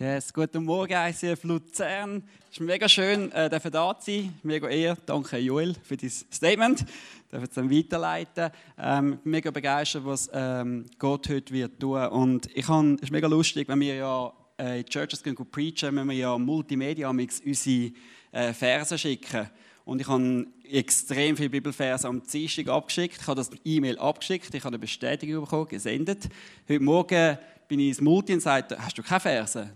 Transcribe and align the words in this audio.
Yes, 0.00 0.32
guten 0.32 0.62
Morgen, 0.62 0.92
ICF 0.92 1.42
Luzern. 1.42 2.22
Es 2.44 2.58
ist 2.58 2.60
mega 2.60 2.88
schön, 2.88 3.32
äh, 3.32 3.50
da 3.50 3.98
zu 3.98 4.12
sein. 4.12 4.32
Mega 4.44 4.68
ehr. 4.68 4.96
Danke, 5.04 5.38
Joel, 5.38 5.74
für 5.82 5.96
dieses 5.96 6.24
Statement. 6.32 6.84
Ich 7.32 7.42
es 7.42 7.50
dann 7.50 7.68
weiterleiten. 7.68 8.50
Ähm, 8.78 9.18
mega 9.24 9.50
begeistert, 9.50 10.04
was 10.04 10.30
ähm, 10.32 10.86
Gott 11.00 11.28
heute 11.28 11.52
wird 11.52 11.80
tun. 11.80 12.00
Und 12.10 12.48
ich 12.56 12.68
habe, 12.68 12.94
es 12.94 13.02
ist 13.02 13.10
mega 13.10 13.26
lustig, 13.26 13.66
wenn 13.66 13.80
wir 13.80 13.96
ja 13.96 14.32
äh, 14.56 14.82
in 14.82 14.86
Churches 14.86 15.20
gehen, 15.20 15.34
gehen 15.34 15.50
preachen, 15.50 15.96
wenn 15.96 16.06
wir 16.06 16.16
ja 16.16 16.38
Multimedia 16.38 17.08
unsere 17.10 17.90
äh, 18.30 18.52
Verse 18.52 18.96
schicken. 18.96 19.50
Und 19.84 20.00
ich 20.00 20.06
habe 20.06 20.46
extrem 20.70 21.36
viele 21.36 21.50
Bibelverse 21.50 22.06
am 22.06 22.22
Dienstag 22.22 22.68
abgeschickt. 22.68 23.18
Ich 23.20 23.26
habe 23.26 23.36
das 23.36 23.50
E-Mail 23.64 23.98
abgeschickt, 23.98 24.54
ich 24.54 24.60
habe 24.60 24.74
eine 24.74 24.78
Bestätigung 24.78 25.42
bekommen, 25.42 25.66
gesendet. 25.66 26.28
Heute 26.68 26.84
Morgen 26.84 27.38
bin 27.68 27.80
ich 27.80 27.88
ins 27.88 28.00
Multi 28.00 28.32
und 28.32 28.40
sagte, 28.40 28.78
hast 28.82 28.96
du 28.96 29.02
keine 29.02 29.20
Verse? 29.20 29.70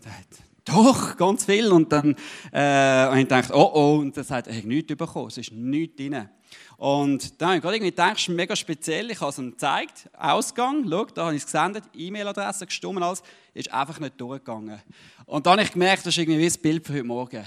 Doch, 0.65 1.17
ganz 1.17 1.45
viel. 1.45 1.71
Und 1.71 1.93
dann 1.93 2.17
äh, 2.53 2.59
habe 2.61 3.19
ich 3.19 3.25
gedacht, 3.25 3.50
oh 3.53 3.71
oh, 3.75 3.99
und 3.99 4.17
dann 4.17 4.25
sagt 4.25 4.46
ich 4.46 4.57
habe 4.57 4.69
nichts 4.69 4.95
bekommen, 4.96 5.29
es 5.29 5.39
ist 5.39 5.53
nichts 5.53 5.97
drin. 5.97 6.29
Und 6.77 7.41
dann 7.41 7.49
habe 7.49 7.57
ich 7.57 7.63
gerade 7.63 7.77
irgendwie 7.77 7.91
gedacht, 7.91 8.17
es 8.17 8.23
ist 8.23 8.29
mega 8.29 8.57
speziell, 8.57 9.11
ich 9.11 9.21
habe 9.21 9.31
es 9.31 9.39
ihm 9.39 9.53
gezeigt, 9.53 10.09
Ausgang, 10.19 10.86
schau, 10.89 11.05
da 11.07 11.27
habe 11.27 11.35
ich 11.35 11.43
es 11.43 11.47
gesendet, 11.47 11.85
E-Mail-Adresse 11.95 12.67
gestummen, 12.67 13.03
alles, 13.03 13.23
ist 13.55 13.73
einfach 13.73 13.99
nicht 14.00 14.21
durchgegangen. 14.21 14.81
Und 15.27 15.47
dann 15.47 15.53
habe 15.53 15.63
ich 15.63 15.72
gemerkt, 15.72 16.07
das 16.07 16.14
ist 16.14 16.19
irgendwie 16.19 16.45
das 16.45 16.59
Bild 16.59 16.86
für 16.86 16.95
heute 16.95 17.05
Morgen. 17.05 17.45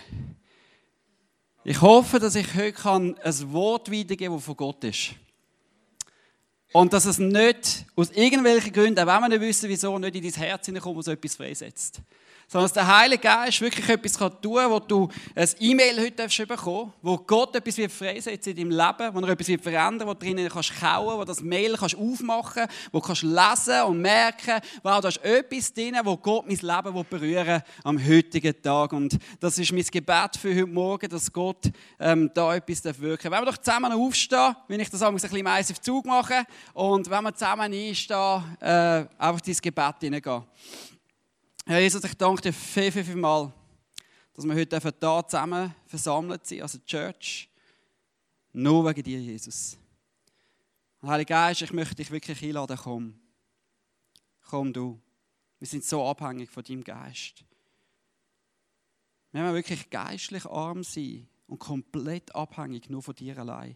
Ich 1.63 1.81
hoffe, 1.81 2.19
dass 2.19 2.35
ich 2.35 2.53
heute 2.55 2.89
ein 2.89 3.51
Wort 3.51 3.89
wiedergeben 3.89 4.27
kann, 4.27 4.37
das 4.37 4.45
von 4.45 4.55
Gott 4.55 4.83
ist. 4.83 5.15
Und 6.75 6.91
dass 6.91 7.05
es 7.05 7.19
nicht 7.19 7.85
aus 7.95 8.11
irgendwelchen 8.11 8.73
Gründen, 8.73 8.99
auch 8.99 9.07
wenn 9.07 9.21
wir 9.21 9.29
nicht 9.29 9.47
wissen, 9.47 9.69
wieso, 9.69 9.97
nicht 9.97 10.13
in 10.13 10.23
dein 10.23 10.33
Herz 10.33 10.65
hineinkommt, 10.65 10.97
was 10.97 11.07
etwas 11.07 11.37
freisetzt 11.37 12.01
sondern 12.47 12.65
dass 12.65 12.73
der 12.73 12.87
Heilige 12.87 13.21
Geist 13.21 13.61
wirklich 13.61 13.87
etwas 13.89 14.13
tun 14.13 14.55
kann, 14.55 14.71
wo 14.71 14.79
du 14.79 15.09
ein 15.35 15.49
E-Mail 15.59 15.99
heute 16.01 16.45
bekommen 16.45 16.93
wo 17.01 17.17
Gott 17.17 17.55
etwas 17.55 17.77
wird 17.77 17.91
freisetzen 17.91 18.55
in 18.55 18.69
deinem 18.69 18.71
Leben, 18.71 19.13
wo 19.13 19.19
er 19.19 19.29
etwas 19.29 19.47
wird 19.47 19.61
verändern, 19.61 20.07
wo 20.07 20.13
du 20.13 20.19
drinnen 20.19 20.49
kannst 20.49 20.79
kauen, 20.79 21.17
wo 21.17 21.23
das 21.23 21.41
Mail 21.41 21.75
kannst 21.77 21.95
aufmachen, 21.95 22.65
wo 22.91 22.99
du 22.99 23.05
kannst 23.05 23.23
lesen 23.23 23.83
und 23.87 24.01
merken, 24.01 24.59
wow, 24.83 25.01
da 25.01 25.07
ist 25.07 25.23
etwas 25.23 25.73
drin, 25.73 25.97
wo 26.03 26.17
Gott 26.17 26.45
mein 26.47 26.57
Leben 26.57 27.05
berühren 27.09 27.61
am 27.83 28.03
heutigen 28.03 28.61
Tag. 28.61 28.93
Und 28.93 29.17
das 29.39 29.57
ist 29.57 29.71
mein 29.71 29.83
Gebet 29.83 30.37
für 30.39 30.53
heute 30.53 30.67
Morgen, 30.67 31.09
dass 31.09 31.31
Gott 31.31 31.71
ähm, 31.99 32.29
da 32.33 32.55
etwas 32.55 32.83
wirken 32.99 33.29
darf. 33.29 33.39
Wenn 33.39 33.45
wir 33.45 33.51
doch 33.51 33.57
zusammen 33.57 33.91
aufstehen, 33.91 34.55
wenn 34.67 34.79
ich 34.79 34.89
das 34.89 35.01
ein 35.01 35.13
bisschen 35.13 35.43
meist 35.43 35.71
auf 35.71 35.81
Zug 35.81 36.05
mache, 36.05 36.43
und 36.73 37.09
wenn 37.09 37.23
wir 37.23 37.33
zusammen 37.33 37.73
einstehen, 37.73 38.43
äh, 38.59 39.05
einfach 39.17 39.41
dieses 39.41 39.61
Gebet 39.61 39.95
hineingehen. 40.01 40.43
Herr 41.67 41.79
Jesus, 41.79 42.03
ich 42.03 42.13
danke 42.13 42.43
dir 42.43 42.53
viel, 42.53 42.91
viel, 42.91 43.03
viel 43.03 43.15
mal, 43.15 43.51
dass 44.35 44.45
wir 44.45 44.53
heute 44.53 44.79
hier 44.79 45.27
zusammen 45.27 45.73
versammelt 45.87 46.45
sind, 46.45 46.61
als 46.61 46.79
Church. 46.85 47.49
Nur 48.53 48.85
wegen 48.85 49.01
dir, 49.01 49.19
Jesus. 49.19 49.75
Und 51.01 51.09
Heiliger 51.09 51.33
Geist, 51.33 51.63
ich 51.63 51.73
möchte 51.73 51.95
dich 51.95 52.11
wirklich 52.11 52.43
einladen, 52.43 52.77
komm. 52.79 53.19
Komm 54.47 54.73
du. 54.73 55.01
Wir 55.57 55.67
sind 55.67 55.83
so 55.83 56.07
abhängig 56.07 56.51
von 56.51 56.63
deinem 56.63 56.83
Geist. 56.83 57.43
Wir 59.31 59.41
müssen 59.41 59.55
wirklich 59.55 59.89
geistlich 59.89 60.45
arm 60.45 60.83
sein 60.83 61.27
und 61.47 61.57
komplett 61.57 62.35
abhängig 62.35 62.91
nur 62.91 63.01
von 63.01 63.15
dir 63.15 63.39
allein. 63.39 63.75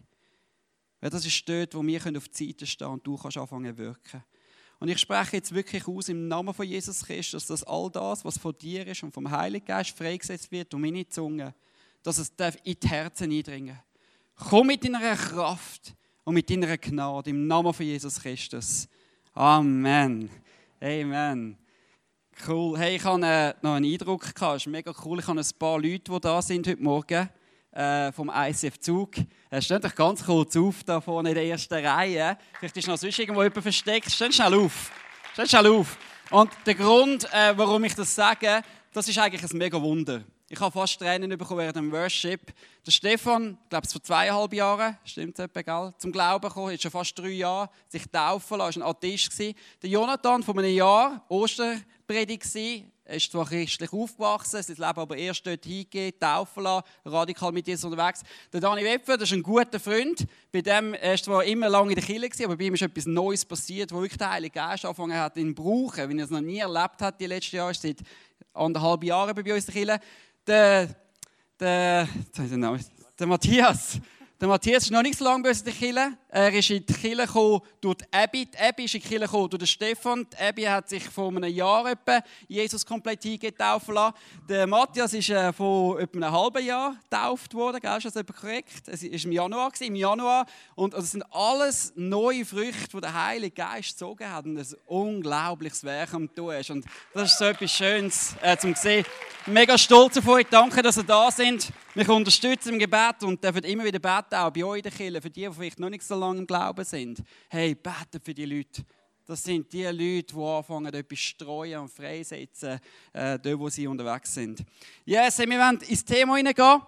Weil 0.99 1.09
das 1.09 1.25
ist 1.25 1.49
dort, 1.49 1.73
wo 1.73 1.83
wir 1.83 2.17
auf 2.17 2.29
die 2.29 2.45
Seite 2.45 2.67
stehen 2.67 2.87
und 2.87 3.07
du 3.07 3.17
kannst 3.17 3.37
anfangen 3.37 3.75
zu 3.75 3.81
wirken. 3.81 4.23
Und 4.79 4.87
ich 4.87 4.97
spreche 4.97 5.37
jetzt 5.37 5.53
wirklich 5.53 5.87
aus 5.87 6.07
im 6.07 6.27
Namen 6.27 6.53
von 6.53 6.65
Jesus 6.65 7.05
Christus, 7.05 7.45
dass 7.45 7.63
all 7.63 7.89
das, 7.91 8.23
was 8.23 8.37
von 8.37 8.57
dir 8.57 8.87
ist 8.87 9.03
und 9.03 9.13
vom 9.13 9.29
Heiligen 9.29 9.65
Geist 9.65 9.97
freigesetzt 9.97 10.51
wird 10.51 10.73
um 10.73 10.81
meine 10.81 11.07
Zunge, 11.07 11.53
dass 12.01 12.17
es 12.17 12.31
in 12.63 12.79
die 12.79 12.87
Herzen 12.87 13.31
eindringen 13.31 13.77
Komm 14.35 14.67
mit 14.67 14.85
deiner 14.85 15.17
Kraft 15.17 15.93
und 16.23 16.33
mit 16.33 16.49
deiner 16.49 16.77
Gnade 16.77 17.29
im 17.29 17.45
Namen 17.45 17.73
von 17.73 17.85
Jesus 17.85 18.21
Christus. 18.21 18.87
Amen. 19.33 20.29
Amen. 20.79 21.57
Cool. 22.47 22.79
Hey, 22.79 22.95
ich 22.95 23.03
habe 23.03 23.25
äh, 23.25 23.53
noch 23.61 23.73
einen 23.73 23.91
Eindruck. 23.91 24.33
Es 24.33 24.55
ist 24.55 24.67
mega 24.67 24.93
cool. 25.03 25.19
Ich 25.19 25.27
habe 25.27 25.41
ein 25.41 25.45
paar 25.59 25.77
Leute, 25.77 26.09
die 26.09 26.19
da 26.21 26.41
sind 26.41 26.67
heute 26.67 26.81
Morgen 26.81 27.29
äh, 27.71 28.11
vom 28.11 28.31
ICF 28.33 28.79
Zug. 28.79 29.11
Er 29.49 29.61
steht 29.61 29.83
doch 29.83 29.95
ganz 29.95 30.25
kurz 30.25 30.55
auf, 30.55 30.83
da 30.83 30.99
vorne 31.01 31.29
in 31.29 31.35
der 31.35 31.45
ersten 31.45 31.73
Reihe. 31.85 32.37
Vielleicht 32.57 32.77
ist 32.77 32.87
noch 32.87 32.97
sonst 32.97 33.17
irgendwo 33.19 33.43
jemand 33.43 33.61
versteckt. 33.61 34.11
Stell 34.11 34.31
schnell 34.31 34.53
auf. 34.55 34.91
Stell 35.33 35.47
schnell 35.47 35.67
auf. 35.67 35.97
Und 36.31 36.51
der 36.65 36.75
Grund, 36.75 37.25
äh, 37.33 37.53
warum 37.55 37.83
ich 37.83 37.95
das 37.95 38.13
sage, 38.13 38.61
das 38.93 39.07
ist 39.07 39.17
eigentlich 39.17 39.43
ein 39.43 39.57
mega 39.57 39.81
Wunder. 39.81 40.23
Ich 40.51 40.59
habe 40.59 40.71
fast 40.71 40.97
Tränen 40.97 41.29
bekommen 41.37 41.59
während 41.59 41.75
dem 41.75 41.91
Worship. 41.91 42.41
Der 42.83 42.91
Stefan, 42.91 43.57
ich 43.63 43.69
glaube, 43.69 43.85
es 43.85 43.93
vor 43.93 44.01
zweieinhalb 44.01 44.51
Jahren, 44.51 44.97
stimmt 45.05 45.37
gell, 45.37 45.93
zum 45.99 46.11
Glauben 46.11 46.47
gekommen, 46.47 46.73
ist 46.73 46.81
schon 46.81 46.89
fast 46.89 47.17
drei 47.19 47.29
Jahre, 47.29 47.69
sich 47.87 48.03
taufen 48.11 48.57
lassen, 48.57 48.81
war 48.81 48.87
ein 48.87 48.95
Atheist. 48.95 49.39
Der 49.39 49.89
Jonathan, 49.89 50.41
vor 50.41 50.57
einem 50.57 50.73
Jahr, 50.73 51.23
Osterpredigt 51.29 52.55
er 52.55 52.83
ist 53.15 53.31
zwar 53.31 53.45
christlich 53.45 53.91
aufgewachsen, 53.91 54.61
sein 54.61 54.75
Leben 54.75 54.99
aber 54.99 55.17
erst 55.17 55.45
dort 55.45 55.65
hingegeben, 55.65 56.19
taufen 56.19 56.63
lassen, 56.63 56.85
radikal 57.05 57.51
mit 57.51 57.67
Jesus 57.67 57.85
unterwegs. 57.85 58.21
Der 58.51 58.61
Dani 58.61 58.83
Wepfer, 58.83 59.17
das 59.17 59.29
ist 59.29 59.35
ein 59.35 59.43
guter 59.43 59.79
Freund. 59.79 60.25
Bei 60.51 60.61
dem, 60.61 60.93
er 60.93 61.13
ist 61.13 61.25
zwar 61.25 61.43
immer 61.43 61.69
lange 61.69 61.91
in 61.91 61.95
der 61.95 62.03
Kirche, 62.03 62.45
aber 62.45 62.57
bei 62.57 62.65
ihm 62.65 62.73
ist 62.73 62.81
etwas 62.81 63.05
Neues 63.05 63.45
passiert, 63.45 63.91
wo 63.91 64.01
wirklich 64.01 64.17
der 64.17 64.31
Heilige 64.31 64.53
Geist 64.53 64.85
angefangen 64.85 65.17
hat, 65.17 65.37
ihn 65.37 65.55
zu 65.55 65.63
brauchen, 65.63 66.09
wenn 66.09 66.19
er 66.19 66.25
es 66.25 66.31
noch 66.31 66.41
nie 66.41 66.59
erlebt 66.59 67.01
hat, 67.01 67.19
die 67.19 67.25
letzten 67.25 67.55
Jahre, 67.55 67.73
seit 67.73 67.97
anderthalb 68.53 69.03
Jahren 69.03 69.35
bei 69.35 69.53
uns 69.53 69.67
in 69.67 69.73
der 69.73 69.85
Kirche. 69.85 69.99
Der, 70.47 70.95
der, 71.59 72.07
der 73.19 73.27
Matthias, 73.27 73.99
der 74.41 74.47
Matthias 74.47 74.83
ist 74.83 74.91
noch 74.91 75.01
nicht 75.01 75.19
so 75.19 75.25
lange 75.25 75.43
bei 75.43 75.49
uns 75.49 75.59
in 75.59 75.65
der 75.65 75.73
Kirche. 75.73 76.17
Er 76.29 76.53
ist 76.53 76.69
in 76.69 76.85
die 76.85 76.93
Kirche 76.93 77.25
gekommen 77.25 77.59
durch 77.81 77.97
die 77.97 78.05
Abby. 78.09 78.45
Die 78.45 78.57
Abby 78.57 78.85
ist 78.85 78.95
in 78.95 79.01
die 79.01 79.07
Kirche 79.09 79.25
gekommen 79.25 79.49
durch 79.49 79.59
den 79.59 79.67
Stefan. 79.67 80.27
Die 80.31 80.37
Abby 80.41 80.63
hat 80.63 80.87
sich 80.87 81.03
vor 81.09 81.27
einem 81.27 81.43
Jahr 81.43 81.91
etwa 81.91 82.23
Jesus 82.47 82.85
komplett 82.85 83.21
hingetaufen 83.21 83.95
lassen. 83.95 84.15
Der 84.47 84.65
Matthias 84.65 85.13
ist 85.13 85.29
äh, 85.29 85.51
vor 85.51 85.99
etwa 85.99 86.19
einem 86.19 86.31
halben 86.31 86.65
Jahr 86.65 86.95
getauft 87.09 87.53
worden. 87.53 87.81
Gell, 87.81 87.97
ist 87.97 88.05
das 88.05 88.15
etwa 88.15 88.31
korrekt? 88.31 88.87
Es 88.87 89.03
war 89.03 89.11
im 89.11 89.31
Januar. 89.33 89.71
Im 89.77 89.95
Januar. 89.95 90.45
Und 90.75 90.93
das 90.93 91.11
sind 91.11 91.23
alles 91.33 91.91
neue 91.97 92.45
Früchte, 92.45 92.95
die 92.95 93.01
der 93.01 93.13
Heilige 93.13 93.55
Geist 93.55 93.89
gezogen 93.89 94.31
hat. 94.31 94.45
Und 94.45 94.57
ein 94.57 94.67
unglaubliches 94.85 95.83
Werk 95.83 96.13
am 96.13 96.33
tun 96.33 96.53
ist. 96.53 96.69
Und 96.69 96.85
das 97.13 97.31
ist 97.31 97.39
so 97.39 97.43
etwas 97.43 97.71
Schönes 97.73 98.35
äh, 98.41 98.55
zum 98.55 98.73
sehen. 98.73 99.03
Mega 99.47 99.77
stolz 99.77 100.17
auf 100.17 100.27
euch. 100.29 100.47
Danke, 100.49 100.81
dass 100.81 100.95
ihr 100.95 101.03
da 101.03 101.29
sind. 101.29 101.73
Mich 101.95 102.07
unterstützen 102.07 102.73
im 102.73 102.79
Gebet 102.79 103.23
und 103.23 103.43
dürfen 103.43 103.63
immer 103.63 103.83
wieder 103.83 103.97
beten, 103.97 104.35
auch 104.35 104.51
bei 104.51 104.63
euch 104.63 104.77
in 104.77 104.83
der 104.83 104.91
Kirche, 104.91 105.21
für 105.21 105.29
die, 105.31 105.47
die 105.47 105.51
vielleicht 105.51 105.79
noch 105.79 105.89
nicht 105.89 106.03
so 106.03 106.15
lange 106.15 106.39
im 106.39 106.47
Glauben 106.47 106.85
sind. 106.85 107.23
Hey, 107.49 107.73
betet 107.73 108.23
für 108.23 108.33
die 108.33 108.45
Leute. 108.45 108.83
Das 109.25 109.43
sind 109.43 109.73
die 109.73 109.85
Leute, 109.85 110.35
die 110.35 110.39
anfangen, 110.39 110.93
etwas 110.93 111.19
streuen 111.19 111.81
und 111.81 111.89
freisetzen, 111.89 112.79
äh, 113.11 113.39
dort, 113.39 113.59
wo 113.59 113.69
sie 113.69 113.87
unterwegs 113.87 114.35
sind. 114.35 114.63
Yes, 115.03 115.39
wir 115.39 115.47
wollen 115.47 115.81
ins 115.81 116.05
Thema 116.05 116.35
hineingehen. 116.35 116.81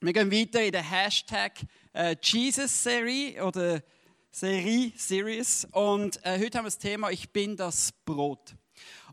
Wir 0.00 0.12
gehen 0.12 0.30
weiter 0.30 0.62
in 0.62 0.72
der 0.72 0.88
Hashtag 0.88 1.52
äh, 1.92 2.14
Jesus-Serie 2.22 3.44
oder 3.44 3.82
Serie, 4.30 4.92
Series. 4.94 5.66
Und 5.72 6.24
äh, 6.24 6.38
heute 6.38 6.58
haben 6.58 6.64
wir 6.64 6.70
das 6.70 6.78
Thema 6.78 7.10
Ich 7.10 7.30
bin 7.30 7.56
das 7.56 7.92
Brot. 8.04 8.54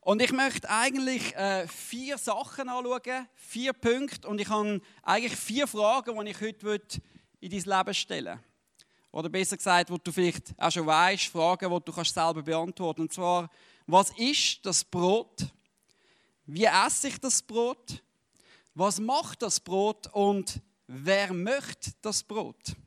Und 0.07 0.22
ich 0.22 0.31
möchte 0.31 0.69
eigentlich 0.69 1.35
äh, 1.35 1.68
vier 1.68 2.18
Sachen 2.18 2.69
anschauen, 2.69 3.28
vier 3.35 3.73
Punkte. 3.73 4.25
Und 4.29 4.40
ich 4.40 4.47
habe 4.47 4.79
eigentlich 5.03 5.35
vier 5.35 5.68
Fragen, 5.68 6.18
die 6.23 6.31
ich 6.31 6.40
heute 6.40 7.01
in 7.41 7.51
dein 7.51 7.78
Leben 7.78 7.94
stellen 7.94 8.40
Oder 9.12 9.28
besser 9.28 9.57
gesagt, 9.57 9.91
wo 9.91 9.97
du 9.97 10.09
vielleicht 10.13 10.57
auch 10.57 10.72
schon 10.72 10.85
weißt, 10.85 11.25
Fragen, 11.25 11.69
die 11.69 11.84
du 11.84 11.91
kannst 11.91 12.13
selber 12.13 12.41
beantworten 12.41 13.01
Und 13.01 13.12
zwar, 13.12 13.50
was 13.85 14.12
ist 14.12 14.66
das 14.66 14.81
Brot? 14.85 15.45
Wie 16.45 16.63
esse 16.63 17.09
ich 17.09 17.19
das 17.19 17.41
Brot? 17.41 18.01
Was 18.75 19.01
macht 19.01 19.42
das 19.42 19.60
Brot? 19.60 20.07
Und 20.13 20.62
wer 20.88 21.33
möchte 21.33 21.92
das 22.01 22.24
Brot? 22.24 22.77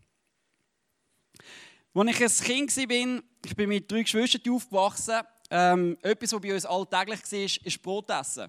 Als 1.92 2.08
ich 2.08 2.20
ein 2.22 2.46
Kind 2.46 2.76
war, 2.78 3.22
ich 3.44 3.56
bin 3.56 3.68
mit 3.68 3.92
drei 3.92 4.04
Geschwistern 4.04 4.54
aufgewachsen, 4.54 5.20
ähm, 5.50 5.98
etwas, 6.02 6.32
was 6.32 6.40
bei 6.40 6.54
uns 6.54 6.64
alltäglich 6.64 7.20
war, 7.20 7.66
ist 7.66 7.82
Brot 7.82 8.10
essen. 8.10 8.48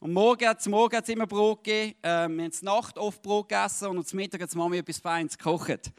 Und 0.00 0.12
morgen, 0.12 0.58
zum 0.58 0.70
Morgen 0.70 0.96
hat 0.96 1.04
es 1.04 1.10
immer 1.10 1.26
Brot 1.26 1.64
gegeben. 1.64 1.96
Ähm, 2.04 2.36
wir 2.36 2.44
haben 2.44 2.52
zur 2.52 2.64
Nacht 2.66 2.96
oft 2.96 3.20
Brot 3.20 3.48
gegessen 3.48 3.88
und 3.88 4.06
zum 4.06 4.18
Mittag 4.18 4.40
hat 4.42 4.54
Mami 4.54 4.78
etwas 4.78 4.98
Feines 4.98 5.36
gekocht. 5.36 5.90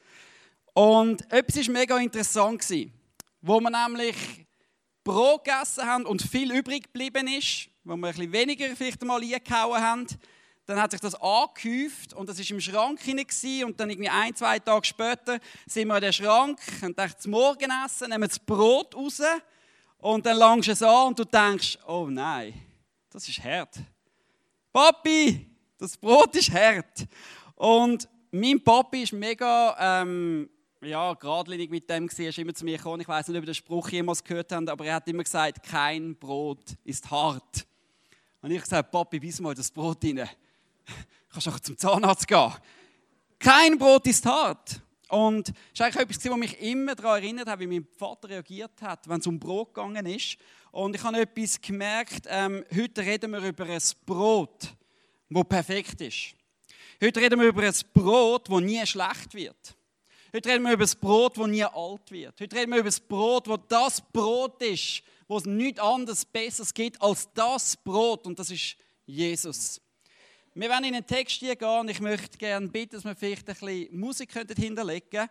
Und 0.74 1.30
etwas 1.32 1.68
war 1.68 1.74
mega 1.74 1.98
interessant, 1.98 2.66
wo 3.42 3.60
wir 3.60 3.70
nämlich 3.70 4.16
Brot 5.04 5.44
gegessen 5.44 5.86
haben 5.86 6.06
und 6.06 6.22
viel 6.22 6.52
übrig 6.54 6.84
geblieben 6.84 7.28
ist, 7.28 7.70
wo 7.84 7.98
wir 7.98 8.08
ein 8.08 8.14
bisschen 8.14 8.32
weniger 8.32 8.74
vielleicht 8.76 9.04
mal 9.04 9.22
eingehauen 9.22 9.82
haben, 9.82 10.08
dann 10.66 10.82
hat 10.82 10.92
sich 10.92 11.02
das 11.02 11.16
angehäuft 11.16 12.14
und 12.14 12.30
das 12.30 12.38
war 12.38 12.52
im 12.52 12.62
Schrank 12.62 13.02
hinein 13.02 13.64
und 13.66 13.80
dann 13.80 13.90
irgendwie 13.90 14.10
ein, 14.10 14.36
zwei 14.36 14.60
Tage 14.60 14.86
später 14.86 15.40
sind 15.66 15.88
wir 15.88 15.96
in 15.96 16.02
den 16.04 16.14
Schrank 16.14 16.62
und 16.84 16.98
dachten, 16.98 17.20
zum 17.20 17.32
Morgenessen 17.32 18.10
nehmen 18.10 18.24
wir 18.24 18.28
das 18.28 18.40
Brot 18.40 18.96
raus 18.96 19.20
und 20.00 20.26
dann 20.26 20.38
langst 20.38 20.68
du 20.68 20.72
es 20.72 20.82
an 20.84 21.08
und 21.08 21.20
du 21.20 21.26
denkst, 21.26 21.78
oh 21.88 22.08
nein, 22.10 22.54
das 23.10 23.28
ist 23.28 23.44
hart. 23.44 23.78
Papi, 24.72 25.46
das 25.78 25.98
Brot 25.98 26.36
ist 26.36 26.52
hart. 26.52 27.08
Und 27.56 28.08
mein 28.32 28.64
Papi 28.64 29.04
ist 29.04 29.14
mega 29.14 29.76
ähm, 30.02 30.50
ja, 30.82 31.14
geradlinig 31.14 31.70
mit 31.70 31.90
dem 31.90 32.08
gewesen. 32.08 32.24
Er 32.24 32.30
ist 32.30 32.38
immer 32.38 32.54
zu 32.54 32.64
mir 32.64 32.78
gekommen. 32.78 33.02
Ich 33.02 33.08
weiß 33.08 33.28
nicht, 33.28 33.38
ob 33.38 33.44
ihr 33.44 33.48
den 33.48 33.56
Spruch 33.56 33.90
jemals 33.90 34.24
gehört 34.24 34.52
habt, 34.52 34.70
aber 34.70 34.86
er 34.86 34.96
hat 34.96 35.08
immer 35.08 35.24
gesagt, 35.24 35.64
kein 35.64 36.16
Brot 36.16 36.76
ist 36.86 37.10
hart. 37.12 37.66
Und 38.42 38.52
ich 38.52 38.62
gesagt, 38.62 38.92
Papi, 38.92 39.20
bis 39.20 39.42
mal 39.42 39.54
das 39.54 39.70
Brot 39.70 40.04
rein. 40.04 40.30
Kannst 41.30 41.48
auch 41.48 41.60
zum 41.60 41.78
Zahnarzt 41.78 42.28
gehen. 42.28 42.54
Kein 43.38 43.78
Brot 43.78 44.08
ist 44.08 44.26
hart. 44.26 44.82
Und 45.10 45.50
das 45.50 45.56
ist 45.74 45.82
eigentlich 45.82 46.18
etwas, 46.18 46.32
was 46.32 46.38
mich 46.38 46.62
immer 46.62 46.96
daran 46.96 47.24
erinnert 47.24 47.48
hat, 47.48 47.60
wie 47.60 47.68
mein 47.68 47.88
Vater 47.98 48.30
reagiert 48.30 48.82
hat, 48.82 49.10
wenn 49.10 49.20
es 49.20 49.28
um 49.28 49.40
Brot 49.40 49.74
gegangen 49.74 50.06
ist. 50.06 50.38
Und 50.72 50.96
ich 50.96 51.04
habe 51.04 51.20
etwas 51.20 51.60
gemerkt, 51.60 52.26
ähm, 52.28 52.64
heute 52.76 53.02
reden 53.02 53.32
wir 53.32 53.42
über 53.42 53.66
ein 53.66 53.82
Brot, 54.06 54.76
das 55.30 55.46
perfekt 55.46 56.02
ist. 56.02 56.36
Heute 57.04 57.22
reden 57.22 57.40
wir 57.40 57.48
über 57.48 57.64
ein 57.64 57.74
Brot, 57.94 58.50
das 58.50 58.62
nie 58.62 58.86
schlecht 58.86 59.34
wird. 59.34 59.76
Heute 60.32 60.50
reden 60.50 60.64
wir 60.64 60.74
über 60.74 60.84
ein 60.84 61.00
Brot, 61.02 61.38
das 61.38 61.48
nie 61.48 61.64
alt 61.64 62.12
wird. 62.12 62.40
Heute 62.40 62.56
reden 62.56 62.72
wir 62.72 62.80
über 62.80 62.90
ein 62.90 63.08
Brot, 63.08 63.48
das 63.48 63.60
das 63.68 64.02
Brot 64.12 64.62
ist, 64.62 65.02
wo 65.28 65.38
es 65.38 65.46
nichts 65.46 65.80
anderes 65.80 66.24
Besseres 66.24 66.72
gibt 66.72 67.02
als 67.02 67.28
das 67.34 67.76
Brot. 67.78 68.28
Und 68.28 68.38
das 68.38 68.52
ist 68.52 68.76
Jesus. 69.08 69.82
Wir 70.60 70.68
werden 70.68 70.84
in 70.84 70.92
den 70.92 71.08
Text 71.08 71.40
hier 71.40 71.56
gehen 71.56 71.80
und 71.80 71.90
ich 71.90 72.02
möchte 72.02 72.38
gerne 72.38 72.68
bitten, 72.68 72.98
dass 72.98 73.06
wir 73.06 73.16
vielleicht 73.16 73.48
ein 73.48 73.56
bisschen 73.56 73.98
Musik 73.98 74.34
hinterlegen 74.34 75.10
könnten. 75.10 75.30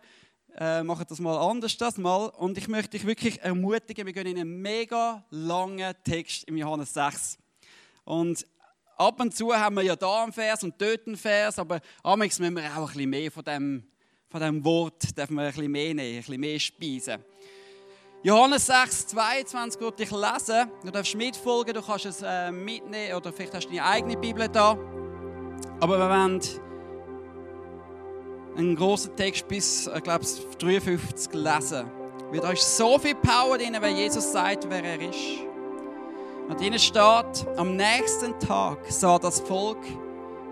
Äh, 0.57 0.81
machen 0.81 1.05
das 1.07 1.19
mal 1.19 1.37
anders 1.37 1.77
das 1.77 1.99
mal. 1.99 2.29
Und 2.29 2.57
ich 2.57 2.67
möchte 2.67 2.97
dich 2.97 3.05
wirklich 3.05 3.39
ermutigen, 3.39 4.07
wir 4.07 4.13
gehen 4.13 4.25
in 4.25 4.39
einen 4.39 4.59
mega 4.59 5.23
langen 5.29 5.93
Text 6.03 6.45
im 6.45 6.57
Johannes 6.57 6.95
6. 6.95 7.37
Und 8.05 8.43
ab 8.97 9.19
und 9.19 9.35
zu 9.35 9.55
haben 9.55 9.75
wir 9.75 9.83
ja 9.83 9.95
da 9.95 10.23
einen 10.23 10.33
Vers 10.33 10.63
und 10.63 10.81
dort 10.81 11.05
einen 11.05 11.15
Vers, 11.15 11.59
aber 11.59 11.79
amigs 12.01 12.39
müssen 12.39 12.55
wir 12.55 12.63
auch 12.75 12.77
ein 12.77 12.85
bisschen 12.87 13.09
mehr 13.11 13.31
von 13.31 13.43
dem, 13.43 13.83
von 14.31 14.41
dem 14.41 14.65
Wort, 14.65 15.15
dürfen 15.15 15.35
wir 15.35 15.43
ein 15.43 15.51
bisschen 15.51 15.71
mehr 15.71 15.93
nehmen, 15.93 16.15
ein 16.15 16.17
bisschen 16.21 16.39
mehr 16.39 16.59
speisen. 16.59 17.23
Johannes 18.23 18.65
6, 18.65 19.09
22 19.09 19.79
würde 19.79 20.01
ich 20.01 20.09
lesen. 20.09 20.71
Du 20.83 20.89
darfst 20.89 21.13
mitfolgen, 21.13 21.75
du 21.75 21.83
kannst 21.83 22.07
es 22.07 22.23
äh, 22.23 22.51
mitnehmen 22.51 23.13
oder 23.13 23.31
vielleicht 23.31 23.53
hast 23.53 23.67
du 23.67 23.69
deine 23.69 23.85
eigene 23.85 24.17
Bibel 24.17 24.49
da. 24.49 24.98
Aber 25.79 25.97
wir 25.97 26.09
wollen 26.09 26.41
einen 28.57 28.75
großen 28.75 29.15
Text 29.15 29.47
bis, 29.47 29.87
ich 29.87 30.03
glaube, 30.03 30.25
53 30.59 31.33
lesen. 31.33 31.89
Weil 32.31 32.39
da 32.41 32.51
ist 32.51 32.77
so 32.77 32.99
viel 32.99 33.15
Power 33.15 33.57
drin, 33.57 33.75
wenn 33.79 33.95
Jesus 33.95 34.31
sagt, 34.31 34.69
wer 34.69 34.83
er 34.83 35.01
ist. 35.01 35.49
Und 36.49 36.61
ihnen 36.61 36.79
steht, 36.79 37.47
am 37.57 37.75
nächsten 37.75 38.37
Tag 38.39 38.79
sah 38.89 39.17
das 39.19 39.39
Volk, 39.39 39.77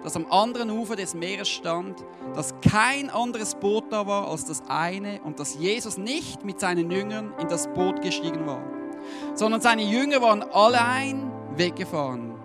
das 0.04 0.16
am 0.16 0.26
anderen 0.32 0.70
Ufer 0.70 0.96
des 0.96 1.14
Meeres 1.14 1.50
stand, 1.50 2.04
dass 2.34 2.54
kein 2.62 3.10
anderes 3.10 3.56
Boot 3.56 3.86
da 3.92 4.06
war 4.08 4.30
als 4.30 4.46
das 4.46 4.62
eine 4.68 5.20
und 5.24 5.40
dass 5.40 5.56
Jesus 5.56 5.98
nicht 5.98 6.46
mit 6.46 6.60
seinen 6.60 6.90
Jüngern 6.92 7.34
in 7.40 7.48
das 7.48 7.68
Boot 7.74 8.02
gestiegen 8.02 8.46
war, 8.46 8.62
sondern 9.34 9.60
seine 9.60 9.84
Jünger 9.84 10.22
waren 10.22 10.44
allein 10.44 11.32
weggefahren. 11.56 12.37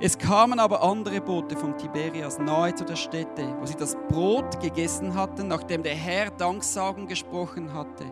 Es 0.00 0.18
kamen 0.18 0.58
aber 0.58 0.82
andere 0.82 1.20
Boote 1.20 1.56
von 1.56 1.78
Tiberias 1.78 2.38
nahe 2.38 2.74
zu 2.74 2.84
der 2.84 2.96
Stätte, 2.96 3.54
wo 3.60 3.66
sie 3.66 3.76
das 3.76 3.96
Brot 4.08 4.60
gegessen 4.60 5.14
hatten, 5.14 5.48
nachdem 5.48 5.82
der 5.82 5.94
Herr 5.94 6.30
Danksagen 6.30 7.06
gesprochen 7.06 7.72
hatte. 7.72 8.04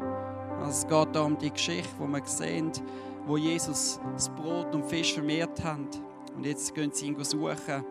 Also 0.61 0.71
es 0.71 0.87
geht 0.87 1.17
da 1.17 1.23
um 1.23 1.37
die 1.37 1.51
Geschichte, 1.51 1.91
wo 1.99 2.07
wir 2.07 2.23
sehen, 2.25 2.71
wo 3.27 3.37
Jesus 3.37 4.01
das 4.15 4.29
Brot 4.29 4.75
und 4.75 4.85
Fisch 4.85 5.13
vermehrt 5.13 5.63
hat. 5.65 6.01
Und 6.37 6.47
jetzt 6.47 6.73
gehen 6.75 6.93
sie 6.93 7.09
ihn 7.09 7.25
suchen. 7.25 7.85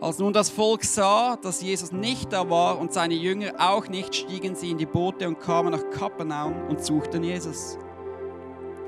Als 0.00 0.18
nun 0.18 0.32
das 0.32 0.50
Volk 0.50 0.82
sah, 0.82 1.36
dass 1.36 1.62
Jesus 1.62 1.92
nicht 1.92 2.32
da 2.32 2.48
war 2.48 2.78
und 2.78 2.92
seine 2.92 3.14
Jünger 3.14 3.52
auch 3.58 3.86
nicht, 3.86 4.14
stiegen 4.14 4.56
sie 4.56 4.70
in 4.70 4.78
die 4.78 4.86
Boote 4.86 5.28
und 5.28 5.38
kamen 5.40 5.70
nach 5.70 5.90
Kapernaum 5.90 6.68
und 6.68 6.84
suchten 6.84 7.22
Jesus. 7.22 7.78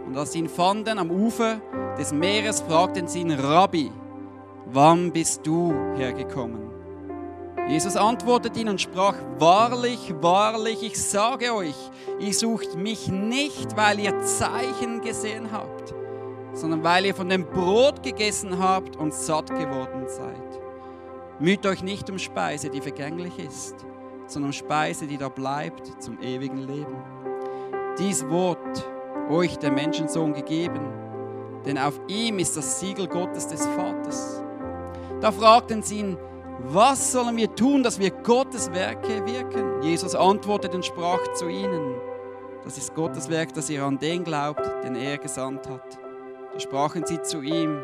Und 0.06 0.16
als 0.16 0.32
sie 0.32 0.40
ihn 0.40 0.48
fanden 0.48 0.98
am 0.98 1.10
Ufer 1.10 1.60
des 1.98 2.12
Meeres, 2.12 2.60
fragten 2.60 3.06
sie 3.06 3.20
ihn, 3.20 3.30
Rabbi, 3.30 3.92
wann 4.66 5.12
bist 5.12 5.46
du 5.46 5.72
hergekommen? 5.96 6.66
Jesus 7.68 7.96
antwortet 7.96 8.56
ihnen 8.56 8.70
und 8.70 8.80
sprach, 8.80 9.16
wahrlich, 9.38 10.14
wahrlich, 10.20 10.84
ich 10.84 11.02
sage 11.02 11.52
euch, 11.52 11.74
ihr 12.20 12.32
sucht 12.32 12.76
mich 12.76 13.08
nicht, 13.08 13.76
weil 13.76 13.98
ihr 13.98 14.20
Zeichen 14.22 15.00
gesehen 15.00 15.50
habt, 15.50 15.92
sondern 16.52 16.84
weil 16.84 17.06
ihr 17.06 17.14
von 17.14 17.28
dem 17.28 17.44
Brot 17.44 18.04
gegessen 18.04 18.60
habt 18.60 18.94
und 18.96 19.12
satt 19.12 19.50
geworden 19.50 20.04
seid. 20.06 20.60
Müht 21.40 21.66
euch 21.66 21.82
nicht 21.82 22.08
um 22.08 22.18
Speise, 22.18 22.70
die 22.70 22.80
vergänglich 22.80 23.38
ist, 23.40 23.74
sondern 24.28 24.50
um 24.50 24.52
Speise, 24.52 25.08
die 25.08 25.18
da 25.18 25.28
bleibt 25.28 26.00
zum 26.00 26.20
ewigen 26.20 26.58
Leben. 26.58 26.96
Dies 27.98 28.28
Wort 28.28 28.86
euch 29.28 29.58
der 29.58 29.72
Menschensohn 29.72 30.34
gegeben, 30.34 30.92
denn 31.64 31.78
auf 31.78 32.00
ihm 32.06 32.38
ist 32.38 32.56
das 32.56 32.78
Siegel 32.78 33.08
Gottes 33.08 33.48
des 33.48 33.66
Vaters. 33.66 34.45
Da 35.20 35.32
fragten 35.32 35.82
sie 35.82 36.00
ihn, 36.00 36.18
was 36.60 37.12
sollen 37.12 37.36
wir 37.36 37.54
tun, 37.54 37.82
dass 37.82 37.98
wir 37.98 38.10
Gottes 38.10 38.72
Werke 38.72 39.24
wirken? 39.26 39.82
Jesus 39.82 40.14
antwortete 40.14 40.76
und 40.76 40.84
sprach 40.84 41.20
zu 41.34 41.48
ihnen, 41.48 41.94
das 42.64 42.78
ist 42.78 42.94
Gottes 42.94 43.30
Werk, 43.30 43.54
dass 43.54 43.70
ihr 43.70 43.84
an 43.84 43.98
den 43.98 44.24
glaubt, 44.24 44.66
den 44.82 44.96
er 44.96 45.18
gesandt 45.18 45.68
hat. 45.68 45.98
Da 46.52 46.60
sprachen 46.60 47.06
sie 47.06 47.22
zu 47.22 47.40
ihm, 47.42 47.80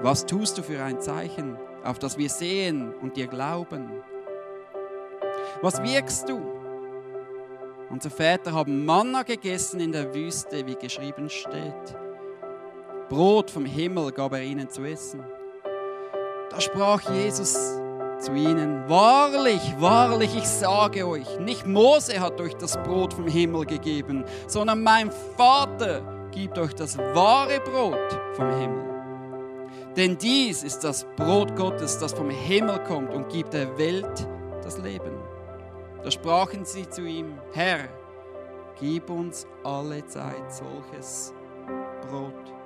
was 0.00 0.24
tust 0.24 0.56
du 0.58 0.62
für 0.62 0.82
ein 0.82 1.00
Zeichen, 1.00 1.58
auf 1.84 1.98
das 1.98 2.16
wir 2.16 2.30
sehen 2.30 2.94
und 3.02 3.16
dir 3.16 3.26
glauben? 3.26 3.90
Was 5.60 5.82
wirkst 5.82 6.28
du? 6.28 6.40
Unsere 7.90 8.14
Väter 8.14 8.52
haben 8.52 8.86
Manna 8.86 9.22
gegessen 9.22 9.80
in 9.80 9.92
der 9.92 10.14
Wüste, 10.14 10.66
wie 10.66 10.76
geschrieben 10.76 11.28
steht. 11.28 11.96
Brot 13.10 13.50
vom 13.50 13.66
Himmel 13.66 14.12
gab 14.12 14.32
er 14.32 14.42
ihnen 14.42 14.70
zu 14.70 14.82
essen. 14.84 15.22
Da 16.52 16.60
sprach 16.60 17.00
Jesus 17.10 17.54
zu 18.18 18.34
ihnen, 18.34 18.86
wahrlich, 18.86 19.74
wahrlich, 19.78 20.36
ich 20.36 20.46
sage 20.46 21.06
euch, 21.06 21.38
nicht 21.40 21.66
Mose 21.66 22.20
hat 22.20 22.38
euch 22.42 22.54
das 22.54 22.76
Brot 22.82 23.14
vom 23.14 23.26
Himmel 23.26 23.64
gegeben, 23.64 24.24
sondern 24.46 24.82
mein 24.82 25.10
Vater 25.36 26.02
gibt 26.30 26.58
euch 26.58 26.74
das 26.74 26.98
wahre 26.98 27.58
Brot 27.60 28.20
vom 28.34 28.50
Himmel. 28.50 28.84
Denn 29.96 30.18
dies 30.18 30.62
ist 30.62 30.84
das 30.84 31.06
Brot 31.16 31.56
Gottes, 31.56 31.98
das 31.98 32.12
vom 32.12 32.28
Himmel 32.28 32.80
kommt 32.84 33.14
und 33.14 33.30
gibt 33.30 33.54
der 33.54 33.78
Welt 33.78 34.28
das 34.62 34.76
Leben. 34.76 35.12
Da 36.04 36.10
sprachen 36.10 36.66
sie 36.66 36.88
zu 36.88 37.02
ihm, 37.06 37.38
Herr, 37.54 37.88
gib 38.78 39.08
uns 39.08 39.46
alle 39.64 40.04
Zeit 40.06 40.52
solches 40.52 41.32
Brot. 42.10 42.61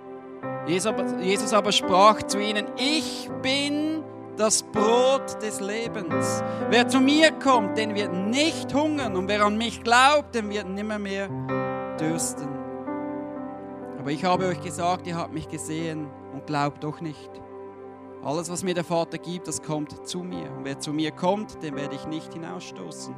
Jesus 0.66 1.52
aber 1.52 1.73
sprach 1.73 2.23
zu 2.23 2.38
ihnen, 2.38 2.66
ich 2.76 3.31
bin 3.43 4.02
das 4.37 4.62
Brot 4.62 5.40
des 5.43 5.61
Lebens. 5.61 6.43
Wer 6.71 6.88
zu 6.88 7.00
mir 7.00 7.33
kommt, 7.33 7.78
den 7.78 7.95
wird 7.95 8.12
nicht 8.12 8.75
hungern 8.75 9.16
und 9.16 9.28
wer 9.28 9.45
an 9.45 9.57
mich 9.57 9.83
glaubt, 9.83 10.35
den 10.35 10.50
wird 10.50 10.69
nimmer 10.69 10.99
mehr 10.99 11.28
dürsten. 11.99 12.49
Aber 13.99 14.11
ich 14.11 14.25
habe 14.25 14.47
euch 14.47 14.61
gesagt, 14.61 15.07
ihr 15.07 15.16
habt 15.16 15.33
mich 15.33 15.49
gesehen 15.49 16.09
und 16.33 16.47
glaubt 16.47 16.85
doch 16.85 17.00
nicht. 17.00 17.31
Alles, 18.23 18.50
was 18.50 18.64
mir 18.64 18.75
der 18.75 18.85
Vater 18.85 19.19
gibt, 19.19 19.47
das 19.47 19.62
kommt 19.62 20.07
zu 20.07 20.21
mir. 20.21 20.50
Und 20.57 20.64
wer 20.64 20.78
zu 20.81 20.93
mir 20.93 21.12
kommt, 21.12 21.62
den 21.62 21.76
werde 21.76 21.95
ich 21.95 22.07
nicht 22.07 22.33
hinausstoßen. 22.33 23.14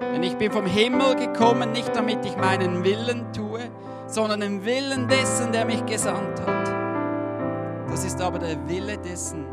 Denn 0.00 0.22
ich 0.22 0.36
bin 0.36 0.52
vom 0.52 0.66
Himmel 0.66 1.16
gekommen, 1.16 1.72
nicht 1.72 1.94
damit 1.94 2.24
ich 2.24 2.36
meinen 2.36 2.84
Willen 2.84 3.32
tue, 3.32 3.70
sondern 4.06 4.40
den 4.40 4.64
Willen 4.64 5.08
dessen, 5.08 5.52
der 5.52 5.64
mich 5.64 5.84
gesandt 5.86 6.40
hat. 6.40 6.59
Das 7.90 8.04
ist 8.04 8.20
aber 8.20 8.38
der 8.38 8.68
Wille 8.68 8.98
dessen, 8.98 9.44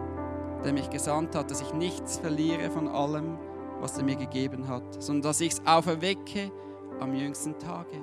der 0.64 0.72
mich 0.72 0.90
gesandt 0.90 1.36
hat, 1.36 1.50
dass 1.50 1.62
ich 1.62 1.74
nichts 1.74 2.20
verliere 2.20 2.70
von 2.70 2.88
allem, 2.88 3.38
was 3.82 3.98
er 3.98 4.04
mir 4.04 4.16
gegeben 4.16 4.68
hat, 4.68 5.02
sondern 5.02 5.24
dass 5.24 5.42
ich 5.42 5.54
es 5.54 5.62
auferwecke 5.66 6.52
am 7.00 7.14
jüngsten 7.14 7.58
Tage. 7.58 7.98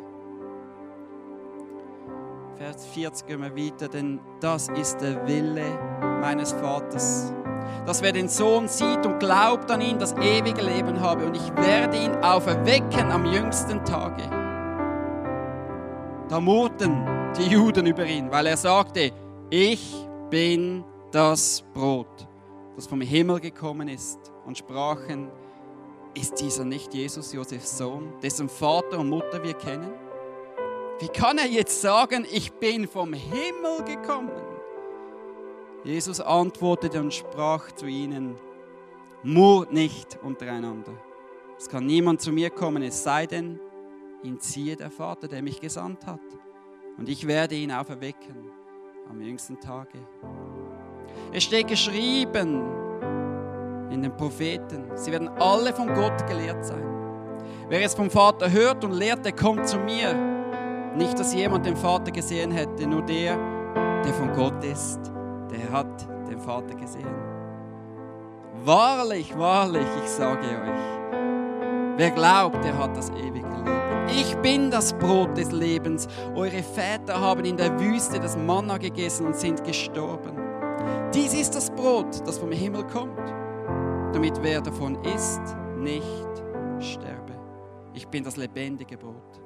Vers 2.56 2.86
40 2.86 3.26
gehen 3.26 3.42
wir 3.42 3.56
weiter, 3.56 3.88
denn 3.88 4.20
das 4.40 4.68
ist 4.68 4.98
der 4.98 5.26
Wille 5.26 5.78
meines 6.20 6.52
Vaters, 6.52 7.32
dass 7.86 8.02
wer 8.02 8.12
den 8.12 8.28
Sohn 8.28 8.68
sieht 8.68 9.04
und 9.04 9.18
glaubt 9.18 9.70
an 9.70 9.80
ihn, 9.80 9.98
das 9.98 10.14
ewige 10.14 10.62
Leben 10.62 11.00
habe 11.00 11.26
und 11.26 11.36
ich 11.36 11.56
werde 11.56 11.96
ihn 11.96 12.14
auferwecken 12.22 13.10
am 13.10 13.24
jüngsten 13.26 13.84
Tage. 13.84 14.22
Da 16.28 16.40
murrten 16.40 17.04
die 17.36 17.50
Juden 17.50 17.86
über 17.86 18.04
ihn, 18.04 18.30
weil 18.30 18.46
er 18.46 18.56
sagte, 18.56 19.12
ich 19.50 20.08
bin 20.34 20.82
das 21.12 21.62
Brot, 21.74 22.26
das 22.74 22.88
vom 22.88 23.00
Himmel 23.00 23.38
gekommen 23.38 23.86
ist, 23.86 24.18
und 24.44 24.58
sprachen, 24.58 25.30
ist 26.12 26.40
dieser 26.40 26.64
nicht 26.64 26.92
Jesus, 26.92 27.32
Josefs 27.32 27.78
Sohn, 27.78 28.12
dessen 28.20 28.48
Vater 28.48 28.98
und 28.98 29.10
Mutter 29.10 29.44
wir 29.44 29.54
kennen? 29.54 29.92
Wie 30.98 31.06
kann 31.06 31.38
er 31.38 31.46
jetzt 31.46 31.80
sagen, 31.80 32.26
ich 32.28 32.52
bin 32.54 32.88
vom 32.88 33.12
Himmel 33.12 33.84
gekommen? 33.86 34.32
Jesus 35.84 36.18
antwortete 36.20 36.98
und 36.98 37.14
sprach 37.14 37.70
zu 37.70 37.86
ihnen, 37.86 38.34
murrt 39.22 39.72
nicht 39.72 40.18
untereinander. 40.20 40.94
Es 41.56 41.68
kann 41.68 41.86
niemand 41.86 42.20
zu 42.20 42.32
mir 42.32 42.50
kommen, 42.50 42.82
es 42.82 43.04
sei 43.04 43.26
denn, 43.26 43.60
ihn 44.24 44.40
ziehe 44.40 44.74
der 44.74 44.90
Vater, 44.90 45.28
der 45.28 45.42
mich 45.42 45.60
gesandt 45.60 46.04
hat. 46.08 46.18
Und 46.98 47.08
ich 47.08 47.28
werde 47.28 47.54
ihn 47.54 47.70
auferwecken 47.70 48.63
am 49.10 49.20
jüngsten 49.20 49.58
Tage. 49.60 49.98
Es 51.32 51.44
steht 51.44 51.68
geschrieben 51.68 52.62
in 53.90 54.02
den 54.02 54.16
Propheten, 54.16 54.90
sie 54.94 55.12
werden 55.12 55.28
alle 55.28 55.72
von 55.72 55.92
Gott 55.94 56.26
gelehrt 56.26 56.64
sein. 56.64 56.84
Wer 57.68 57.82
es 57.82 57.94
vom 57.94 58.10
Vater 58.10 58.50
hört 58.50 58.84
und 58.84 58.92
lehrt, 58.92 59.24
der 59.24 59.32
kommt 59.32 59.66
zu 59.68 59.78
mir. 59.78 60.14
Nicht, 60.96 61.18
dass 61.18 61.34
jemand 61.34 61.66
den 61.66 61.76
Vater 61.76 62.12
gesehen 62.12 62.50
hätte, 62.50 62.86
nur 62.86 63.02
der, 63.02 63.36
der 64.04 64.12
von 64.14 64.32
Gott 64.32 64.62
ist, 64.64 65.00
der 65.50 65.70
hat 65.70 66.06
den 66.28 66.38
Vater 66.38 66.74
gesehen. 66.74 67.14
Wahrlich, 68.64 69.36
wahrlich, 69.36 69.86
ich 70.02 70.10
sage 70.10 70.46
euch, 70.46 71.96
wer 71.96 72.10
glaubt, 72.10 72.64
der 72.64 72.76
hat 72.78 72.96
das 72.96 73.10
ewige. 73.10 73.53
Ich 74.08 74.36
bin 74.36 74.70
das 74.70 74.92
Brot 74.92 75.36
des 75.36 75.50
Lebens. 75.50 76.08
Eure 76.34 76.62
Väter 76.62 77.20
haben 77.20 77.44
in 77.44 77.56
der 77.56 77.78
Wüste 77.80 78.20
das 78.20 78.36
Manna 78.36 78.78
gegessen 78.78 79.26
und 79.26 79.36
sind 79.36 79.64
gestorben. 79.64 80.36
Dies 81.14 81.32
ist 81.32 81.54
das 81.54 81.70
Brot, 81.70 82.26
das 82.26 82.38
vom 82.38 82.52
Himmel 82.52 82.84
kommt, 82.84 83.18
damit 84.12 84.42
wer 84.42 84.60
davon 84.60 84.96
isst, 85.04 85.40
nicht 85.78 86.04
sterbe. 86.80 87.38
Ich 87.94 88.08
bin 88.08 88.24
das 88.24 88.36
lebendige 88.36 88.96
Brot, 88.98 89.40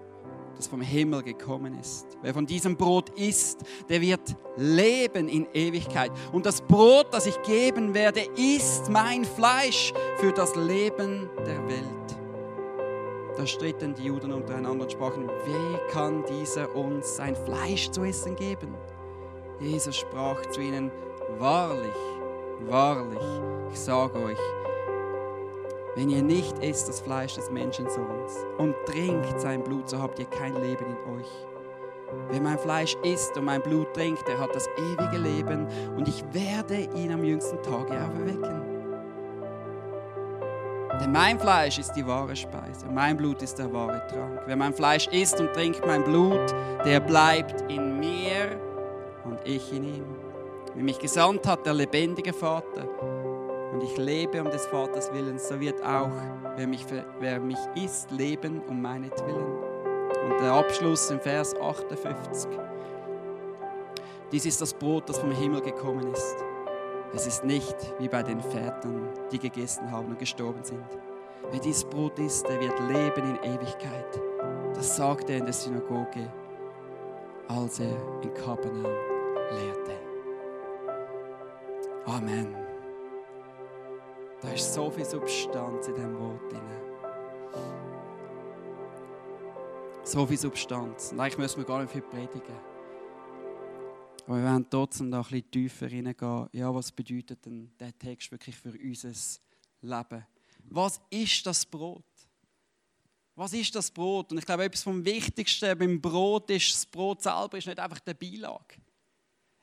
das 0.57 0.67
vom 0.67 0.81
Himmel 0.81 1.23
gekommen 1.23 1.79
ist. 1.79 2.07
Wer 2.23 2.33
von 2.33 2.47
diesem 2.47 2.77
Brot 2.77 3.11
isst, 3.11 3.61
der 3.89 4.01
wird 4.01 4.35
leben 4.57 5.29
in 5.29 5.47
Ewigkeit. 5.53 6.11
Und 6.33 6.47
das 6.47 6.63
Brot, 6.63 7.09
das 7.13 7.27
ich 7.27 7.41
geben 7.43 7.95
werde, 7.95 8.23
ist 8.37 8.89
mein 8.91 9.25
Fleisch 9.25 9.93
für 10.17 10.33
das 10.33 10.57
Leben 10.57 11.29
der 11.47 11.69
Welt. 11.69 11.98
Da 13.39 13.47
stritten 13.47 13.95
die 13.95 14.07
Juden 14.07 14.33
untereinander 14.33 14.83
und 14.83 14.91
sprachen, 14.91 15.29
wie 15.29 15.93
kann 15.93 16.25
dieser 16.25 16.75
uns 16.75 17.15
sein 17.15 17.37
Fleisch 17.37 17.89
zu 17.89 18.03
essen 18.03 18.35
geben? 18.35 18.75
Jesus 19.61 19.97
sprach 19.97 20.45
zu 20.47 20.61
ihnen, 20.61 20.91
wahrlich, 21.39 21.95
wahrlich, 22.67 23.23
ich 23.73 23.79
sage 23.79 24.19
euch, 24.21 24.39
wenn 25.95 26.11
ihr 26.11 26.23
nicht 26.23 26.59
esst 26.65 26.89
das 26.89 27.01
Fleisch 27.01 27.37
des 27.37 27.49
Menschensohns 27.49 28.45
und 28.59 28.75
trinkt 28.87 29.41
sein 29.41 29.63
Blut, 29.63 29.89
so 29.89 30.03
habt 30.03 30.19
ihr 30.19 30.27
kein 30.27 30.57
Leben 30.57 30.87
in 30.87 31.19
euch. 31.21 31.47
Wer 32.31 32.41
mein 32.41 32.59
Fleisch 32.59 32.97
isst 33.05 33.37
und 33.37 33.45
mein 33.45 33.63
Blut 33.63 33.95
trinkt, 33.95 34.27
der 34.27 34.41
hat 34.41 34.53
das 34.53 34.69
ewige 34.77 35.17
Leben 35.17 35.69
und 35.97 36.09
ich 36.09 36.25
werde 36.33 36.89
ihn 36.97 37.13
am 37.13 37.23
jüngsten 37.23 37.63
Tage 37.63 38.03
auferwecken. 38.03 38.58
Denn 41.01 41.13
mein 41.13 41.39
Fleisch 41.39 41.79
ist 41.79 41.93
die 41.93 42.07
wahre 42.07 42.35
Speise 42.35 42.87
und 42.87 42.95
mein 42.95 43.17
Blut 43.17 43.41
ist 43.43 43.59
der 43.59 43.73
wahre 43.73 44.05
Trank. 44.09 44.43
Wer 44.47 44.57
mein 44.57 44.75
Fleisch 44.75 45.07
isst 45.09 45.39
und 45.41 45.53
trinkt 45.53 45.87
mein 45.87 46.03
Blut, 46.03 46.55
der 46.85 47.01
bleibt 47.01 47.71
in 47.71 48.01
mir 48.01 48.61
und 49.25 49.39
ich 49.45 49.73
in 49.73 49.85
ihm. 49.85 50.07
Wie 50.75 50.83
mich 50.83 50.99
gesandt 50.99 51.47
hat 51.47 51.65
der 51.67 51.75
lebendige 51.75 52.33
Vater 52.33 52.89
und 53.73 53.83
ich 53.83 53.97
lebe 53.97 54.41
um 54.41 54.51
des 54.51 54.67
Vaters 54.67 55.13
Willen, 55.13 55.39
so 55.39 55.61
wird 55.61 55.81
auch, 55.85 56.11
wer 56.57 56.67
mich, 56.67 56.85
wer 57.21 57.39
mich 57.39 57.59
isst, 57.75 58.11
leben 58.11 58.61
um 58.69 58.83
meinetwillen. 58.83 59.47
Und 60.25 60.41
der 60.41 60.53
Abschluss 60.53 61.11
im 61.11 61.21
Vers 61.21 61.55
58. 61.61 62.51
Dies 64.33 64.47
ist 64.47 64.61
das 64.61 64.75
Brot, 64.75 65.09
das 65.09 65.19
vom 65.19 65.31
Himmel 65.31 65.63
gekommen 65.63 66.13
ist. 66.13 66.48
Es 67.15 67.27
ist 67.27 67.45
nicht 67.45 67.77
wie 67.99 68.09
bei 68.09 68.23
den 68.23 68.41
Vätern, 68.41 69.09
die 69.33 69.39
gegessen 69.39 69.91
haben 69.91 70.09
und 70.09 70.19
gestorben 70.19 70.63
sind. 70.63 70.85
Wer 71.51 71.61
dieses 71.61 71.85
Brot 71.85 72.19
isst, 72.19 72.47
der 72.49 72.61
wird 72.61 72.79
leben 72.81 73.37
in 73.37 73.55
Ewigkeit. 73.55 74.21
Das 74.75 74.97
sagte 74.97 75.33
er 75.33 75.39
in 75.39 75.45
der 75.47 75.55
Synagoge, 75.55 76.31
als 77.49 77.81
er 77.81 77.97
in 78.23 78.35
Kapernaum 78.35 78.85
lehrte. 78.85 79.93
Amen. 82.05 82.55
Da 84.41 84.51
ist 84.51 84.73
so 84.75 84.91
viel 84.91 85.05
Substanz 85.05 85.89
in 85.89 85.95
dem 85.95 86.19
Wort 86.19 86.53
drin. 86.53 86.61
So 90.05 90.27
viel 90.27 90.39
Substanz. 90.39 91.13
Und 91.13 91.21
eigentlich 91.21 91.39
müssen 91.39 91.59
wir 91.59 91.65
gar 91.65 91.81
nicht 91.81 91.93
viel 91.93 92.03
predigen. 92.03 92.78
Aber 94.29 94.37
wir 94.37 94.45
werden 94.45 94.67
trotzdem 94.69 95.11
da 95.11 95.21
ein 95.21 95.23
bisschen 95.23 95.51
tiefer 95.51 95.87
reingehen. 95.87 96.49
Ja, 96.53 96.75
was 96.75 96.93
bedeutet 96.93 97.47
denn 97.47 97.73
der 97.81 97.99
Text 97.99 98.31
wirklich 98.31 98.55
für 98.55 98.75
unser 98.79 99.15
Leben? 99.81 100.27
Was 100.65 101.01
ist 101.09 101.47
das 101.47 101.65
Brot? 101.65 102.05
Was 103.35 103.55
ist 103.55 103.75
das 103.75 103.91
Brot? 103.91 104.31
Und 104.31 104.37
ich 104.37 104.45
glaube, 104.45 104.65
etwas 104.65 104.83
vom 104.83 105.03
Wichtigsten 105.03 105.79
beim 105.79 105.99
Brot 105.99 106.51
ist, 106.51 106.75
das 106.75 106.85
Brot 106.85 107.23
selber 107.23 107.57
ist 107.57 107.69
nicht 107.69 107.79
einfach 107.79 108.01
der 108.01 108.13
Beilage. 108.13 108.75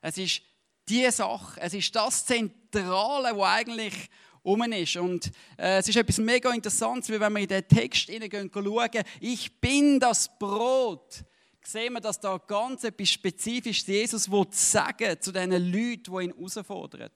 Es 0.01 0.17
ist 0.17 0.41
die 0.89 1.11
Sache, 1.11 1.61
es 1.61 1.75
ist 1.75 1.95
das 1.95 2.25
Zentrale, 2.25 3.35
wo 3.35 3.43
eigentlich 3.43 4.09
um 4.41 4.63
ist. 4.63 4.95
Und 4.95 5.27
äh, 5.59 5.77
es 5.77 5.89
ist 5.89 5.95
etwas 5.97 6.17
mega 6.17 6.51
Interessantes, 6.51 7.09
wie 7.09 7.19
wenn 7.19 7.33
wir 7.33 7.41
in 7.41 7.47
den 7.47 7.67
Text 7.67 8.09
hineingehen 8.09 8.49
schauen, 8.51 9.03
ich 9.19 9.61
bin 9.61 9.99
das 9.99 10.27
Brot 10.39 11.23
sehen 11.67 11.93
wir, 11.93 12.01
dass 12.01 12.19
da 12.19 12.37
ganz 12.37 12.83
etwas 12.83 13.09
Spezifisches 13.09 13.87
Jesus 13.87 14.29
sagen 14.51 15.19
zu 15.19 15.31
diesen 15.31 15.51
Leuten, 15.51 16.03
die 16.03 16.23
ihn 16.23 16.33
herausfordern. 16.35 17.09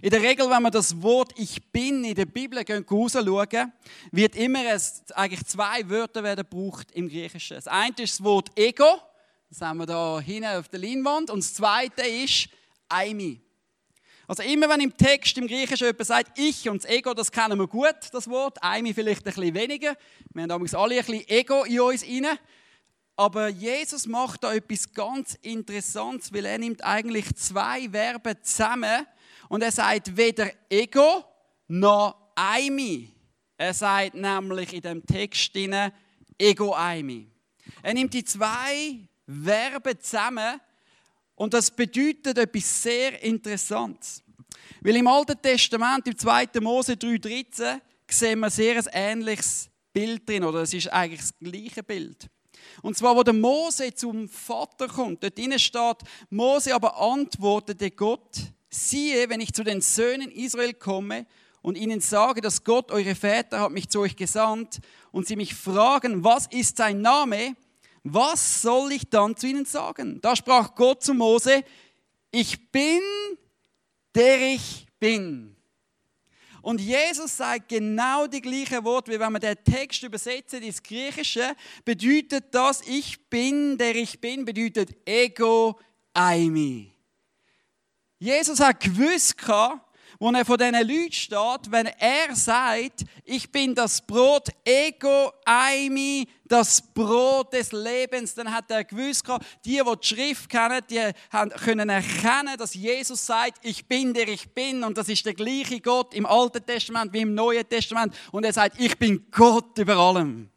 In 0.00 0.10
der 0.10 0.22
Regel, 0.22 0.48
wenn 0.48 0.62
wir 0.62 0.70
das 0.70 1.00
Wort 1.02 1.32
Ich 1.36 1.62
bin 1.70 2.04
in 2.04 2.14
der 2.14 2.26
Bibel 2.26 2.58
rausschauen, 2.58 3.72
wird 4.10 4.36
immer 4.36 4.64
es, 4.72 5.02
eigentlich 5.12 5.44
zwei 5.46 5.88
Wörter 5.88 6.22
werden 6.22 6.46
gebraucht 6.48 6.90
im 6.92 7.08
Griechischen. 7.08 7.56
Das 7.56 7.68
eine 7.68 7.94
ist 7.98 8.18
das 8.18 8.24
Wort 8.24 8.50
Ego, 8.58 8.98
das 9.48 9.60
haben 9.60 9.78
wir 9.78 9.86
da 9.86 10.20
hinten 10.20 10.46
auf 10.46 10.68
der 10.68 10.80
Leinwand, 10.80 11.30
und 11.30 11.40
das 11.40 11.54
zweite 11.54 12.02
ist 12.02 12.48
Aimi. 12.88 13.40
Also 14.26 14.42
immer 14.44 14.68
wenn 14.68 14.80
im 14.80 14.96
Text 14.96 15.36
im 15.36 15.46
Griechischen 15.46 15.86
jemand 15.86 16.06
sagt 16.06 16.38
Ich 16.38 16.68
und 16.68 16.82
das 16.82 16.90
Ego, 16.90 17.12
das 17.12 17.30
kennen 17.30 17.58
wir 17.58 17.66
gut, 17.66 17.96
das 18.12 18.28
Wort, 18.28 18.62
Aimi 18.62 18.94
vielleicht 18.94 19.26
ein 19.26 19.34
bisschen 19.34 19.54
weniger. 19.54 19.96
Wir 20.32 20.42
haben 20.42 20.48
damals 20.48 20.74
alle 20.74 20.98
ein 20.98 21.04
bisschen 21.04 21.28
Ego 21.28 21.64
in 21.64 21.80
uns 21.80 22.02
rein. 22.04 22.38
Aber 23.16 23.48
Jesus 23.48 24.06
macht 24.06 24.42
da 24.42 24.54
etwas 24.54 24.92
ganz 24.92 25.38
Interessantes, 25.42 26.32
weil 26.32 26.46
er 26.46 26.58
nimmt 26.58 26.82
eigentlich 26.82 27.34
zwei 27.34 27.88
Verben 27.90 28.36
zusammen 28.42 29.06
und 29.48 29.62
er 29.62 29.72
sagt 29.72 30.16
weder 30.16 30.50
Ego 30.70 31.24
noch 31.68 32.16
Aimi. 32.34 33.10
Er 33.56 33.74
sagt 33.74 34.14
nämlich 34.14 34.72
in 34.72 34.80
dem 34.80 35.06
Text 35.06 35.54
Ego 36.38 36.74
Aimi. 36.74 37.28
Er 37.82 37.94
nimmt 37.94 38.14
die 38.14 38.24
zwei 38.24 39.06
Verben 39.26 40.00
zusammen 40.00 40.60
und 41.34 41.54
das 41.54 41.70
bedeutet 41.70 42.38
etwas 42.38 42.82
sehr 42.82 43.22
Interessantes. 43.22 44.22
Weil 44.80 44.96
im 44.96 45.06
Alten 45.06 45.40
Testament, 45.40 46.06
im 46.06 46.18
2. 46.18 46.48
Mose 46.60 46.94
3,13, 46.94 47.80
sehen 48.08 48.40
wir 48.40 48.50
sehr 48.50 48.76
ein 48.76 48.88
ähnliches 48.92 49.70
Bild 49.92 50.28
drin, 50.28 50.44
oder 50.44 50.62
es 50.62 50.74
ist 50.74 50.92
eigentlich 50.92 51.20
das 51.20 51.38
gleiche 51.38 51.82
Bild. 51.82 52.28
Und 52.82 52.96
zwar, 52.96 53.16
wo 53.16 53.22
der 53.22 53.32
Mose 53.32 53.94
zum 53.94 54.28
Vater 54.28 54.88
kommt, 54.88 55.22
dort 55.22 55.38
drinnen 55.38 55.58
steht, 55.58 55.98
Mose 56.30 56.74
aber 56.74 57.00
antwortete 57.00 57.92
Gott, 57.92 58.40
siehe, 58.68 59.28
wenn 59.28 59.40
ich 59.40 59.52
zu 59.54 59.62
den 59.62 59.80
Söhnen 59.80 60.30
Israel 60.32 60.74
komme 60.74 61.26
und 61.62 61.76
ihnen 61.78 62.00
sage, 62.00 62.40
dass 62.40 62.64
Gott, 62.64 62.90
eure 62.90 63.14
Väter, 63.14 63.60
hat 63.60 63.70
mich 63.70 63.88
zu 63.88 64.00
euch 64.00 64.16
gesandt 64.16 64.80
und 65.12 65.28
sie 65.28 65.36
mich 65.36 65.54
fragen, 65.54 66.24
was 66.24 66.48
ist 66.48 66.76
sein 66.76 67.00
Name, 67.00 67.54
was 68.02 68.62
soll 68.62 68.90
ich 68.92 69.08
dann 69.08 69.36
zu 69.36 69.46
ihnen 69.46 69.64
sagen? 69.64 70.20
Da 70.20 70.34
sprach 70.34 70.74
Gott 70.74 71.04
zu 71.04 71.14
Mose, 71.14 71.62
ich 72.32 72.72
bin, 72.72 73.00
der 74.14 74.54
ich 74.54 74.86
bin. 74.98 75.51
Und 76.62 76.80
Jesus 76.80 77.36
sagt 77.36 77.68
genau 77.68 78.26
die 78.28 78.40
gleiche 78.40 78.82
Wort, 78.84 79.08
wie 79.08 79.18
wenn 79.18 79.32
man 79.32 79.40
den 79.40 79.56
Text 79.64 80.02
übersetzt 80.04 80.54
ins 80.54 80.82
Griechische, 80.82 81.56
bedeutet 81.84 82.46
das, 82.52 82.82
ich 82.86 83.28
bin, 83.28 83.76
der 83.76 83.96
ich 83.96 84.20
bin, 84.20 84.44
bedeutet 84.44 84.96
Ego 85.04 85.78
Aimi. 86.14 86.92
Jesus 88.18 88.60
hat 88.60 88.78
gewusst, 88.78 89.36
wo 90.22 90.30
er 90.30 90.44
vor 90.44 90.56
diesen 90.56 90.74
Leuten 90.74 91.10
steht, 91.10 91.70
wenn 91.70 91.86
er 91.86 92.36
sagt, 92.36 93.04
ich 93.24 93.50
bin 93.50 93.74
das 93.74 94.00
Brot, 94.00 94.50
Ego, 94.64 95.32
Aimi, 95.44 96.28
das 96.44 96.80
Brot 96.80 97.52
des 97.52 97.72
Lebens, 97.72 98.32
dann 98.32 98.54
hat 98.54 98.70
er 98.70 98.84
gewusst, 98.84 99.24
die, 99.64 99.78
die 99.78 99.82
die 99.82 100.06
Schrift 100.06 100.48
kennen, 100.48 100.80
die 100.88 101.10
können 101.64 101.88
erkennen, 101.88 102.56
dass 102.56 102.74
Jesus 102.74 103.26
sagt, 103.26 103.58
ich 103.62 103.84
bin 103.88 104.14
der 104.14 104.28
ich 104.28 104.48
bin 104.54 104.84
und 104.84 104.96
das 104.96 105.08
ist 105.08 105.26
der 105.26 105.34
gleiche 105.34 105.80
Gott 105.80 106.14
im 106.14 106.24
Alten 106.24 106.64
Testament 106.64 107.12
wie 107.12 107.22
im 107.22 107.34
Neuen 107.34 107.68
Testament 107.68 108.14
und 108.30 108.44
er 108.44 108.52
sagt, 108.52 108.78
ich 108.78 108.96
bin 108.96 109.26
Gott 109.32 109.76
über 109.76 109.96
allem. 109.96 110.48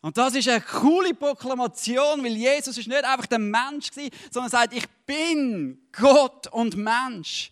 Und 0.00 0.18
das 0.18 0.34
ist 0.34 0.48
eine 0.48 0.62
coole 0.62 1.14
Proklamation, 1.14 2.24
weil 2.24 2.36
Jesus 2.36 2.76
ist 2.76 2.88
nicht 2.88 3.04
einfach 3.04 3.26
der 3.26 3.38
Mensch 3.38 3.92
gewesen, 3.92 4.10
sondern 4.32 4.50
sagt, 4.50 4.74
ich 4.74 4.88
bin 5.06 5.80
Gott 5.92 6.48
und 6.48 6.76
Mensch. 6.76 7.51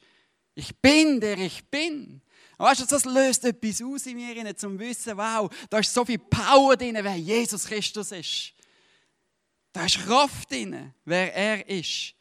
Ich 0.61 0.77
bin 0.77 1.21
der 1.21 1.39
ich 1.39 1.65
bin. 1.71 2.21
Und 2.59 2.67
weißt 2.67 2.83
du, 2.83 2.85
das 2.85 3.07
löst 3.07 3.47
etwas 3.47 3.81
aus 3.81 4.05
in 4.05 4.17
mir, 4.17 4.55
zum 4.55 4.79
Wissen, 4.79 5.17
wow, 5.17 5.51
da 5.71 5.79
ist 5.79 5.95
so 5.95 6.05
viel 6.05 6.19
Power 6.19 6.77
drin, 6.77 6.99
wer 7.01 7.17
Jesus 7.17 7.65
Christus 7.65 8.13
ist. 8.13 8.53
Da 9.73 9.87
ist 9.87 10.05
Kraft 10.05 10.51
drin, 10.51 10.93
wer 11.07 11.35
er 11.35 11.67
ist. 11.67 12.15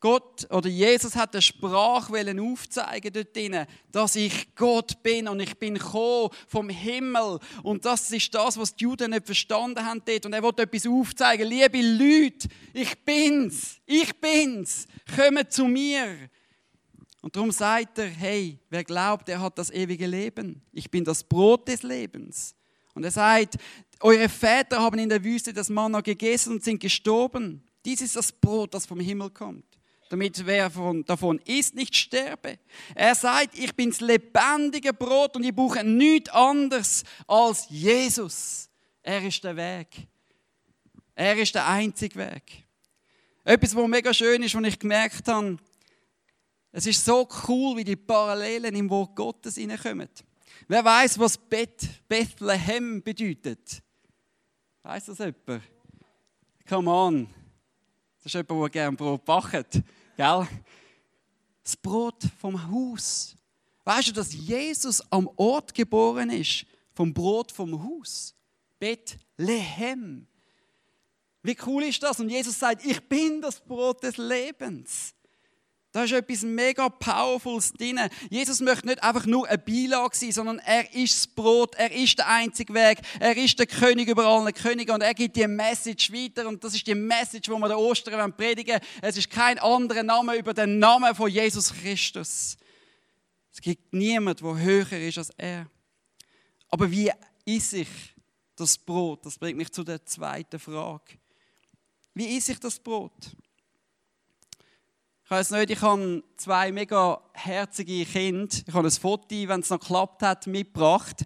Gott 0.00 0.50
oder 0.50 0.68
Jesus 0.70 1.14
hat 1.14 1.34
eine 1.34 1.42
Sprache 1.42 2.40
aufzeigen 2.40 3.12
dort 3.12 3.36
drinnen, 3.36 3.66
dass 3.92 4.16
ich 4.16 4.54
Gott 4.54 5.02
bin 5.02 5.28
und 5.28 5.40
ich 5.40 5.58
bin 5.58 5.74
gekommen 5.74 6.30
vom 6.46 6.70
Himmel 6.70 7.38
und 7.62 7.84
das 7.84 8.10
ist 8.12 8.34
das, 8.34 8.56
was 8.56 8.74
die 8.74 8.84
Juden 8.84 9.10
nicht 9.10 9.26
verstanden 9.26 9.84
haben 9.84 10.02
dort 10.06 10.24
und 10.24 10.32
er 10.32 10.42
wollte 10.42 10.62
etwas 10.62 10.86
aufzeigen. 10.86 11.48
Liebe 11.48 11.82
Leute, 11.82 12.48
ich 12.72 13.04
bin's, 13.04 13.78
ich 13.84 14.18
bin's, 14.20 14.86
kommt 15.14 15.52
zu 15.52 15.66
mir. 15.66 16.30
Und 17.26 17.34
darum 17.34 17.50
sagt 17.50 17.98
er, 17.98 18.06
hey, 18.06 18.56
wer 18.70 18.84
glaubt, 18.84 19.28
er 19.28 19.40
hat 19.40 19.58
das 19.58 19.70
ewige 19.70 20.06
Leben. 20.06 20.62
Ich 20.70 20.88
bin 20.88 21.02
das 21.02 21.24
Brot 21.24 21.66
des 21.66 21.82
Lebens. 21.82 22.54
Und 22.94 23.02
er 23.02 23.10
sagt, 23.10 23.56
eure 23.98 24.28
Väter 24.28 24.80
haben 24.80 24.96
in 25.00 25.08
der 25.08 25.24
Wüste 25.24 25.52
das 25.52 25.68
Manna 25.68 26.02
gegessen 26.02 26.52
und 26.52 26.62
sind 26.62 26.78
gestorben. 26.78 27.64
Dies 27.84 28.00
ist 28.00 28.14
das 28.14 28.30
Brot, 28.30 28.74
das 28.74 28.86
vom 28.86 29.00
Himmel 29.00 29.30
kommt 29.30 29.64
damit 30.08 30.46
wer 30.46 30.70
von, 30.70 31.04
davon 31.04 31.40
isst, 31.46 31.74
nicht 31.74 31.96
sterbe. 31.96 32.60
Er 32.94 33.16
sagt, 33.16 33.58
ich 33.58 33.74
bin's 33.74 34.00
lebendige 34.00 34.92
Brot 34.92 35.34
und 35.34 35.42
ich 35.42 35.52
brauche 35.52 35.82
nichts 35.82 36.30
anderes 36.30 37.02
als 37.26 37.66
Jesus. 37.68 38.70
Er 39.02 39.20
ist 39.26 39.42
der 39.42 39.56
Weg. 39.56 39.88
Er 41.16 41.36
ist 41.36 41.56
der 41.56 41.66
einzige 41.66 42.20
Weg. 42.20 42.64
Etwas, 43.42 43.74
was 43.74 43.88
mega 43.88 44.14
schön 44.14 44.44
ist, 44.44 44.54
was 44.54 44.64
ich 44.64 44.78
gemerkt 44.78 45.26
habe, 45.26 45.58
es 46.76 46.84
ist 46.84 47.02
so 47.02 47.26
cool, 47.48 47.78
wie 47.78 47.84
die 47.84 47.96
Parallelen 47.96 48.74
im 48.74 48.90
Wort 48.90 49.16
Gottes 49.16 49.54
hineinkommen. 49.54 50.10
Wer 50.68 50.84
weiß, 50.84 51.18
was 51.18 51.38
Beth, 51.38 51.88
Bethlehem 52.06 53.02
bedeutet? 53.02 53.82
Weiß 54.82 55.06
das 55.06 55.16
jemand? 55.16 55.62
Come 56.68 56.90
on. 56.90 57.28
Das 58.18 58.26
ist 58.26 58.34
jemand, 58.34 58.62
der 58.64 58.68
gerne 58.68 58.94
Brot 58.94 59.24
backt. 59.24 59.80
Gell? 60.18 60.48
Das 61.62 61.76
Brot 61.78 62.22
vom 62.38 62.70
Haus. 62.70 63.34
Weißt 63.82 64.08
du, 64.08 64.12
dass 64.12 64.34
Jesus 64.34 65.00
am 65.10 65.30
Ort 65.36 65.72
geboren 65.72 66.28
ist, 66.28 66.66
vom 66.92 67.14
Brot 67.14 67.52
vom 67.52 67.82
Haus? 67.82 68.34
Bethlehem. 68.78 70.26
Wie 71.42 71.56
cool 71.64 71.84
ist 71.84 72.02
das? 72.02 72.20
Und 72.20 72.28
Jesus 72.28 72.58
sagt, 72.58 72.84
ich 72.84 73.00
bin 73.08 73.40
das 73.40 73.60
Brot 73.60 74.02
des 74.02 74.18
Lebens. 74.18 75.14
Da 75.96 76.04
ist 76.04 76.12
etwas 76.12 76.42
mega 76.42 76.90
Powerfuls 76.90 77.72
drin. 77.72 77.98
Jesus 78.28 78.60
möchte 78.60 78.86
nicht 78.86 79.02
einfach 79.02 79.24
nur 79.24 79.48
ein 79.48 79.64
Beilage 79.64 80.14
sein, 80.14 80.30
sondern 80.30 80.58
er 80.58 80.94
ist 80.94 81.14
das 81.14 81.26
Brot, 81.26 81.74
er 81.76 81.90
ist 81.90 82.18
der 82.18 82.28
einzige 82.28 82.74
Weg, 82.74 82.98
er 83.18 83.34
ist 83.34 83.58
der 83.58 83.66
König 83.66 84.06
über 84.06 84.26
allen 84.26 84.52
Königen 84.52 84.94
und 84.94 85.00
er 85.00 85.14
gibt 85.14 85.36
die 85.36 85.46
Message 85.46 86.12
weiter 86.12 86.48
und 86.48 86.62
das 86.62 86.74
ist 86.74 86.86
die 86.86 86.94
Message, 86.94 87.48
wo 87.48 87.56
wir 87.56 87.68
der 87.68 87.78
Ostern 87.78 88.30
predigen 88.36 88.78
Es 89.00 89.16
ist 89.16 89.30
kein 89.30 89.58
anderer 89.58 90.02
Name 90.02 90.36
über 90.36 90.52
den 90.52 90.78
Namen 90.78 91.14
von 91.14 91.30
Jesus 91.30 91.72
Christus. 91.72 92.58
Es 93.50 93.62
gibt 93.62 93.94
niemand, 93.94 94.42
der 94.42 94.54
höher 94.54 94.92
ist 94.92 95.16
als 95.16 95.30
er. 95.38 95.66
Aber 96.68 96.90
wie 96.90 97.10
ist 97.46 97.72
ich 97.72 97.88
das 98.54 98.76
Brot? 98.76 99.24
Das 99.24 99.38
bringt 99.38 99.56
mich 99.56 99.72
zu 99.72 99.82
der 99.82 100.04
zweiten 100.04 100.58
Frage. 100.58 101.14
Wie 102.12 102.36
ist 102.36 102.50
ich 102.50 102.60
das 102.60 102.78
Brot? 102.78 103.34
Ich 105.26 105.30
weiß 105.32 105.50
nicht, 105.50 105.70
ich 105.70 105.82
habe 105.82 106.22
zwei 106.36 106.70
mega 106.70 107.20
herzige 107.32 108.04
Kinder. 108.04 108.56
Ich 108.64 108.72
habe 108.72 108.86
ein 108.86 108.92
Foto, 108.92 109.26
wenn 109.28 109.58
es 109.58 109.70
noch 109.70 109.80
geklappt 109.80 110.22
hat, 110.22 110.46
mitgebracht. 110.46 111.24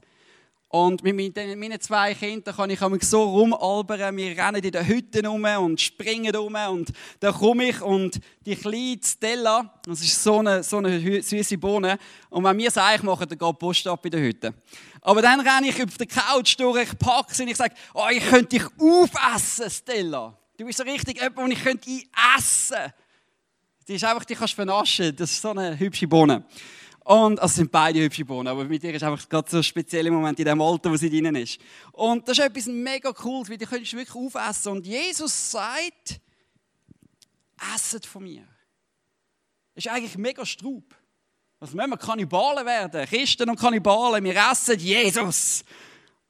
Und 0.69 1.03
mit 1.03 1.15
meinen 1.15 1.81
zwei 1.83 2.15
Kindern 2.15 2.57
kann 2.57 2.71
ich 2.71 3.03
so 3.03 3.25
rumalbern. 3.25 4.17
Wir 4.17 4.39
rennen 4.39 4.65
in 4.65 4.73
den 4.73 4.87
Hütten 4.87 5.27
rum 5.27 5.45
und 5.45 5.79
springen 5.83 6.35
rum. 6.35 6.57
Und 6.71 6.93
dann 7.21 7.35
komme 7.35 7.69
ich 7.69 7.83
und 7.83 8.21
die 8.47 8.57
kleine 8.57 9.01
Stella, 9.05 9.71
das 9.85 10.01
ist 10.01 10.23
so 10.23 10.39
eine, 10.39 10.63
so 10.63 10.79
eine 10.79 11.23
süße 11.23 11.59
Bohne. 11.59 11.99
Und 12.31 12.43
wenn 12.45 12.57
wir 12.57 12.69
es 12.69 12.79
eigentlich 12.79 13.03
machen, 13.03 13.29
dann 13.29 13.39
geht 13.39 13.49
die 13.49 13.59
Post 13.59 13.87
ab 13.87 14.03
in 14.07 14.13
der 14.13 14.21
Hütte. 14.21 14.55
Aber 15.03 15.21
dann 15.21 15.41
renne 15.41 15.69
ich 15.69 15.83
auf 15.83 15.99
der 15.99 16.07
Couch 16.07 16.59
durch, 16.59 16.85
ich 16.85 16.99
packe 16.99 17.35
sie 17.35 17.43
und 17.43 17.51
ich 17.51 17.57
sage, 17.59 17.75
oh, 17.93 18.07
ich 18.11 18.25
könnte 18.25 18.59
dich 18.59 18.65
aufessen, 18.79 19.69
Stella. 19.69 20.35
Du 20.57 20.65
bist 20.65 20.79
so 20.79 20.85
richtig 20.85 21.21
jemand, 21.21 21.37
den 21.37 21.51
ich 21.51 21.63
könnte 21.63 21.91
essen 21.91 22.77
könnte. 22.79 22.95
Die 23.91 23.97
ist 23.97 24.05
einfach, 24.05 24.25
die 24.25 24.37
kannst 24.37 24.53
du 24.53 24.55
vernaschen. 24.55 25.17
Das 25.17 25.33
ist 25.33 25.43
so 25.43 25.51
eine 25.51 25.77
hübsche 25.77 26.07
Bohne. 26.07 26.45
Und, 27.01 27.41
also 27.41 27.57
sind 27.57 27.73
beide 27.73 27.99
hübsche 28.01 28.25
Bohnen, 28.25 28.47
aber 28.47 28.65
mit 28.65 28.85
ihr 28.85 28.95
ist 28.95 29.03
einfach 29.03 29.29
gerade 29.29 29.51
so 29.51 29.57
ein 29.57 29.65
spezieller 29.65 30.13
Moment 30.13 30.39
in 30.39 30.45
dem 30.45 30.61
Alter, 30.63 30.93
wo 30.93 30.97
sie 30.97 31.11
drin 31.11 31.35
ist. 31.35 31.59
Und 31.91 32.29
das 32.29 32.39
ist 32.39 32.45
etwas 32.45 32.67
mega 32.67 33.13
Cooles, 33.13 33.51
weil 33.51 33.57
die 33.57 33.67
könntest 33.67 33.93
du 33.93 33.97
wirklich 33.97 34.15
aufessen. 34.15 34.71
Und 34.71 34.87
Jesus 34.87 35.51
sagt, 35.51 36.21
esset 37.75 38.07
von 38.07 38.23
mir. 38.23 38.47
Das 39.75 39.87
ist 39.87 39.91
eigentlich 39.91 40.17
mega 40.17 40.47
Straub. 40.47 40.85
Was 41.59 41.73
müssen 41.73 41.91
wir 41.91 41.97
Kannibalen 41.97 42.65
werden? 42.65 43.05
Christen 43.07 43.51
und 43.51 43.59
Kannibalen, 43.59 44.23
wir 44.23 44.37
essen 44.53 44.79
Jesus. 44.79 45.65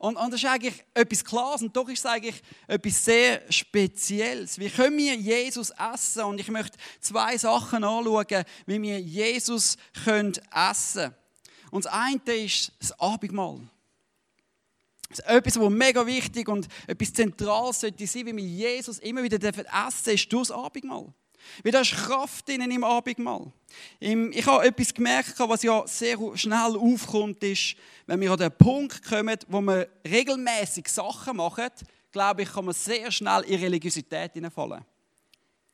Und, 0.01 0.17
und, 0.17 0.33
das 0.33 0.43
ist 0.43 0.49
eigentlich 0.49 0.83
etwas 0.95 1.23
Klares 1.23 1.61
und 1.61 1.77
doch 1.77 1.87
ist 1.91 1.99
es 1.99 2.07
eigentlich 2.07 2.43
etwas 2.67 3.05
sehr 3.05 3.43
Spezielles. 3.53 4.59
Wie 4.59 4.71
können 4.71 4.97
wir 4.97 5.15
Jesus 5.15 5.71
essen? 5.93 6.25
Und 6.25 6.41
ich 6.41 6.49
möchte 6.49 6.79
zwei 7.01 7.37
Sachen 7.37 7.85
anschauen, 7.85 8.45
wie 8.65 8.81
wir 8.81 8.99
Jesus 8.99 9.77
essen 10.07 10.33
können. 10.55 11.15
Und 11.71 11.85
das 11.85 11.93
eine 11.93 12.35
ist 12.35 12.73
das 12.81 12.99
Abendmahl. 12.99 13.61
Das 15.11 15.19
ist 15.19 15.27
etwas, 15.27 15.61
was 15.61 15.71
mega 15.71 16.07
wichtig 16.07 16.49
und 16.49 16.67
etwas 16.87 17.13
Zentrales 17.13 17.81
sollte 17.81 18.07
sein, 18.07 18.25
wie 18.25 18.37
wir 18.37 18.45
Jesus 18.45 19.01
immer 19.01 19.23
wieder 19.23 19.37
essen 19.37 19.65
dürfen, 19.67 20.15
ist 20.15 20.33
durch 20.33 20.49
das 20.49 20.57
Abendmahl. 20.57 21.13
Weil 21.62 21.72
da 21.72 21.81
ist 21.81 21.92
Kraft 21.92 22.48
drin 22.48 22.70
im 22.70 22.85
Abendmahl. 22.85 23.53
Ich 23.98 24.46
habe 24.46 24.66
etwas 24.66 24.94
gemerkt, 24.94 25.35
was 25.38 25.62
ja 25.62 25.87
sehr 25.87 26.18
schnell 26.35 26.76
aufkommt, 26.76 27.42
ist, 27.44 27.76
wenn 28.07 28.20
wir 28.20 28.33
an 28.33 28.38
den 28.38 28.53
Punkt 28.53 29.05
kommen, 29.05 29.38
wo 29.48 29.61
wir 29.61 29.88
regelmäßig 30.07 30.88
Sachen 30.88 31.37
machen, 31.37 31.70
glaube 32.12 32.42
ich, 32.42 32.53
kann 32.53 32.64
man 32.64 32.74
sehr 32.74 33.11
schnell 33.11 33.42
in 33.42 33.61
Religiosität 33.61 34.33
hineinfallen. 34.33 34.85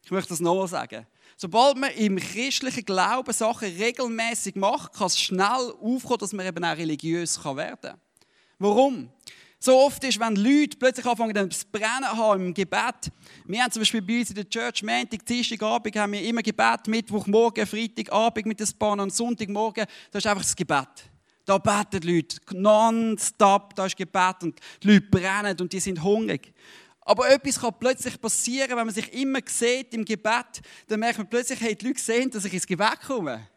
Ich 0.04 0.10
möchte 0.10 0.28
das 0.28 0.40
nochmal 0.40 0.68
sagen. 0.68 1.06
Sobald 1.36 1.76
man 1.76 1.90
im 1.90 2.16
christlichen 2.16 2.84
Glauben 2.84 3.32
Sachen 3.32 3.68
regelmäßig 3.68 4.54
macht, 4.54 4.92
kann 4.94 5.08
es 5.08 5.20
schnell 5.20 5.74
aufkommen, 5.80 6.18
dass 6.18 6.32
man 6.32 6.46
eben 6.46 6.64
auch 6.64 6.76
religiös 6.76 7.44
werden 7.44 7.78
kann. 7.80 8.00
Warum? 8.58 9.10
So 9.58 9.78
oft 9.78 10.04
ist, 10.04 10.20
wenn 10.20 10.36
Leute 10.36 10.76
plötzlich 10.78 11.06
anfangen 11.06 11.50
zu 11.50 11.66
brennen 11.72 12.04
haben 12.04 12.46
im 12.46 12.54
Gebet. 12.54 13.10
Wir 13.46 13.62
haben 13.62 13.72
zum 13.72 13.80
Beispiel 13.80 14.02
bei 14.02 14.18
uns 14.18 14.28
in 14.28 14.36
der 14.36 14.48
Church 14.48 14.82
Montag, 14.82 15.24
Dienstagabend 15.24 15.96
haben 15.96 16.12
wir 16.12 16.22
immer 16.22 16.42
Gebet, 16.42 16.86
Mittwochmorgen, 16.86 17.66
Freitagabend 17.66 18.46
mit 18.46 18.60
den 18.60 18.68
Bahn 18.78 19.00
und 19.00 19.14
Sonntagmorgen. 19.14 19.86
Das 20.10 20.24
ist 20.24 20.30
einfach 20.30 20.42
das 20.42 20.54
Gebet. 20.54 20.88
Da 21.46 21.58
beten 21.58 22.00
die 22.00 22.16
Leute 22.16 22.36
nonstop, 22.52 23.74
da 23.74 23.86
ist 23.86 23.96
Gebet 23.96 24.42
und 24.42 24.60
die 24.82 24.88
Leute 24.88 25.06
brennen 25.10 25.56
und 25.60 25.72
die 25.72 25.80
sind 25.80 26.02
hungrig. 26.02 26.52
Aber 27.00 27.30
etwas 27.30 27.60
kann 27.60 27.74
plötzlich 27.78 28.20
passieren, 28.20 28.76
wenn 28.76 28.86
man 28.86 28.94
sich 28.94 29.12
immer 29.12 29.38
sieht 29.46 29.94
im 29.94 30.04
Gebet, 30.04 30.60
dann 30.88 31.00
merkt 31.00 31.18
man 31.18 31.30
plötzlich, 31.30 31.60
hey, 31.60 31.76
die 31.76 31.86
Leute 31.86 32.00
sehen, 32.00 32.30
dass 32.30 32.44
ich 32.44 32.52
ins 32.52 32.66
Gebet 32.66 33.00
komme. 33.06 33.48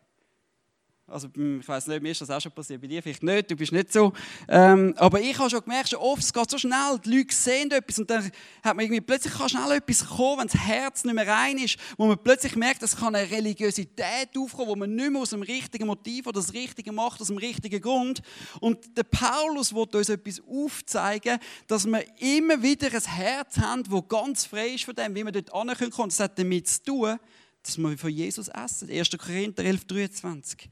Also 1.09 1.27
hm, 1.33 1.59
ich 1.61 1.67
weiß 1.67 1.87
nicht, 1.87 2.01
mir 2.01 2.11
ist 2.11 2.21
das 2.21 2.29
auch 2.29 2.41
schon 2.41 2.51
passiert, 2.51 2.81
bei 2.81 2.87
dir 2.87 3.01
vielleicht 3.01 3.23
nicht, 3.23 3.51
du 3.51 3.55
bist 3.55 3.71
nicht 3.71 3.91
so. 3.91 4.13
Ähm, 4.47 4.93
aber 4.97 5.19
ich 5.19 5.37
habe 5.37 5.49
schon 5.49 5.61
gemerkt, 5.61 5.89
schon 5.89 5.99
oft, 5.99 6.21
es 6.21 6.33
geht 6.33 6.49
so 6.49 6.57
schnell, 6.57 6.99
die 7.03 7.17
Leute 7.17 7.35
sehen 7.35 7.71
etwas 7.71 7.99
und 7.99 8.09
dann 8.09 8.23
hat 8.63 8.75
man 8.75 8.79
irgendwie, 8.79 9.01
plötzlich 9.01 9.33
kann 9.33 9.49
schnell 9.49 9.71
etwas 9.71 10.07
kommen, 10.07 10.39
wenn 10.39 10.47
das 10.47 10.61
Herz 10.61 11.03
nicht 11.03 11.13
mehr 11.13 11.27
rein 11.27 11.57
ist, 11.57 11.77
wo 11.97 12.07
man 12.07 12.17
plötzlich 12.17 12.55
merkt, 12.55 12.83
es 12.83 12.95
kann 12.95 13.15
eine 13.15 13.29
Religiosität 13.29 14.29
aufkommen, 14.37 14.67
wo 14.69 14.75
man 14.75 14.95
nicht 14.95 15.11
mehr 15.11 15.21
aus 15.21 15.31
dem 15.31 15.41
richtigen 15.41 15.87
Motiv 15.87 16.27
oder 16.27 16.39
das 16.39 16.53
Richtige 16.53 16.91
macht, 16.91 17.21
aus 17.21 17.27
dem 17.27 17.37
richtigen 17.37 17.81
Grund. 17.81 18.21
Und 18.59 18.97
der 18.97 19.03
Paulus 19.03 19.73
wird 19.73 19.95
uns 19.95 20.09
etwas 20.09 20.41
aufzeigen, 20.47 21.39
dass 21.67 21.85
wir 21.85 22.03
immer 22.19 22.61
wieder 22.61 22.87
ein 22.87 23.01
Herz 23.01 23.57
haben, 23.57 23.83
das 23.83 24.07
ganz 24.07 24.45
frei 24.45 24.69
ist 24.69 24.85
von 24.85 24.95
dem, 24.95 25.15
wie 25.15 25.25
wir 25.25 25.31
dort 25.31 25.53
ankommen 25.53 25.91
können. 25.91 26.09
Das 26.09 26.19
hat 26.19 26.37
damit 26.37 26.67
zu 26.67 26.83
tun, 26.83 27.19
dass 27.63 27.77
wir 27.77 27.97
von 27.97 28.09
Jesus 28.09 28.47
essen. 28.47 28.89
1. 28.89 29.09
Korinther 29.17 29.63
11, 29.63 29.85
23. 29.85 30.69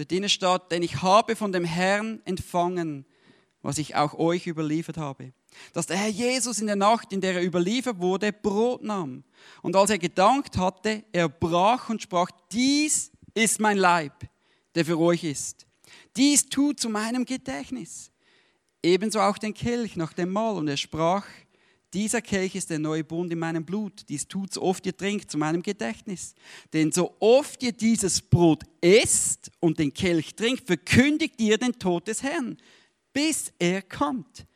Dort 0.00 0.10
drinnen 0.10 0.60
denn 0.70 0.82
ich 0.82 1.02
habe 1.02 1.36
von 1.36 1.52
dem 1.52 1.64
Herrn 1.64 2.22
empfangen, 2.24 3.04
was 3.60 3.76
ich 3.76 3.96
auch 3.96 4.14
euch 4.14 4.46
überliefert 4.46 4.96
habe. 4.96 5.32
Dass 5.72 5.86
der 5.86 5.98
Herr 5.98 6.08
Jesus 6.08 6.60
in 6.60 6.68
der 6.68 6.76
Nacht, 6.76 7.12
in 7.12 7.20
der 7.20 7.34
er 7.34 7.44
überliefert 7.44 7.98
wurde, 7.98 8.32
Brot 8.32 8.82
nahm. 8.82 9.24
Und 9.62 9.76
als 9.76 9.90
er 9.90 9.98
gedankt 9.98 10.56
hatte, 10.56 11.04
er 11.12 11.28
brach 11.28 11.90
und 11.90 12.00
sprach, 12.00 12.30
dies 12.50 13.10
ist 13.34 13.60
mein 13.60 13.76
Leib, 13.76 14.14
der 14.74 14.84
für 14.84 14.98
euch 14.98 15.24
ist. 15.24 15.66
Dies 16.16 16.48
tut 16.48 16.80
zu 16.80 16.88
meinem 16.88 17.24
Gedächtnis. 17.24 18.10
Ebenso 18.82 19.20
auch 19.20 19.36
den 19.36 19.52
Kelch 19.52 19.96
nach 19.96 20.14
dem 20.14 20.30
Mahl. 20.30 20.56
Und 20.56 20.68
er 20.68 20.76
sprach, 20.76 21.26
dieser 21.92 22.22
Kelch 22.22 22.54
ist 22.54 22.70
der 22.70 22.78
neue 22.78 23.02
Bund 23.02 23.32
in 23.32 23.38
meinem 23.38 23.64
Blut. 23.64 24.08
Dies 24.08 24.28
tut 24.28 24.54
so 24.54 24.62
oft 24.62 24.86
ihr 24.86 24.96
trinkt 24.96 25.30
zu 25.30 25.38
meinem 25.38 25.62
Gedächtnis. 25.62 26.34
Denn 26.72 26.92
so 26.92 27.16
oft 27.18 27.62
ihr 27.62 27.72
dieses 27.72 28.20
Brot 28.20 28.62
esst 28.80 29.50
und 29.60 29.78
den 29.78 29.92
Kelch 29.92 30.34
trinkt, 30.34 30.66
verkündigt 30.66 31.40
ihr 31.40 31.58
den 31.58 31.72
Tod 31.72 32.06
des 32.06 32.22
Herrn, 32.22 32.56
bis 33.12 33.52
er 33.58 33.82
kommt. 33.82 34.46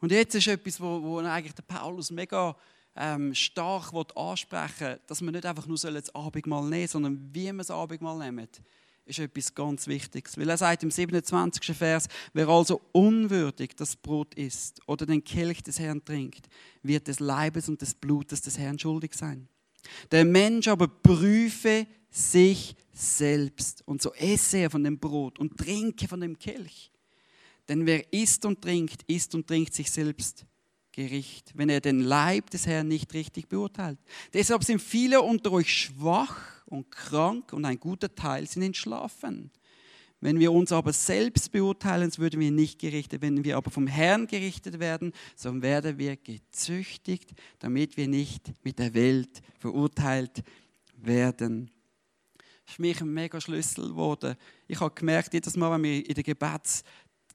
Und 0.00 0.12
jetzt 0.12 0.34
ist 0.34 0.48
etwas, 0.48 0.80
wo, 0.80 1.02
wo 1.02 1.18
eigentlich 1.18 1.54
der 1.54 1.62
Paulus 1.62 2.10
mega 2.10 2.56
ähm, 2.96 3.34
stark 3.34 3.92
ansprechen 4.14 4.80
will, 4.80 5.00
dass 5.06 5.20
wir 5.20 5.30
nicht 5.30 5.46
einfach 5.46 5.66
nur 5.66 5.76
das 5.76 6.14
Abendmahl 6.14 6.64
nehmen 6.64 6.88
sondern 6.88 7.30
wie 7.32 7.46
wir 7.46 7.54
das 7.54 7.70
Abendmahl 7.70 8.18
nehmen 8.18 8.48
ist 9.06 9.18
etwas 9.18 9.54
ganz 9.54 9.86
Wichtiges. 9.86 10.38
Weil 10.38 10.48
er 10.48 10.56
sagt 10.56 10.82
im 10.82 10.90
27. 10.90 11.76
Vers, 11.76 12.08
wer 12.32 12.48
also 12.48 12.80
unwürdig 12.92 13.76
das 13.76 13.96
Brot 13.96 14.34
isst 14.34 14.80
oder 14.86 15.06
den 15.06 15.22
Kelch 15.22 15.62
des 15.62 15.78
Herrn 15.78 16.04
trinkt, 16.04 16.48
wird 16.82 17.08
des 17.08 17.20
Leibes 17.20 17.68
und 17.68 17.80
des 17.80 17.94
Blutes 17.94 18.42
des 18.42 18.58
Herrn 18.58 18.78
schuldig 18.78 19.14
sein. 19.14 19.48
Der 20.10 20.24
Mensch 20.24 20.68
aber 20.68 20.88
prüfe 20.88 21.86
sich 22.10 22.74
selbst 22.92 23.82
und 23.86 24.00
so 24.00 24.14
esse 24.14 24.58
er 24.58 24.70
von 24.70 24.84
dem 24.84 24.98
Brot 24.98 25.38
und 25.38 25.58
trinke 25.58 26.08
von 26.08 26.20
dem 26.20 26.38
Kelch. 26.38 26.90
Denn 27.68 27.86
wer 27.86 28.12
isst 28.12 28.44
und 28.44 28.62
trinkt, 28.62 29.02
isst 29.04 29.34
und 29.34 29.46
trinkt 29.46 29.74
sich 29.74 29.90
selbst 29.90 30.46
Gericht, 30.92 31.50
wenn 31.54 31.68
er 31.68 31.80
den 31.80 32.00
Leib 32.00 32.50
des 32.50 32.66
Herrn 32.66 32.86
nicht 32.86 33.12
richtig 33.14 33.48
beurteilt. 33.48 33.98
Deshalb 34.32 34.62
sind 34.62 34.80
viele 34.80 35.22
unter 35.22 35.50
euch 35.50 35.72
schwach 35.74 36.53
und 36.74 36.90
krank 36.90 37.52
und 37.52 37.64
ein 37.64 37.78
guter 37.78 38.14
Teil 38.14 38.46
sind 38.46 38.62
entschlafen. 38.62 39.50
Wenn 40.20 40.40
wir 40.40 40.52
uns 40.52 40.72
aber 40.72 40.92
selbst 40.92 41.52
beurteilen, 41.52 42.10
würden 42.16 42.40
wir 42.40 42.50
nicht 42.50 42.78
gerichtet. 42.78 43.20
Wenn 43.20 43.44
wir 43.44 43.58
aber 43.58 43.70
vom 43.70 43.86
Herrn 43.86 44.26
gerichtet 44.26 44.80
werden, 44.80 45.12
so 45.36 45.60
werden 45.60 45.98
wir 45.98 46.16
gezüchtigt, 46.16 47.32
damit 47.58 47.98
wir 47.98 48.08
nicht 48.08 48.52
mit 48.64 48.78
der 48.78 48.94
Welt 48.94 49.42
verurteilt 49.58 50.42
werden. 50.96 51.70
Das 52.38 52.72
ist 52.72 52.76
für 52.76 52.82
mich 52.82 53.00
ein 53.02 53.12
mega 53.12 53.38
Schlüssel 53.38 53.88
geworden. 53.88 54.36
Ich 54.66 54.80
habe 54.80 54.94
gemerkt, 54.94 55.34
jedes 55.34 55.56
Mal, 55.56 55.70
wenn 55.72 55.82
wir 55.82 56.08
in 56.08 56.14
den 56.14 56.24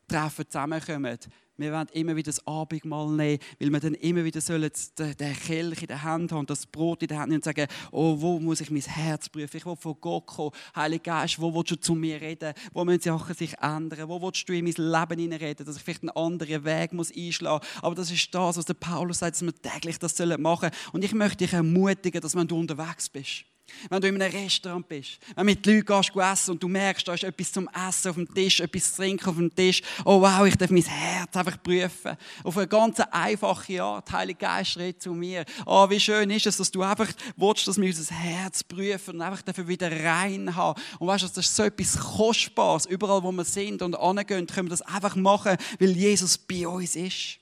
Gebetstreffen 0.10 0.50
zusammenkommen, 0.50 1.18
wir 1.58 1.74
wollen 1.74 1.88
immer 1.92 2.16
wieder 2.16 2.32
das 2.32 2.48
Abendmahl 2.48 3.10
nehmen, 3.10 3.40
weil 3.60 3.70
wir 3.70 3.80
dann 3.82 3.94
immer 3.96 4.24
wieder 4.24 4.40
den 4.40 5.34
Kelch 5.46 5.82
in 5.82 5.88
der 5.88 6.04
Hand 6.04 6.32
haben, 6.32 6.46
das 6.46 6.66
Brot 6.66 7.02
in 7.02 7.10
der 7.10 7.20
Hand 7.20 7.30
nehmen 7.30 7.40
und 7.40 7.44
sagen, 7.44 7.68
oh, 7.92 8.16
wo 8.18 8.40
muss 8.40 8.62
ich 8.62 8.72
mein 8.72 8.82
Herz 8.82 9.28
prüfen? 9.28 9.58
Ich 9.58 9.66
will 9.66 9.76
von 9.76 9.98
Gott 10.00 10.26
kommen. 10.26 10.52
Heiliger 10.74 11.20
Geist, 11.20 11.42
wo 11.42 11.54
willst 11.54 11.72
du 11.72 11.76
zu 11.76 11.96
mir 11.96 12.22
reden? 12.22 12.54
Wo 12.72 12.86
müssen 12.86 13.02
Sachen 13.02 13.36
sich 13.36 13.58
ändern? 13.60 14.08
Wo 14.08 14.22
willst 14.22 14.48
du 14.48 14.54
in 14.54 14.64
mein 14.64 14.74
Leben 14.74 15.20
hineinreden? 15.20 15.66
Dass 15.66 15.76
ich 15.76 15.84
vielleicht 15.84 16.04
einen 16.04 16.12
anderen 16.12 16.64
Weg 16.64 16.94
muss 16.94 17.14
einschlagen 17.14 17.66
muss. 17.74 17.84
Aber 17.84 17.96
das 17.96 18.10
ist 18.10 18.34
das, 18.34 18.56
was 18.56 18.64
der 18.64 18.76
Paulus 18.76 19.20
sagt, 19.20 19.36
dass 19.36 19.42
wir 19.42 19.54
täglich 19.54 20.00
das 20.00 20.18
machen 20.18 20.70
sollen. 20.72 20.94
Und 20.94 21.04
ich 21.04 21.14
möchte 21.14 21.40
dich 21.40 21.52
ermutigen, 21.52 22.22
dass 22.22 22.38
wenn 22.38 22.48
du 22.48 22.58
unterwegs 22.58 23.10
bist, 23.10 23.44
wenn 23.90 24.02
du 24.02 24.08
in 24.08 24.22
einem 24.22 24.32
Restaurant 24.32 24.88
bist, 24.88 25.20
wenn 25.36 25.46
du 25.48 25.54
mit 25.54 25.66
Leuten 25.66 25.86
gehst, 25.86 26.16
essen 26.16 26.52
und 26.52 26.64
du 26.64 26.68
merkst, 26.68 27.08
da 27.08 27.14
ist 27.14 27.24
etwas 27.24 27.52
zum 27.52 27.70
Essen 27.70 28.10
auf 28.10 28.16
dem 28.16 28.34
Tisch, 28.34 28.60
etwas 28.60 28.92
zu 28.92 29.02
trinken 29.02 29.30
auf 29.30 29.36
dem 29.36 29.54
Tisch. 29.54 29.82
Oh 30.06 30.22
wow, 30.22 30.46
ich 30.46 30.56
darf 30.56 30.70
mein 30.70 30.84
Herz 30.84 31.36
einfach 31.36 31.62
prüfen. 31.62 32.18
Auf 32.44 32.58
eine 32.58 32.68
ganz 32.68 33.00
einfache 33.12 33.82
Art. 33.84 34.12
Heilige 34.12 34.40
Geist 34.40 34.78
redet 34.78 35.02
zu 35.02 35.14
mir. 35.14 35.46
Oh, 35.66 35.90
wie 35.90 36.00
schön 36.00 36.30
ist 36.30 36.46
es, 36.46 36.58
dass 36.58 36.72
du 36.72 36.82
einfach 36.82 37.12
willst, 37.36 37.68
dass 37.68 37.80
wir 37.80 37.88
unser 37.88 38.14
Herz 38.16 38.64
prüfen 38.64 39.16
und 39.16 39.22
einfach 39.22 39.42
dafür 39.42 39.68
wieder 39.68 39.92
rein 39.92 40.56
haben. 40.56 40.80
Und 41.00 41.08
weißt 41.08 41.24
du, 41.24 41.28
das 41.28 41.38
ist 41.46 41.56
so 41.56 41.64
etwas 41.64 41.98
Kostbares. 41.98 42.86
Überall, 42.86 43.24
wo 43.24 43.32
wir 43.32 43.46
sind 43.46 43.82
und 43.82 43.96
angehen, 43.96 44.48
können 44.48 44.68
wir 44.68 44.72
das 44.72 44.82
einfach 44.82 45.16
machen, 45.16 45.58
weil 45.80 45.92
Jesus 45.92 46.38
bei 46.38 46.68
uns 46.68 46.96
ist. 46.96 47.40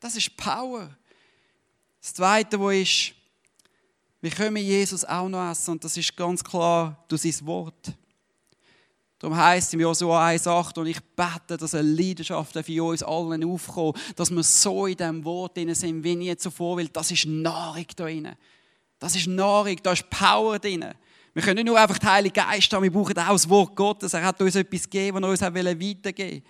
Das 0.00 0.16
ist 0.16 0.36
Power. 0.36 0.90
Das 2.00 2.12
Zweite, 2.12 2.60
wo 2.60 2.68
ist, 2.68 3.14
wir 4.24 4.30
können 4.30 4.56
Jesus 4.56 5.04
auch 5.04 5.28
noch 5.28 5.50
essen 5.50 5.72
und 5.72 5.84
das 5.84 5.98
ist 5.98 6.16
ganz 6.16 6.42
klar 6.42 7.04
durch 7.08 7.20
sein 7.20 7.46
Wort. 7.46 7.92
Darum 9.18 9.36
heisst 9.36 9.74
im 9.74 9.80
Josua 9.80 10.28
1,8 10.28 10.78
und 10.78 10.86
ich 10.86 10.98
bete, 11.14 11.58
dass 11.58 11.74
eine 11.74 11.86
Leidenschaft 11.86 12.58
für 12.58 12.84
uns 12.84 13.02
allen 13.02 13.44
aufkommt, 13.44 13.98
dass 14.16 14.30
wir 14.30 14.42
so 14.42 14.86
in 14.86 14.96
diesem 14.96 15.22
Wort 15.26 15.58
drin 15.58 15.74
sind, 15.74 16.02
wie 16.02 16.16
nie 16.16 16.34
zuvor, 16.38 16.78
weil 16.78 16.88
das 16.88 17.10
ist 17.10 17.26
Nahrung 17.26 17.84
da 17.94 18.04
drin. 18.04 18.30
Das 18.98 19.14
ist 19.14 19.26
Nahrung, 19.26 19.76
da 19.82 19.92
ist 19.92 20.08
Power 20.08 20.58
drin. 20.58 20.86
Wir 21.34 21.42
können 21.42 21.56
nicht 21.56 21.66
nur 21.66 21.78
einfach 21.78 21.98
den 21.98 22.10
Heiligen 22.10 22.32
Geist 22.32 22.72
haben, 22.72 22.82
wir 22.82 22.90
brauchen 22.90 23.18
auch 23.18 23.32
das 23.32 23.46
Wort 23.46 23.76
Gottes. 23.76 24.14
Er 24.14 24.24
hat 24.24 24.40
uns 24.40 24.54
etwas 24.56 24.84
gegeben, 24.84 25.20
was 25.20 25.22
er 25.42 25.48
uns 25.48 25.80
weitergeben 25.80 26.30
will. 26.32 26.42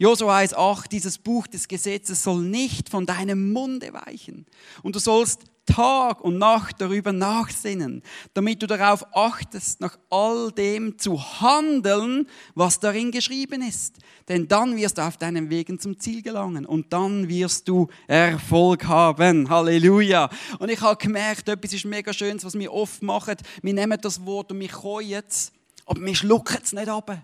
Josua 0.00 0.38
1,8, 0.38 0.88
dieses 0.88 1.18
Buch 1.18 1.46
des 1.46 1.68
Gesetzes 1.68 2.22
soll 2.22 2.40
nicht 2.40 2.88
von 2.88 3.04
deinem 3.04 3.52
Munde 3.52 3.92
weichen. 3.92 4.46
Und 4.82 4.96
du 4.96 4.98
sollst 4.98 5.42
Tag 5.66 6.22
und 6.22 6.38
Nacht 6.38 6.80
darüber 6.80 7.12
nachsinnen, 7.12 8.02
damit 8.32 8.62
du 8.62 8.66
darauf 8.66 9.04
achtest, 9.14 9.82
nach 9.82 9.98
all 10.08 10.52
dem 10.52 10.98
zu 10.98 11.20
handeln, 11.42 12.26
was 12.54 12.80
darin 12.80 13.10
geschrieben 13.10 13.60
ist. 13.60 13.98
Denn 14.26 14.48
dann 14.48 14.74
wirst 14.74 14.96
du 14.96 15.02
auf 15.02 15.18
deinen 15.18 15.50
Wegen 15.50 15.78
zum 15.78 16.00
Ziel 16.00 16.22
gelangen 16.22 16.64
und 16.64 16.94
dann 16.94 17.28
wirst 17.28 17.68
du 17.68 17.88
Erfolg 18.06 18.86
haben. 18.86 19.50
Halleluja. 19.50 20.30
Und 20.60 20.70
ich 20.70 20.80
habe 20.80 20.96
gemerkt, 20.96 21.46
etwas 21.46 21.74
ist 21.74 21.84
mega 21.84 22.14
Schönes, 22.14 22.42
was 22.42 22.58
wir 22.58 22.72
oft 22.72 23.02
machen. 23.02 23.36
Wir 23.60 23.74
nehmen 23.74 23.98
das 24.00 24.24
Wort 24.24 24.50
und 24.50 24.60
wir 24.60 24.68
keuen 24.68 25.22
es, 25.28 25.52
aber 25.84 26.00
wir 26.00 26.14
schlucken 26.14 26.56
es 26.64 26.72
nicht 26.72 26.88
ab, 26.88 27.22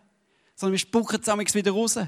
sondern 0.54 0.72
wir 0.72 0.78
spucken 0.78 1.22
es 1.22 1.54
wieder 1.54 1.72
raus. 1.72 1.98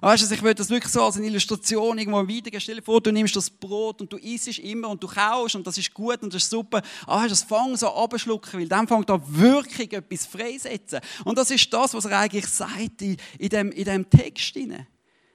Weißt 0.00 0.30
du, 0.30 0.34
ich 0.34 0.42
würde 0.42 0.54
das 0.54 0.70
wirklich 0.70 0.92
so 0.92 1.02
als 1.02 1.16
eine 1.16 1.26
Illustration 1.26 1.98
irgendwo 1.98 2.20
weitergeben. 2.20 2.60
Stell 2.60 2.76
dir 2.76 2.82
vor, 2.82 3.00
du 3.00 3.12
nimmst 3.12 3.36
das 3.36 3.50
Brot 3.50 4.00
und 4.00 4.10
du 4.10 4.16
isst 4.16 4.58
immer 4.58 4.88
und 4.88 5.02
du 5.02 5.06
kaust 5.06 5.56
und 5.56 5.66
das 5.66 5.76
ist 5.76 5.92
gut 5.92 6.22
und 6.22 6.32
das 6.32 6.42
ist 6.42 6.50
super. 6.50 6.80
Aber 7.06 7.22
hast 7.22 7.32
das 7.32 7.42
Fang 7.42 7.76
so 7.76 7.94
abschlucken, 7.94 8.60
weil 8.60 8.68
dann 8.68 8.88
fängt 8.88 9.10
da 9.10 9.20
wirklich 9.22 9.92
etwas 9.92 10.26
freisetzen. 10.26 11.00
Und 11.24 11.36
das 11.36 11.50
ist 11.50 11.70
das, 11.72 11.92
was 11.92 12.06
er 12.06 12.18
eigentlich 12.18 12.46
sagt 12.46 13.02
in, 13.02 13.16
in, 13.38 13.48
dem, 13.50 13.72
in 13.72 13.84
dem 13.84 14.08
Text. 14.08 14.56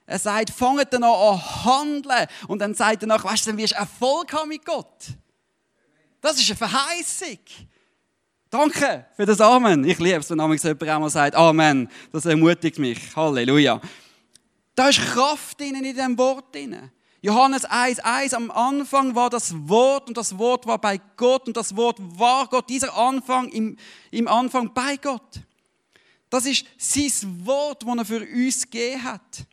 Er 0.08 0.20
sagt, 0.20 0.50
fangt 0.50 0.92
dann 0.92 1.04
an 1.04 1.66
handeln. 1.66 2.28
Und 2.48 2.60
dann 2.60 2.74
sagt 2.74 3.04
er 3.04 3.08
nach, 3.08 3.24
weißt 3.24 3.46
du, 3.46 3.52
dann 3.52 3.58
wirst 3.60 3.74
du 3.74 3.78
Erfolg 3.78 4.34
haben 4.34 4.50
mit 4.50 4.66
Gott. 4.66 5.06
Das 6.22 6.40
ist 6.40 6.50
eine 6.50 6.58
Verheißung. 6.58 7.40
Danke 8.50 9.06
für 9.16 9.26
das 9.26 9.42
Amen. 9.42 9.84
Ich 9.84 10.00
liebe 10.00 10.18
es, 10.18 10.30
wenn 10.30 10.40
jemand 10.40 10.84
einmal 10.84 11.10
sagt, 11.10 11.36
Amen. 11.36 11.90
Das 12.12 12.26
ermutigt 12.26 12.80
mich. 12.80 13.16
Halleluja. 13.16 13.80
Da 14.76 14.90
ist 14.90 15.00
Kraft 15.00 15.62
in 15.62 15.82
diesem 15.82 16.18
Wort 16.18 16.54
drin. 16.54 16.92
Johannes 17.22 17.66
1,1, 17.68 18.36
am 18.36 18.52
Anfang 18.52 19.16
war 19.16 19.32
das 19.32 19.52
Wort 19.68 20.10
und 20.10 20.18
das 20.18 20.38
Wort 20.38 20.68
war 20.68 20.78
bei 20.78 21.00
Gott 21.18 21.48
und 21.48 21.58
das 21.58 21.76
Wort 21.76 21.98
war 22.00 22.48
Gott. 22.48 22.70
Dieser 22.70 22.96
Anfang 22.96 23.50
im, 23.50 23.78
im 24.12 24.28
Anfang 24.28 24.72
bei 24.74 24.98
Gott. 24.98 25.40
Das 26.30 26.46
ist 26.46 26.66
sein 26.78 27.46
Wort, 27.46 27.84
das 27.84 27.98
er 27.98 28.06
für 28.06 28.22
uns 28.22 28.62
gegeben 28.64 29.04
hat. 29.04 29.46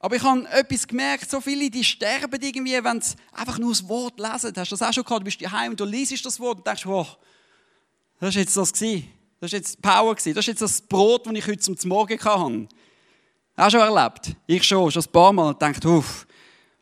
Aber 0.00 0.16
ich 0.16 0.22
habe 0.22 0.46
etwas 0.50 0.86
gemerkt, 0.86 1.30
so 1.30 1.40
viele, 1.40 1.70
die 1.70 1.84
sterben 1.84 2.42
irgendwie, 2.42 2.84
wenn 2.84 3.00
sie 3.00 3.14
einfach 3.32 3.58
nur 3.58 3.70
das 3.70 3.88
Wort 3.88 4.18
lesen. 4.18 4.52
Hast 4.54 4.70
du 4.70 4.76
das 4.76 4.82
auch 4.82 4.92
schon 4.92 5.04
gehabt? 5.04 5.20
Du 5.20 5.24
bist 5.24 5.40
daheim 5.40 5.70
und 5.70 5.80
du 5.80 5.86
liest 5.86 6.26
das 6.26 6.38
Wort 6.40 6.58
und 6.58 6.66
denkst, 6.66 6.84
wow, 6.84 7.16
das 8.20 8.30
ist 8.30 8.34
jetzt 8.34 8.56
das 8.56 8.72
gewesen. 8.72 9.08
Das 9.40 9.48
ist 9.48 9.52
jetzt 9.52 9.80
Power 9.80 10.14
gewesen. 10.14 10.34
Das 10.34 10.42
ist 10.42 10.48
jetzt 10.48 10.60
das 10.60 10.82
Brot, 10.82 11.26
das 11.26 11.32
ich 11.32 11.46
heute 11.46 11.60
zum 11.60 11.88
Morgen 11.88 12.22
hatte. 12.22 12.68
Auch 13.56 13.70
schon 13.70 13.80
erlebt? 13.80 14.34
Ich 14.46 14.64
schon, 14.64 14.90
schon 14.90 15.02
ein 15.02 15.12
paar 15.12 15.32
Mal 15.32 15.48
und 15.48 15.58
gedacht, 15.58 15.84
uff. 15.84 16.26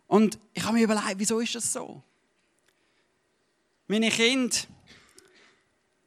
Und 0.06 0.38
ich 0.52 0.62
habe 0.62 0.74
mir 0.74 0.84
überlegt, 0.84 1.14
wieso 1.16 1.40
ist 1.40 1.54
das 1.54 1.72
so? 1.72 2.02
Meine 3.86 4.10
Kinder, 4.10 4.56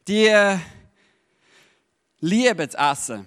die 0.08 0.26
äh, 0.26 0.58
lieben 2.20 2.70
zu 2.70 2.76
essen. 2.76 3.26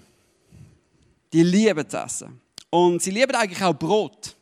Die 1.32 1.44
lieben 1.44 1.88
zu 1.88 1.98
essen. 1.98 2.42
Und 2.70 3.02
sie 3.02 3.12
lieben 3.12 3.36
eigentlich 3.36 3.64
auch 3.64 3.74
Brot. 3.74 4.36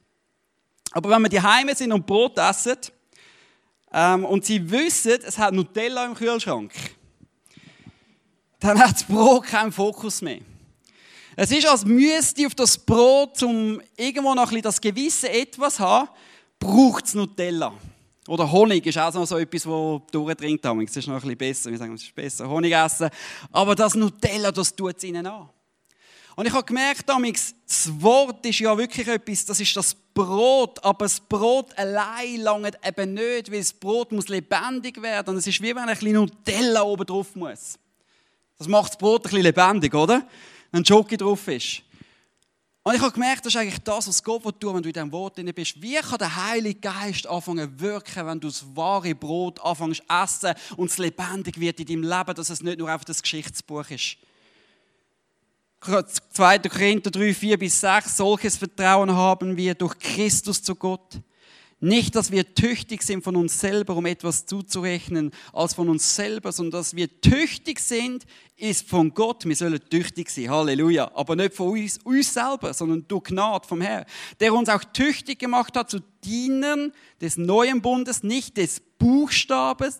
Aber 0.91 1.09
wenn 1.09 1.21
wir 1.21 1.29
die 1.29 1.41
Heime 1.41 1.75
sind 1.75 1.91
und 1.91 2.05
Brot 2.05 2.37
essen, 2.37 2.77
ähm, 3.93 4.25
und 4.25 4.45
sie 4.45 4.69
wissen, 4.69 5.19
es 5.23 5.37
hat 5.37 5.53
Nutella 5.53 6.05
im 6.05 6.15
Kühlschrank, 6.15 6.73
dann 8.59 8.79
hat 8.79 8.93
das 8.93 9.03
Brot 9.03 9.45
keinen 9.45 9.71
Fokus 9.71 10.21
mehr. 10.21 10.41
Es 11.39 11.51
ist, 11.51 11.67
als 11.67 11.85
müsste 11.85 12.47
auf 12.47 12.55
das 12.55 12.75
Brot, 12.75 13.43
um 13.43 13.79
irgendwo 13.95 14.33
noch 14.33 14.41
ein 14.41 14.47
bisschen 14.47 14.63
das 14.63 14.81
gewisse 14.81 15.29
Etwas 15.29 15.79
haben, 15.79 16.09
braucht 16.57 17.05
es 17.05 17.13
Nutella. 17.13 17.73
Oder 18.27 18.51
Honig 18.51 18.83
ist 18.87 18.97
auch 18.97 19.11
so 19.23 19.37
etwas, 19.37 19.61
das 19.61 20.11
durchdringt. 20.11 20.65
Es 20.65 20.97
ist 20.97 21.07
noch 21.07 21.13
ein 21.13 21.21
bisschen 21.21 21.37
besser. 21.37 21.69
Wir 21.69 21.77
sagen, 21.77 21.93
es 21.93 22.01
ist 22.01 22.15
besser, 22.15 22.49
Honig 22.49 22.73
essen. 22.73 23.11
Aber 23.51 23.75
das 23.75 23.93
Nutella, 23.93 24.51
das 24.51 24.75
tut 24.75 24.97
es 24.97 25.03
ihnen 25.03 25.27
an. 25.27 25.47
Und 26.35 26.47
ich 26.47 26.53
habe 26.53 26.63
gemerkt, 26.63 27.05
das 27.07 28.01
Wort 28.01 28.43
ist 28.43 28.57
ja 28.57 28.75
wirklich 28.75 29.07
etwas, 29.07 29.45
das 29.45 29.59
ist 29.59 29.77
das 29.77 29.93
Brot, 29.93 30.83
aber 30.83 31.05
das 31.05 31.19
Brot 31.19 31.77
allein 31.77 32.37
langt 32.37 32.79
eben 32.83 33.13
nicht, 33.13 33.51
weil 33.51 33.59
das 33.59 33.73
Brot 33.73 34.11
muss 34.11 34.27
lebendig 34.27 34.99
werden. 35.03 35.29
Und 35.29 35.37
es 35.37 35.45
ist 35.45 35.61
wie 35.61 35.69
wenn 35.69 35.77
ein 35.83 35.89
bisschen 35.89 36.13
Nutella 36.13 36.81
oben 36.81 37.05
drauf 37.05 37.35
muss. 37.35 37.77
Das 38.57 38.67
macht 38.67 38.93
das 38.93 38.97
Brot 38.97 39.21
ein 39.21 39.29
bisschen 39.29 39.43
lebendig, 39.43 39.93
oder? 39.93 40.27
Wenn 40.71 40.83
Jockey 40.83 41.17
drauf 41.17 41.47
ist. 41.47 41.83
Und 42.83 42.95
ich 42.95 43.01
habe 43.01 43.11
gemerkt, 43.11 43.45
das 43.45 43.53
ist 43.53 43.59
eigentlich 43.59 43.83
das, 43.83 44.07
was 44.07 44.23
Gott 44.23 44.61
tun 44.61 44.75
wenn 44.75 44.81
du 44.81 44.87
in 44.87 44.93
diesem 44.93 45.11
Wort 45.11 45.37
drin 45.37 45.51
bist. 45.53 45.81
Wie 45.81 45.95
kann 45.95 46.19
der 46.19 46.33
Heilige 46.47 46.79
Geist 46.79 47.27
anfangen 47.27 47.77
zu 47.77 47.79
wirken, 47.81 48.25
wenn 48.25 48.39
du 48.39 48.47
das 48.47 48.63
wahre 48.75 49.13
Brot 49.13 49.59
anfängst 49.59 50.03
zu 50.07 50.13
essen 50.23 50.53
und 50.77 50.89
es 50.89 50.97
lebendig 50.97 51.59
wird 51.59 51.81
in 51.81 51.85
deinem 51.85 52.03
Leben, 52.03 52.33
dass 52.33 52.49
es 52.49 52.63
nicht 52.63 52.79
nur 52.79 52.89
einfach 52.89 53.03
das 53.03 53.21
Geschichtsbuch 53.21 53.89
ist. 53.89 54.15
2. 55.81 56.59
Korinther 56.59 57.11
3, 57.11 57.33
4 57.33 57.59
bis 57.59 57.81
6, 57.81 58.17
solches 58.17 58.55
Vertrauen 58.55 59.13
haben 59.13 59.57
wir 59.57 59.75
durch 59.75 59.99
Christus 59.99 60.63
zu 60.63 60.73
Gott. 60.73 61.19
Nicht, 61.79 62.15
dass 62.15 62.31
wir 62.31 62.55
tüchtig 62.55 63.03
sind 63.03 63.23
von 63.23 63.35
uns 63.35 63.59
selber, 63.59 63.95
um 63.95 64.07
etwas 64.07 64.47
zuzurechnen, 64.47 65.31
als 65.53 65.75
von 65.75 65.89
uns 65.89 66.15
selber, 66.15 66.51
sondern 66.51 66.79
dass 66.79 66.95
wir 66.95 67.21
tüchtig 67.21 67.79
sind, 67.79 68.25
ist 68.55 68.89
von 68.89 69.13
Gott. 69.13 69.45
Wir 69.45 69.55
sollen 69.55 69.79
tüchtig 69.87 70.31
sein, 70.31 70.49
Halleluja. 70.49 71.11
Aber 71.13 71.35
nicht 71.35 71.53
von 71.53 71.79
uns, 71.79 71.99
uns 71.99 72.33
selber, 72.33 72.73
sondern 72.73 73.07
durch 73.07 73.25
Gnade 73.25 73.67
vom 73.67 73.81
Herrn, 73.81 74.05
der 74.39 74.55
uns 74.55 74.69
auch 74.69 74.83
tüchtig 74.85 75.37
gemacht 75.37 75.75
hat 75.77 75.91
zu 75.91 75.99
Dienern 76.23 76.91
des 77.21 77.37
neuen 77.37 77.79
Bundes, 77.83 78.23
nicht 78.23 78.57
des 78.57 78.79
Buchstabens, 78.97 79.99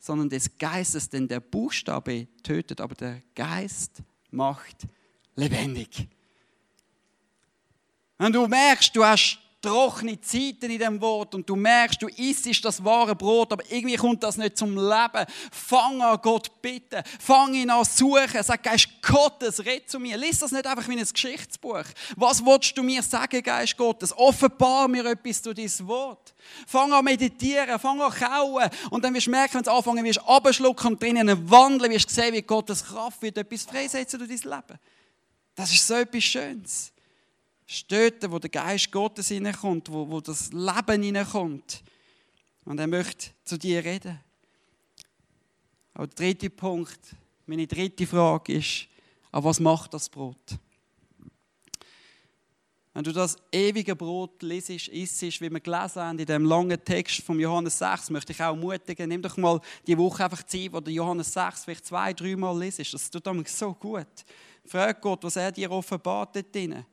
sondern 0.00 0.28
des 0.28 0.58
Geistes. 0.58 1.08
Denn 1.08 1.28
der 1.28 1.38
Buchstabe 1.38 2.26
tötet, 2.42 2.80
aber 2.80 2.96
der 2.96 3.22
Geist 3.36 4.02
macht 4.32 4.88
lebendig. 5.36 6.08
Wenn 8.18 8.32
du 8.32 8.48
merkst, 8.48 8.94
du 8.96 9.04
hast 9.04 9.41
trockene 9.62 10.20
Zeiten 10.20 10.70
in 10.70 10.78
dem 10.78 11.00
Wort 11.00 11.34
und 11.34 11.48
du 11.48 11.54
merkst, 11.54 12.02
du 12.02 12.08
isst 12.08 12.64
das 12.64 12.84
wahre 12.84 13.14
Brot, 13.14 13.52
aber 13.52 13.62
irgendwie 13.70 13.96
kommt 13.96 14.22
das 14.22 14.36
nicht 14.36 14.58
zum 14.58 14.74
Leben. 14.74 15.24
Fang 15.52 16.02
an 16.02 16.18
Gott 16.20 16.60
bitten, 16.60 17.02
fang 17.20 17.54
ihn 17.54 17.70
an 17.70 17.84
suchen, 17.84 18.42
sag 18.42 18.62
Geist 18.62 18.88
Gottes, 19.00 19.64
red 19.64 19.88
zu 19.88 20.00
mir. 20.00 20.16
Lies 20.16 20.40
das 20.40 20.50
nicht 20.50 20.66
einfach 20.66 20.88
wie 20.88 20.98
ein 20.98 21.06
Geschichtsbuch. 21.06 21.84
Was 22.16 22.44
willst 22.44 22.76
du 22.76 22.82
mir 22.82 23.02
sagen, 23.02 23.42
Geist 23.42 23.76
Gottes? 23.76 24.16
Offenbar 24.16 24.88
mir 24.88 25.06
etwas 25.06 25.40
durch 25.40 25.56
dein 25.56 25.86
Wort. 25.86 26.34
Fang 26.66 26.92
an 26.92 27.04
meditieren, 27.04 27.78
fang 27.78 28.00
an 28.02 28.12
kauen 28.12 28.68
und 28.90 29.04
dann 29.04 29.14
wirst 29.14 29.28
du 29.28 29.30
merken, 29.30 29.54
wenn 29.54 29.62
du 29.62 29.70
anfangen 29.70 30.04
wirst, 30.04 30.20
abschlucken 30.26 30.92
und 30.92 31.02
drinnen 31.02 31.50
wandeln, 31.50 31.92
wirst 31.92 32.10
du 32.10 32.14
sehen, 32.14 32.34
wie 32.34 32.42
Gottes 32.42 32.84
Kraft 32.84 33.22
wird 33.22 33.38
etwas 33.38 33.62
freisetzen 33.62 34.18
durch 34.18 34.40
dein 34.40 34.50
Leben. 34.50 34.78
Das 35.54 35.72
ist 35.72 35.86
so 35.86 35.94
etwas 35.94 36.24
Schönes 36.24 36.91
dort, 37.88 38.30
wo 38.30 38.38
der 38.38 38.50
Geist 38.50 38.90
Gottes 38.90 39.28
hineinkommt, 39.28 39.90
wo, 39.90 40.08
wo 40.08 40.20
das 40.20 40.52
Leben 40.52 41.02
hineinkommt. 41.02 41.82
Und 42.64 42.78
er 42.78 42.86
möchte 42.86 43.30
zu 43.44 43.58
dir 43.58 43.84
reden. 43.84 44.20
Aber 45.94 46.06
der 46.06 46.14
dritte 46.14 46.50
Punkt, 46.50 47.00
meine 47.46 47.66
dritte 47.66 48.06
Frage 48.06 48.54
ist, 48.54 48.86
aber 49.30 49.48
was 49.48 49.60
macht 49.60 49.94
das 49.94 50.08
Brot? 50.08 50.58
Wenn 52.94 53.04
du 53.04 53.12
das 53.12 53.36
ewige 53.50 53.96
Brot 53.96 54.42
lesest, 54.42 54.88
isst, 54.88 55.40
wie 55.40 55.50
wir 55.50 55.60
gelesen 55.60 56.02
haben 56.02 56.18
in 56.18 56.26
dem 56.26 56.44
langen 56.44 56.84
Text 56.84 57.22
von 57.22 57.40
Johannes 57.40 57.78
6, 57.78 58.10
möchte 58.10 58.32
ich 58.32 58.42
auch 58.42 58.54
ermutigen, 58.54 59.08
nimm 59.08 59.22
doch 59.22 59.38
mal 59.38 59.60
die 59.86 59.96
Woche 59.96 60.24
einfach 60.24 60.42
Zeit, 60.42 60.72
wo 60.74 60.80
du 60.80 60.90
Johannes 60.90 61.32
6 61.32 61.64
vielleicht 61.64 61.86
zwei, 61.86 62.12
dreimal 62.12 62.58
lesest. 62.58 62.92
Das 62.92 63.10
tut 63.10 63.26
damit 63.26 63.48
so 63.48 63.72
gut. 63.72 64.06
Frag 64.66 65.00
Gott, 65.00 65.24
was 65.24 65.36
er 65.36 65.50
dir 65.50 65.70
offenbart 65.70 66.36
dort 66.36 66.54
drinnen. 66.54 66.84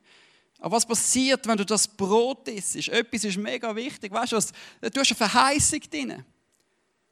Aber 0.60 0.76
was 0.76 0.84
passiert, 0.84 1.46
wenn 1.46 1.56
du 1.56 1.64
das 1.64 1.88
Brot 1.88 2.46
isst? 2.48 2.88
Etwas 2.88 3.24
ist 3.24 3.38
mega 3.38 3.74
wichtig. 3.74 4.12
Weißt 4.12 4.32
du 4.32 4.36
was? 4.36 4.52
Du 4.80 5.00
hast 5.00 5.10
eine 5.10 5.16
Verheißung 5.16 5.80
drin. 5.90 6.24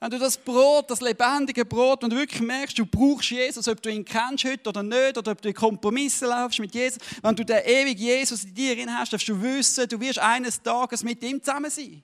Wenn 0.01 0.11
du 0.11 0.19
das 0.19 0.37
Brot, 0.37 0.91
das 0.91 1.01
lebendige 1.01 1.65
Brot, 1.65 2.05
und 2.05 2.13
du 2.13 2.17
wirklich 2.17 2.41
merkst, 2.41 2.79
du 2.79 2.87
brauchst 2.87 3.31
Jesus, 3.31 3.67
ob 3.67 3.83
du 3.83 3.91
ihn 3.91 4.05
kennst 4.05 4.45
heute 4.45 4.69
oder 4.69 4.83
nicht, 4.83 5.19
oder 5.19 5.33
ob 5.33 5.43
du 5.43 5.49
in 5.49 5.55
Kompromisse 5.55 6.27
laufst 6.27 6.61
mit 6.61 6.73
Jesus, 6.73 7.01
wenn 7.21 7.35
du 7.35 7.45
den 7.45 7.65
ewigen 7.65 8.01
Jesus 8.01 8.45
in 8.45 8.55
dir 8.55 8.77
drin 8.77 8.97
hast, 8.97 9.13
darfst 9.13 9.27
du 9.27 9.43
wissen, 9.43 9.89
du 9.89 9.99
wirst 9.99 10.21
eines 10.21 10.63
Tages 10.63 11.03
mit 11.03 11.21
ihm 11.25 11.43
zusammen 11.43 11.71
sein. 11.71 12.03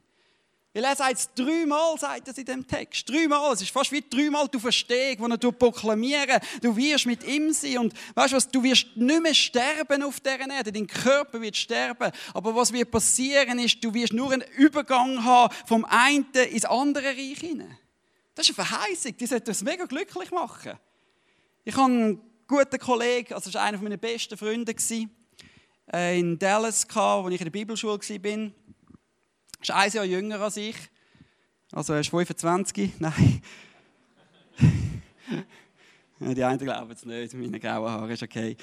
Weil 0.74 0.84
er 0.84 0.96
sagt 0.96 1.18
es 1.18 1.32
dreimal, 1.34 1.96
sagt 1.96 2.26
es 2.26 2.36
in 2.36 2.46
dem 2.46 2.66
Text. 2.66 3.08
Dreimal. 3.08 3.52
Es 3.52 3.62
ist 3.62 3.70
fast 3.70 3.92
wie 3.92 4.02
dreimal 4.02 4.48
du 4.48 4.58
Verstehung, 4.58 5.30
wo 5.30 5.36
du 5.36 5.52
proklamieren, 5.52 6.40
du 6.60 6.76
wirst 6.76 7.06
mit 7.06 7.22
ihm 7.22 7.52
sein. 7.52 7.78
Und 7.78 7.94
weißt 8.16 8.32
du 8.32 8.36
was, 8.36 8.48
du 8.48 8.60
wirst 8.64 8.88
nicht 8.96 9.22
mehr 9.22 9.34
sterben 9.34 10.02
auf 10.02 10.18
dieser 10.18 10.50
Erde. 10.50 10.72
Dein 10.72 10.88
Körper 10.88 11.40
wird 11.40 11.56
sterben. 11.56 12.10
Aber 12.34 12.56
was 12.56 12.72
wird 12.72 12.90
passieren 12.90 13.60
ist, 13.60 13.84
du 13.84 13.94
wirst 13.94 14.12
nur 14.12 14.32
einen 14.32 14.42
Übergang 14.56 15.22
haben 15.22 15.54
vom 15.64 15.84
einen 15.84 16.26
ins 16.32 16.64
andere 16.64 17.06
Reich 17.06 17.38
hinein. 17.38 17.78
Das 18.34 18.48
ist 18.48 18.58
eine 18.58 18.66
Verheißung, 18.66 19.16
die 19.16 19.26
sollte 19.26 19.52
uns 19.52 19.62
mega 19.62 19.84
glücklich 19.84 20.32
machen. 20.32 20.72
Ich 21.64 21.76
habe 21.76 21.84
einen 21.84 22.20
guten 22.48 22.78
Kollegen, 22.80 23.32
also 23.32 23.48
das 23.48 23.54
war 23.54 23.62
einer 23.62 23.78
meiner 23.78 23.96
besten 23.96 24.36
Freunde 24.36 24.74
äh, 25.92 26.18
in 26.18 26.36
Dallas, 26.36 26.84
als 26.96 27.32
ich 27.32 27.40
in 27.40 27.44
der 27.44 27.50
Bibelschule 27.50 27.92
war 27.92 28.52
ist 29.64 29.70
ein 29.70 29.92
Jahr 29.92 30.04
jünger 30.04 30.40
als 30.40 30.56
ich. 30.56 30.76
Also 31.72 31.94
er 31.94 32.00
ist 32.00 32.10
25. 32.10 32.92
Nein. 33.00 33.42
Die 36.20 36.44
einen 36.44 36.58
glauben 36.58 36.92
es 36.92 37.04
nicht, 37.04 37.34
meine 37.34 37.58
grauen 37.58 37.90
Haare 37.90 38.12
ist 38.12 38.22
okay. 38.22 38.56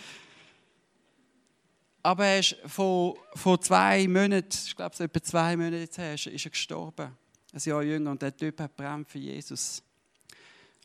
Aber 2.03 2.25
er 2.25 2.39
ist 2.39 2.55
vor, 2.65 3.17
vor 3.35 3.59
zwei 3.61 4.07
Monaten, 4.07 4.57
ich 4.65 4.75
glaube, 4.75 4.95
so 4.95 5.03
etwa 5.03 5.21
zwei 5.21 5.57
Monate 5.57 6.01
her, 6.01 6.15
ist, 6.15 6.25
ist 6.27 6.45
er 6.45 6.51
gestorben. 6.51 7.11
Ein 7.53 7.61
Jahr 7.63 7.83
jünger 7.83 8.11
und 8.11 8.21
der 8.21 8.35
Typ 8.35 8.59
hat 8.59 8.75
brennt 8.75 9.09
für 9.09 9.19
Jesus. 9.19 9.83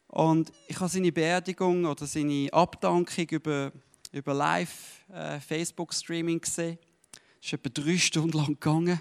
Und 0.08 0.52
ich 0.66 0.78
habe 0.78 0.90
seine 0.90 1.12
Beerdigung 1.12 1.84
oder 1.84 2.06
seine 2.06 2.52
Abdankung 2.52 3.28
über, 3.30 3.72
über 4.12 4.34
Live-Facebook-Streaming 4.34 6.38
äh, 6.38 6.40
gesehen. 6.40 6.78
Es 7.40 7.46
ist 7.46 7.52
etwa 7.54 7.68
drei 7.68 7.98
Stunden 7.98 8.36
lang 8.36 8.48
gegangen. 8.48 9.00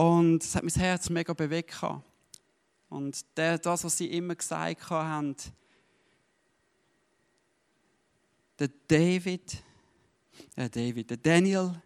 Und 0.00 0.42
es 0.42 0.54
hat 0.54 0.62
mein 0.62 0.72
Herz 0.72 1.10
mega 1.10 1.34
bewegt. 1.34 1.78
Und 2.88 3.22
das, 3.34 3.84
was 3.84 3.98
sie 3.98 4.06
immer 4.06 4.34
gesagt 4.34 4.88
haben, 4.88 5.36
der 8.58 8.70
David, 8.88 9.62
äh 10.56 10.70
David, 10.70 11.10
der 11.10 11.18
Daniel, 11.18 11.82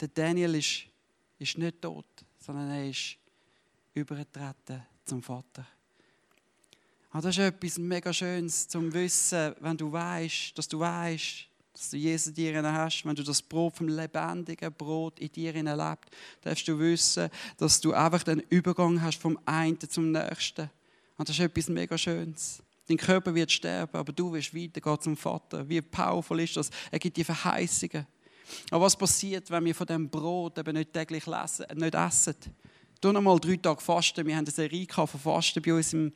der 0.00 0.08
Daniel 0.08 0.56
ist, 0.56 0.86
ist 1.38 1.56
nicht 1.58 1.80
tot, 1.80 2.08
sondern 2.40 2.70
er 2.70 2.90
ist 2.90 3.16
übergetreten 3.94 4.84
zum 5.04 5.22
Vater. 5.22 5.64
Und 7.12 7.24
das 7.24 7.38
ist 7.38 7.44
etwas 7.44 7.78
mega 7.78 8.12
Schönes 8.12 8.66
zum 8.66 8.92
Wissen, 8.92 9.54
wenn 9.60 9.76
du 9.76 9.92
weißt, 9.92 10.58
dass 10.58 10.66
du 10.66 10.80
weißt, 10.80 11.47
dass 11.78 11.90
du 11.90 11.96
Jesus 11.96 12.28
in 12.28 12.34
dir 12.34 12.72
hast, 12.72 13.04
wenn 13.04 13.14
du 13.14 13.22
das 13.22 13.40
Brot 13.40 13.76
vom 13.76 13.86
lebendigen 13.86 14.72
Brot 14.72 15.20
in 15.20 15.30
dir 15.30 15.52
lebt, 15.52 16.10
darfst 16.42 16.66
du 16.66 16.76
wissen, 16.76 17.30
dass 17.56 17.80
du 17.80 17.92
einfach 17.92 18.24
den 18.24 18.40
Übergang 18.50 19.00
hast 19.00 19.22
vom 19.22 19.38
einen 19.44 19.78
zum 19.78 20.10
nächsten. 20.10 20.68
Und 21.16 21.28
das 21.28 21.38
ist 21.38 21.44
etwas 21.44 21.68
mega 21.68 21.96
Schönes. 21.96 22.60
Dein 22.88 22.96
Körper 22.96 23.32
wird 23.32 23.52
sterben, 23.52 23.96
aber 23.96 24.12
du 24.12 24.32
wirst 24.32 24.54
weitergehen 24.54 25.00
zum 25.00 25.16
Vater. 25.16 25.68
Wie 25.68 25.80
powerful 25.80 26.40
ist 26.40 26.56
das? 26.56 26.70
Er 26.90 26.98
gibt 26.98 27.16
dir 27.16 27.24
Verheißungen. 27.24 28.06
Aber 28.70 28.86
was 28.86 28.96
passiert, 28.96 29.48
wenn 29.50 29.64
wir 29.64 29.74
von 29.74 29.86
dem 29.86 30.08
Brot 30.08 30.58
eben 30.58 30.74
nicht 30.74 30.92
täglich 30.92 31.26
lesen, 31.26 31.66
nicht 31.74 31.94
essen? 31.94 32.34
Tu 33.00 33.12
noch 33.12 33.20
mal 33.20 33.38
drei 33.38 33.56
Tage 33.56 33.80
fasten. 33.80 34.26
Wir 34.26 34.34
haben 34.34 34.46
eine 34.46 34.50
Serie 34.50 34.86
von 34.90 35.06
Fasten 35.06 35.62
bei 35.62 35.74
uns 35.74 35.92
im 35.92 36.12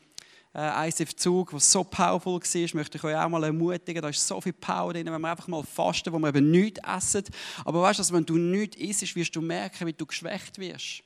äh, 0.55 0.89
ICF 0.89 1.15
Zug, 1.17 1.53
was 1.53 1.71
so 1.71 1.85
powerful 1.85 2.35
war, 2.35 2.75
möchte 2.75 2.99
ich 2.99 3.05
euch 3.05 3.17
auch 3.17 3.29
mal 3.29 3.45
ermutigen. 3.45 4.03
Da 4.03 4.09
ist 4.09 4.27
so 4.27 4.41
viel 4.41 4.53
Power 4.53 4.93
drin, 4.93 5.07
wenn 5.07 5.21
wir 5.21 5.31
einfach 5.31 5.49
mal 5.49 5.63
fasten, 5.63 6.13
wo 6.13 6.19
wir 6.19 6.29
eben 6.29 6.51
nichts 6.51 6.81
essen. 6.87 7.25
Aber 7.65 7.83
weißt 7.83 8.01
du, 8.01 8.15
wenn 8.15 8.27
du 8.27 8.37
nichts 8.37 8.77
isst, 8.77 9.17
wirst 9.17 9.35
du 9.35 9.41
merken, 9.41 9.87
wie 9.87 9.93
du 9.93 10.07
geschwächt 10.07 10.59
wirst. 10.59 11.03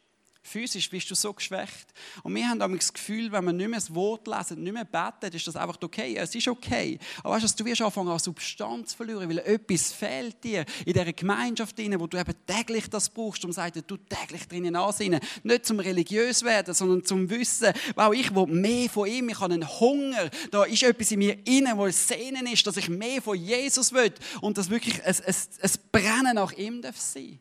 Physisch 0.46 0.88
bist 0.88 1.10
du 1.10 1.16
so 1.16 1.32
geschwächt. 1.32 1.92
Und 2.22 2.32
wir 2.34 2.48
haben 2.48 2.60
das 2.60 2.92
Gefühl, 2.92 3.32
wenn 3.32 3.44
wir 3.46 3.52
nicht 3.52 3.68
mehr 3.68 3.80
das 3.80 3.92
Wort 3.92 4.28
lesen, 4.28 4.62
nicht 4.62 4.72
mehr 4.72 4.84
beten, 4.84 5.34
ist 5.34 5.46
das 5.46 5.56
einfach 5.56 5.76
okay. 5.82 6.16
Es 6.16 6.34
ist 6.36 6.46
okay. 6.46 7.00
Aber 7.24 7.34
weißt 7.34 7.58
du, 7.58 7.64
du 7.64 7.68
wirst 7.68 7.82
anfangen 7.82 8.10
an 8.10 8.20
Substanz 8.20 8.94
verlieren, 8.94 9.28
weil 9.28 9.38
etwas 9.38 9.92
fehlt 9.92 10.44
dir 10.44 10.64
in 10.84 10.92
dieser 10.92 11.12
Gemeinschaft, 11.12 11.76
wo 11.76 12.06
du 12.06 12.16
eben 12.16 12.34
täglich 12.46 12.88
das 12.88 13.08
brauchst, 13.08 13.44
um 13.44 13.50
sagen, 13.50 13.82
du 13.86 13.96
täglich 13.96 14.46
drinnen 14.46 14.76
ansinnen. 14.76 15.18
Nicht 15.42 15.66
zum 15.66 15.80
religiös 15.80 16.44
werden, 16.44 16.74
sondern 16.74 17.04
zum 17.04 17.28
Wissen, 17.28 17.72
wow, 17.96 18.14
ich 18.14 18.32
will 18.32 18.46
mehr 18.46 18.88
von 18.88 19.08
ihm, 19.08 19.28
ich 19.28 19.40
habe 19.40 19.52
einen 19.52 19.80
Hunger. 19.80 20.30
Da 20.52 20.62
ist 20.62 20.84
etwas 20.84 21.10
in 21.10 21.18
mir 21.18 21.44
innen, 21.44 21.76
wo 21.76 21.84
ein 21.84 21.92
Sehnen 21.92 22.46
ist, 22.46 22.64
dass 22.66 22.76
ich 22.76 22.88
mehr 22.88 23.20
von 23.20 23.36
Jesus 23.36 23.92
will 23.92 24.12
und 24.40 24.56
dass 24.58 24.70
wirklich 24.70 25.04
ein, 25.04 25.16
ein, 25.26 25.34
ein 25.62 25.70
Brennen 25.90 26.34
nach 26.36 26.52
ihm 26.52 26.82
darf 26.82 27.00
sein. 27.00 27.40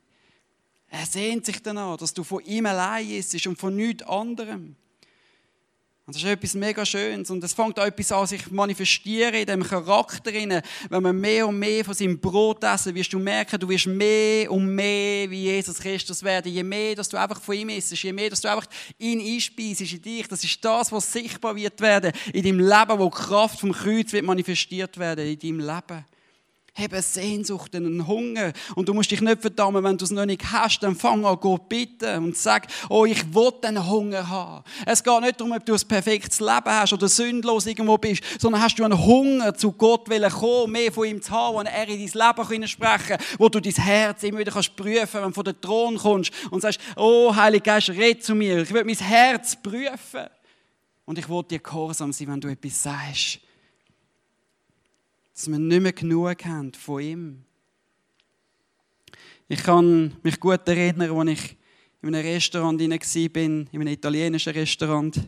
Er 0.89 1.05
sehnt 1.05 1.45
sich 1.45 1.61
danach, 1.61 1.97
dass 1.97 2.13
du 2.13 2.23
von 2.23 2.43
ihm 2.45 2.65
allein 2.65 3.07
bist 3.07 3.47
und 3.47 3.57
von 3.57 3.75
nichts 3.75 4.03
anderem. 4.03 4.75
Und 6.07 6.15
das 6.15 6.21
ist 6.21 6.29
etwas 6.29 6.53
mega 6.53 6.85
Schönes. 6.85 7.31
Und 7.31 7.43
es 7.43 7.53
fängt 7.53 7.79
auch 7.79 7.85
etwas 7.85 8.11
an, 8.11 8.27
sich 8.27 8.51
manifestieren 8.51 9.33
in 9.33 9.47
dem 9.47 9.63
Charakter. 9.63 10.31
Wenn 10.31 11.03
wir 11.03 11.13
mehr 11.13 11.47
und 11.47 11.57
mehr 11.57 11.83
von 11.83 11.95
seinem 11.95 12.19
Brot 12.19 12.63
essen, 12.63 12.93
wirst 12.93 13.11
du 13.11 13.17
merken, 13.17 13.59
du 13.59 13.67
wirst 13.67 13.87
mehr 13.87 14.51
und 14.51 14.67
mehr 14.67 15.27
wie 15.31 15.45
Jesus 15.45 15.79
Christus 15.79 16.21
werden. 16.21 16.53
Je 16.53 16.61
mehr, 16.61 16.93
dass 16.93 17.09
du 17.09 17.17
einfach 17.17 17.41
von 17.41 17.55
ihm 17.55 17.69
isst, 17.69 17.91
je 17.91 18.13
mehr, 18.13 18.29
dass 18.29 18.41
du 18.41 18.51
einfach 18.51 18.67
ihn 18.99 19.19
einspeist 19.19 19.81
in 19.81 20.01
dich. 20.03 20.27
Das 20.27 20.43
ist 20.43 20.63
das, 20.63 20.91
was 20.91 21.11
sichtbar 21.11 21.55
wird 21.55 21.81
werden 21.81 22.11
in 22.31 22.43
deinem 22.43 22.59
Leben, 22.59 22.99
wo 22.99 23.09
die 23.09 23.17
Kraft 23.17 23.59
vom 23.59 23.71
Kreuz 23.71 24.13
wird 24.13 24.25
manifestiert 24.25 24.99
werden 24.99 25.25
in 25.25 25.39
deinem 25.39 25.59
Leben. 25.59 26.05
Eine 26.77 27.01
Sehnsucht, 27.01 27.73
einen 27.73 28.05
Hunger. 28.05 28.51
Und 28.75 28.89
du 28.89 28.93
musst 28.93 29.09
dich 29.09 29.21
nicht 29.21 29.41
verdammen, 29.41 29.81
wenn 29.81 29.97
du 29.97 30.03
es 30.03 30.11
noch 30.11 30.25
nicht 30.25 30.51
hast, 30.51 30.83
dann 30.83 30.93
fang 30.93 31.25
an, 31.25 31.37
Gott 31.39 31.69
bitten 31.69 32.25
und 32.25 32.37
sag, 32.37 32.67
oh, 32.89 33.05
ich 33.05 33.33
will 33.33 33.53
einen 33.61 33.89
Hunger 33.89 34.27
haben. 34.27 34.63
Es 34.85 35.01
geht 35.01 35.21
nicht 35.21 35.39
darum, 35.39 35.53
ob 35.53 35.65
du 35.65 35.73
ein 35.73 35.87
perfektes 35.87 36.41
Leben 36.41 36.65
hast 36.65 36.91
oder 36.91 37.07
sündlos 37.07 37.65
irgendwo 37.65 37.97
bist, 37.97 38.23
sondern 38.39 38.61
hast 38.61 38.77
du 38.77 38.83
einen 38.83 39.05
Hunger, 39.05 39.53
zu 39.55 39.71
Gott 39.71 40.09
will 40.09 40.29
kommen, 40.29 40.73
mehr 40.73 40.91
von 40.91 41.07
ihm 41.07 41.21
zu 41.21 41.31
haben, 41.31 41.55
wo 41.55 41.61
er 41.61 41.87
in 41.87 42.05
dein 42.05 42.47
Leben 42.49 42.67
sprechen 42.67 43.17
kann, 43.17 43.25
wo 43.37 43.47
du 43.47 43.61
dein 43.61 43.73
Herz 43.73 44.23
immer 44.23 44.39
wieder 44.39 44.51
kannst 44.51 44.75
prüfen, 44.75 45.21
wenn 45.21 45.29
du 45.29 45.31
von 45.31 45.45
der 45.45 45.61
Thron 45.61 45.97
kommst 45.97 46.33
und 46.51 46.61
sagst, 46.61 46.81
oh, 46.97 47.33
Heiliger 47.33 47.75
Geist, 47.75 47.89
red 47.89 48.21
zu 48.21 48.35
mir, 48.35 48.63
ich 48.63 48.73
will 48.73 48.83
mein 48.83 48.95
Herz 48.95 49.55
prüfen. 49.55 50.27
Und 51.05 51.19
ich 51.19 51.29
will 51.29 51.43
dir 51.43 51.59
gehorsam 51.59 52.11
sein, 52.11 52.27
wenn 52.27 52.41
du 52.41 52.47
etwas 52.47 52.83
sagst. 52.83 53.44
Dass 55.35 55.51
wir 55.51 55.59
nicht 55.59 55.81
mehr 55.81 55.91
genug 55.91 56.45
haben 56.45 56.73
von 56.73 57.01
ihm. 57.01 57.43
Ich 59.49 59.61
kann 59.61 60.15
mich 60.23 60.39
gut 60.39 60.65
erinnern, 60.65 61.11
als 61.11 61.29
ich 61.29 61.57
in 62.01 62.15
einem 62.15 62.25
Restaurant 62.25 62.79
war, 62.79 63.41
in 63.43 63.67
einem 63.73 63.87
italienischen 63.87 64.53
Restaurant, 64.53 65.19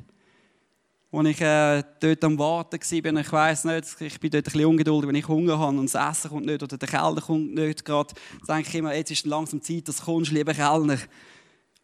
wo 1.12 1.22
ich 1.24 1.42
äh, 1.42 1.84
dort 2.00 2.24
am 2.24 2.40
Warten 2.40 2.80
war. 2.80 3.22
Ich 3.22 3.32
weiß 3.34 3.66
nicht, 3.66 4.02
ich 4.02 4.20
bin 4.20 4.32
dort 4.32 4.48
ein 4.48 4.52
bisschen 4.54 4.66
ungeduldig, 4.66 5.10
wenn 5.10 5.16
ich 5.16 5.28
Hunger 5.28 5.60
habe 5.60 5.78
und 5.78 5.94
das 5.94 6.10
Essen 6.10 6.30
kommt 6.30 6.46
nicht 6.46 6.64
oder 6.64 6.78
der 6.78 6.88
Kellner 6.88 7.22
kommt 7.22 7.54
nicht 7.54 7.84
gerade. 7.84 8.14
Dann 8.46 8.58
denke 8.58 8.70
ich 8.70 8.76
immer, 8.76 8.96
jetzt 8.96 9.12
ist 9.12 9.26
langsam 9.26 9.62
Zeit, 9.62 9.90
dass 9.90 9.98
du 9.98 10.06
kommst, 10.06 10.32
lieber 10.32 10.54
Kellner. 10.54 11.00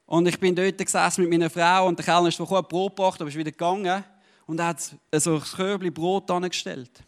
Und 0.06 0.28
ich 0.28 0.40
bin 0.40 0.56
dort 0.56 0.78
gesessen 0.78 1.22
mit 1.24 1.30
meiner 1.30 1.50
Frau 1.50 1.90
und 1.90 2.00
der 2.00 2.06
Kellner 2.06 2.30
ist 2.30 2.38
vorher 2.38 2.64
Brot 2.64 2.96
gebracht, 2.96 3.20
aber 3.20 3.30
ist 3.30 3.38
wieder 3.38 3.52
gegangen 3.52 4.06
und 4.46 4.60
er 4.60 4.68
hat 4.68 4.96
so 5.18 5.36
ein 5.36 5.42
Körbchen 5.42 5.94
Brot 5.94 6.32
angestellt. 6.32 7.04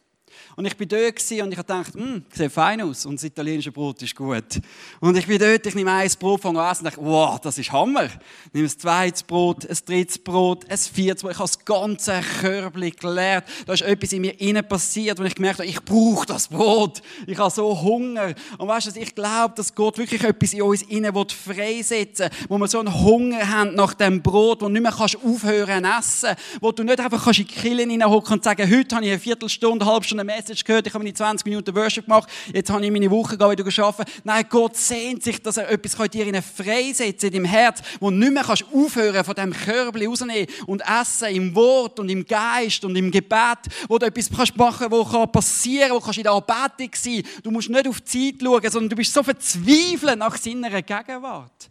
Und 0.56 0.65
ich 0.65 0.78
bin 0.78 0.88
dort 0.88 1.19
und 1.32 1.52
ich 1.52 1.62
dachte, 1.62 1.98
hm, 1.98 2.24
sieht 2.32 2.52
fein 2.52 2.82
aus 2.82 3.06
und 3.06 3.15
das 3.15 3.24
italienische 3.24 3.71
Brot 3.71 4.02
ist 4.02 4.15
gut. 4.15 4.62
Und 5.00 5.17
ich 5.17 5.28
bin 5.28 5.39
dort, 5.39 5.65
ich 5.65 5.76
nehme 5.76 5.91
ein 5.91 6.10
Brot 6.19 6.41
von 6.41 6.56
essen 6.56 6.86
und 6.86 6.93
dachte, 6.93 7.06
wow, 7.06 7.39
das 7.39 7.58
ist 7.58 7.71
Hammer. 7.71 8.06
Ich 8.06 8.54
nehme 8.54 8.67
ein 8.67 8.80
zweites 8.80 9.24
Brot, 9.24 9.69
ein 9.69 9.78
drittes 9.86 10.17
Brot, 10.17 10.69
ein 10.69 10.78
viertes 10.78 11.21
Brot. 11.24 11.32
Ich 11.32 11.39
habe 11.39 11.50
das 11.50 11.65
ganze 11.65 12.21
Körbchen 12.41 12.91
geleert. 12.91 13.45
Da 13.65 13.74
ist 13.74 13.82
etwas 13.82 14.13
in 14.13 14.21
mir 14.21 14.39
innen 14.39 14.67
passiert 14.67 15.19
und 15.19 15.26
ich 15.26 15.36
gemerkt 15.36 15.60
habe, 15.60 15.67
ich 15.67 15.82
brauche 15.82 16.26
das 16.26 16.48
Brot. 16.48 17.02
Ich 17.28 17.38
habe 17.38 17.52
so 17.52 17.82
Hunger. 17.82 18.34
Und 18.58 18.67
weißt 18.67 18.95
du, 18.95 19.00
ich 19.00 19.13
glaube, 19.15 19.54
dass 19.56 19.74
Gott 19.74 19.98
wirklich 19.98 20.24
etwas 20.24 20.54
in 20.54 20.62
uns 20.62 20.82
innen 20.84 21.13
freisetzen 21.13 22.30
will, 22.32 22.50
wo 22.50 22.58
wir 22.58 22.67
so 22.67 22.80
einen 22.80 22.93
Hunger 22.93 23.50
haben 23.50 23.76
nach 23.76 23.93
dem 23.93 24.21
Brot, 24.21 24.62
wo 24.62 24.65
du 24.65 24.71
nicht 24.71 24.82
mehr 24.82 24.91
kannst 24.91 25.17
aufhören 25.24 25.84
zu 25.84 25.89
essen, 26.00 26.36
wo 26.62 26.71
du 26.71 26.84
nicht 26.84 27.00
einfach 27.00 27.24
kannst 27.24 27.39
in 27.39 27.48
die 27.48 27.54
Killen 27.54 27.89
hineinhocken 27.89 28.34
und 28.34 28.43
sagen, 28.43 28.69
heute 28.69 28.95
habe 28.95 29.06
ich 29.06 29.12
eine 29.12 29.19
Viertelstunde, 29.19 29.86
eine 29.86 29.93
halbe 29.93 30.06
Stunde 30.06 30.25
Message 30.26 30.64
gehört, 30.64 30.88
ich 30.88 30.94
habe 30.94 31.04
meine 31.04 31.14
20 31.14 31.46
Minuten 31.46 31.76
Worship 31.76 32.06
gemacht, 32.06 32.30
jetzt 32.54 32.70
habe 32.70 32.86
ich 32.86 32.92
meine 32.92 33.10
Woche 33.10 33.36
wieder 33.36 33.64
geschafft. 33.64 34.02
Nein, 34.24 34.46
Gott 34.50 34.76
sehnt 34.76 35.24
sich, 35.24 35.42
dass 35.42 35.58
er 35.58 35.70
etwas 35.70 35.96
dir 36.10 36.28
in 36.28 36.42
freisetzen 36.42 37.28
in 37.28 37.34
deinem 37.34 37.46
Herz, 37.46 37.82
wo 38.00 38.10
du 38.10 38.16
nicht 38.16 38.32
mehr 38.32 38.44
kannst 38.44 38.66
aufhören 38.74 39.24
von 39.24 39.36
dem 39.36 39.54
Körbchen 39.54 40.08
rausnehmen 40.08 40.48
und 40.68 40.82
essen 40.82 41.30
im 41.30 41.56
Wort 41.56 42.00
und 42.00 42.10
im 42.10 42.26
Geist 42.26 42.84
und 42.86 42.96
im 42.96 43.12
Gebet, 43.12 43.60
wo 43.88 43.98
du 43.98 44.06
etwas 44.06 44.30
kannst 44.30 44.56
machen 44.58 44.90
kannst, 44.90 45.14
was 45.14 45.32
passieren 45.32 45.90
kann, 45.90 45.98
wo 45.98 46.00
kannst 46.00 46.18
in 46.18 46.24
der 46.24 46.34
Anbetung 46.34 46.90
sein. 46.94 47.24
Du 47.44 47.52
musst 47.52 47.70
nicht 47.70 47.88
auf 47.88 48.02
die 48.02 48.34
Zeit 48.34 48.42
schauen, 48.42 48.72
sondern 48.72 48.90
du 48.90 48.96
bist 48.96 49.14
so 49.14 49.24
verzweifelt 49.24 50.18
nach 50.18 50.38
seiner 50.38 50.82
Gegenwart. 50.82 51.70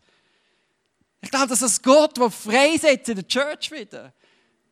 Ich 1.20 1.30
glaube, 1.30 1.48
das 1.48 1.62
ist 1.62 1.82
Gott, 1.82 2.18
der 2.18 2.30
freisetzt 2.30 3.08
in 3.08 3.14
der 3.16 3.26
Church 3.26 3.70
wieder. 3.70 4.12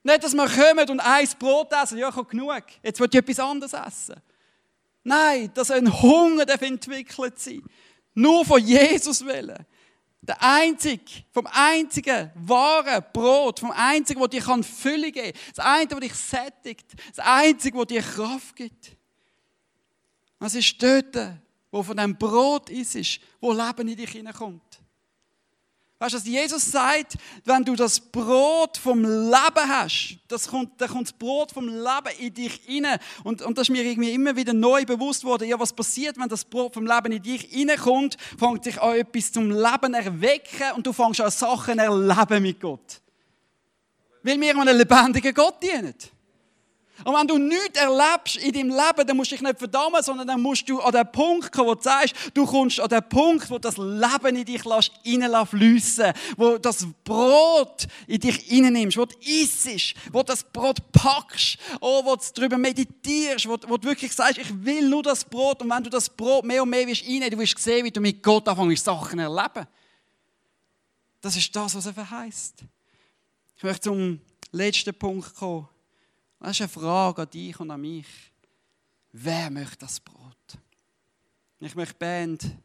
Nicht, 0.03 0.25
dass 0.25 0.35
wir 0.35 0.49
kommen 0.49 0.91
und 0.91 1.01
ein 1.01 1.29
Brot 1.38 1.73
essen, 1.73 1.99
ja, 1.99 2.09
ich 2.09 2.17
habe 2.17 2.29
genug. 2.29 2.65
Jetzt 2.83 2.99
will 2.99 3.09
ich 3.11 3.19
etwas 3.19 3.38
anderes 3.38 3.73
essen. 3.73 4.17
Nein, 5.05 5.51
dass 5.55 5.71
ein 5.71 6.03
Hunger 6.03 6.49
entwickelt 6.49 7.38
sein 7.38 7.62
Nur 8.15 8.45
von 8.45 8.65
Jesus 8.65 9.25
willen. 9.25 9.67
Der 10.25 10.41
einzige, 10.41 11.25
vom 11.33 11.49
einzigen 11.51 12.31
wahren 12.37 13.05
Brot, 13.12 13.59
vom 13.59 13.73
einzigen, 13.73 14.21
der 14.21 14.29
dir 14.29 14.62
Fülle 14.62 15.11
geben 15.11 15.33
kann. 15.33 15.43
Das 15.57 15.65
einzige, 15.65 16.01
das 16.01 16.09
dich 16.09 16.15
sättigt. 16.15 16.93
Das 17.15 17.27
einzige, 17.27 17.79
das 17.79 17.87
dir 17.88 18.03
Kraft 18.03 18.55
gibt. 18.55 18.97
Das 20.38 20.55
ist 20.55 20.81
dort, 20.81 21.17
wo 21.73 21.83
von 21.83 21.97
dem 21.97 22.17
Brot 22.17 22.71
ist, 22.71 23.21
wo 23.41 23.53
Leben 23.53 23.88
in 23.88 23.97
dich 23.97 24.11
hineinkommt. 24.11 24.71
Weißt 26.03 26.15
du, 26.15 26.19
dass 26.19 26.27
Jesus 26.27 26.69
sagt, 26.69 27.15
wenn 27.45 27.65
du 27.65 27.77
das 27.77 28.01
Brot 28.01 28.77
vom 28.77 29.05
Leben 29.05 29.69
hast, 29.69 30.19
das 30.27 30.49
kommt, 30.49 30.81
dann 30.81 30.88
kommt 30.88 31.07
das 31.07 31.12
Brot 31.12 31.53
vom 31.53 31.69
Leben 31.69 32.19
in 32.19 32.35
dich 32.35 32.61
rein. 32.69 32.99
Und, 33.23 33.41
und 33.41 33.57
das 33.57 33.69
ist 33.69 33.71
mir 33.73 33.85
irgendwie 33.85 34.12
immer 34.12 34.35
wieder 34.35 34.53
neu 34.53 34.85
bewusst 34.85 35.23
worden. 35.23 35.47
Ja, 35.47 35.61
was 35.61 35.73
passiert, 35.73 36.19
wenn 36.19 36.29
das 36.29 36.45
Brot 36.45 36.75
vom 36.75 36.88
Leben 36.88 37.12
in 37.12 37.23
dich 37.23 37.49
reinkommt? 37.55 38.17
Fängt 38.37 38.65
sich 38.65 38.83
an, 38.83 38.97
etwas 38.97 39.31
zum 39.31 39.49
Leben 39.53 39.95
erwecken 39.95 40.73
und 40.75 40.85
du 40.85 40.93
fängst 40.93 41.21
an, 41.21 41.31
Sachen 41.31 41.79
erleben 41.79 42.43
mit 42.43 42.61
Gott. 42.61 43.01
Weil 44.25 44.41
wir 44.41 44.59
einem 44.59 44.77
lebendigen 44.77 45.33
Gott 45.33 45.62
dienen. 45.62 45.95
Und 47.05 47.15
wenn 47.15 47.27
du 47.27 47.38
nichts 47.38 47.79
erlebst 47.79 48.37
in 48.37 48.53
deinem 48.53 48.71
Leben, 48.71 49.07
dann 49.07 49.17
musst 49.17 49.31
du 49.31 49.35
dich 49.37 49.43
nicht 49.43 49.59
verdammen, 49.59 50.03
sondern 50.03 50.27
dann 50.27 50.41
musst 50.41 50.69
du 50.69 50.81
an 50.81 50.93
den 50.93 51.11
Punkt 51.11 51.53
kommen, 51.53 51.69
wo 51.69 51.75
du 51.75 51.83
sagst, 51.83 52.15
du 52.35 52.47
kommst 52.47 52.81
an 52.81 52.88
den 52.88 53.09
Punkt, 53.09 53.51
wo 53.51 53.59
das 53.59 53.77
Leben 53.77 54.37
in 54.37 54.45
dich 54.45 54.62
reinfließen 54.65 56.12
wo 56.37 56.59
das 56.59 56.87
Brot 57.05 57.87
in 58.07 58.21
dich 58.21 58.51
reinnimmst, 58.51 58.97
wo 58.97 59.05
du 59.05 59.15
isst, 59.21 59.95
wo 60.12 60.19
du 60.21 60.27
das 60.27 60.45
Brot 60.45 60.93
packst, 60.93 61.59
oh, 61.81 62.05
wo 62.05 62.17
du 62.17 62.23
darüber 62.35 62.59
meditierst, 62.59 63.49
wo, 63.49 63.57
wo 63.67 63.77
du 63.77 63.88
wirklich 63.88 64.12
sagst, 64.12 64.38
ich 64.38 64.65
will 64.65 64.88
nur 64.88 65.03
das 65.03 65.25
Brot. 65.25 65.62
Und 65.62 65.71
wenn 65.71 65.85
du 65.85 65.91
das 65.91 66.09
Brot 66.09 66.45
mehr 66.45 66.62
und 66.62 66.71
mehr 66.71 66.87
willst 66.87 67.07
du 67.07 67.38
wirst 67.38 67.59
sehen, 67.59 67.85
wie 67.85 67.91
du 67.91 68.01
mit 68.01 68.23
Gott 68.23 68.49
anfängst, 68.49 68.85
Sachen 68.85 69.19
erleben. 69.19 69.67
Das 71.21 71.37
ist 71.37 71.55
das, 71.55 71.75
was 71.75 71.87
er 71.87 71.95
verheißt. 71.95 72.65
Ich 73.57 73.62
möchte 73.62 73.83
zum 73.83 74.21
letzten 74.51 74.93
Punkt 74.95 75.35
kommen. 75.37 75.69
Das 76.42 76.59
ist 76.59 76.62
eine 76.62 76.68
Frage 76.68 77.22
an 77.22 77.31
dich 77.31 77.61
und 77.61 77.70
an 77.70 77.81
mich. 77.81 78.33
Wer 79.12 79.48
möchte 79.48 79.78
das 79.78 80.00
Brot? 80.00 80.59
Ich 81.61 81.76
möchte 81.76 81.94
die 81.94 81.98
Band 82.00 82.57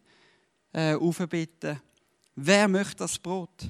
äh, 0.74 0.96
aufbitten. 0.96 1.80
Wer 2.34 2.68
möchte 2.68 2.96
das 2.96 3.20
Brot? 3.20 3.70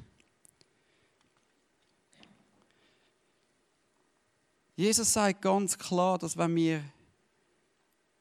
Jesus 4.78 5.12
sagt 5.12 5.42
ganz 5.42 5.78
klar, 5.78 6.18
dass 6.18 6.38
wenn 6.38 6.56
wir 6.56 6.82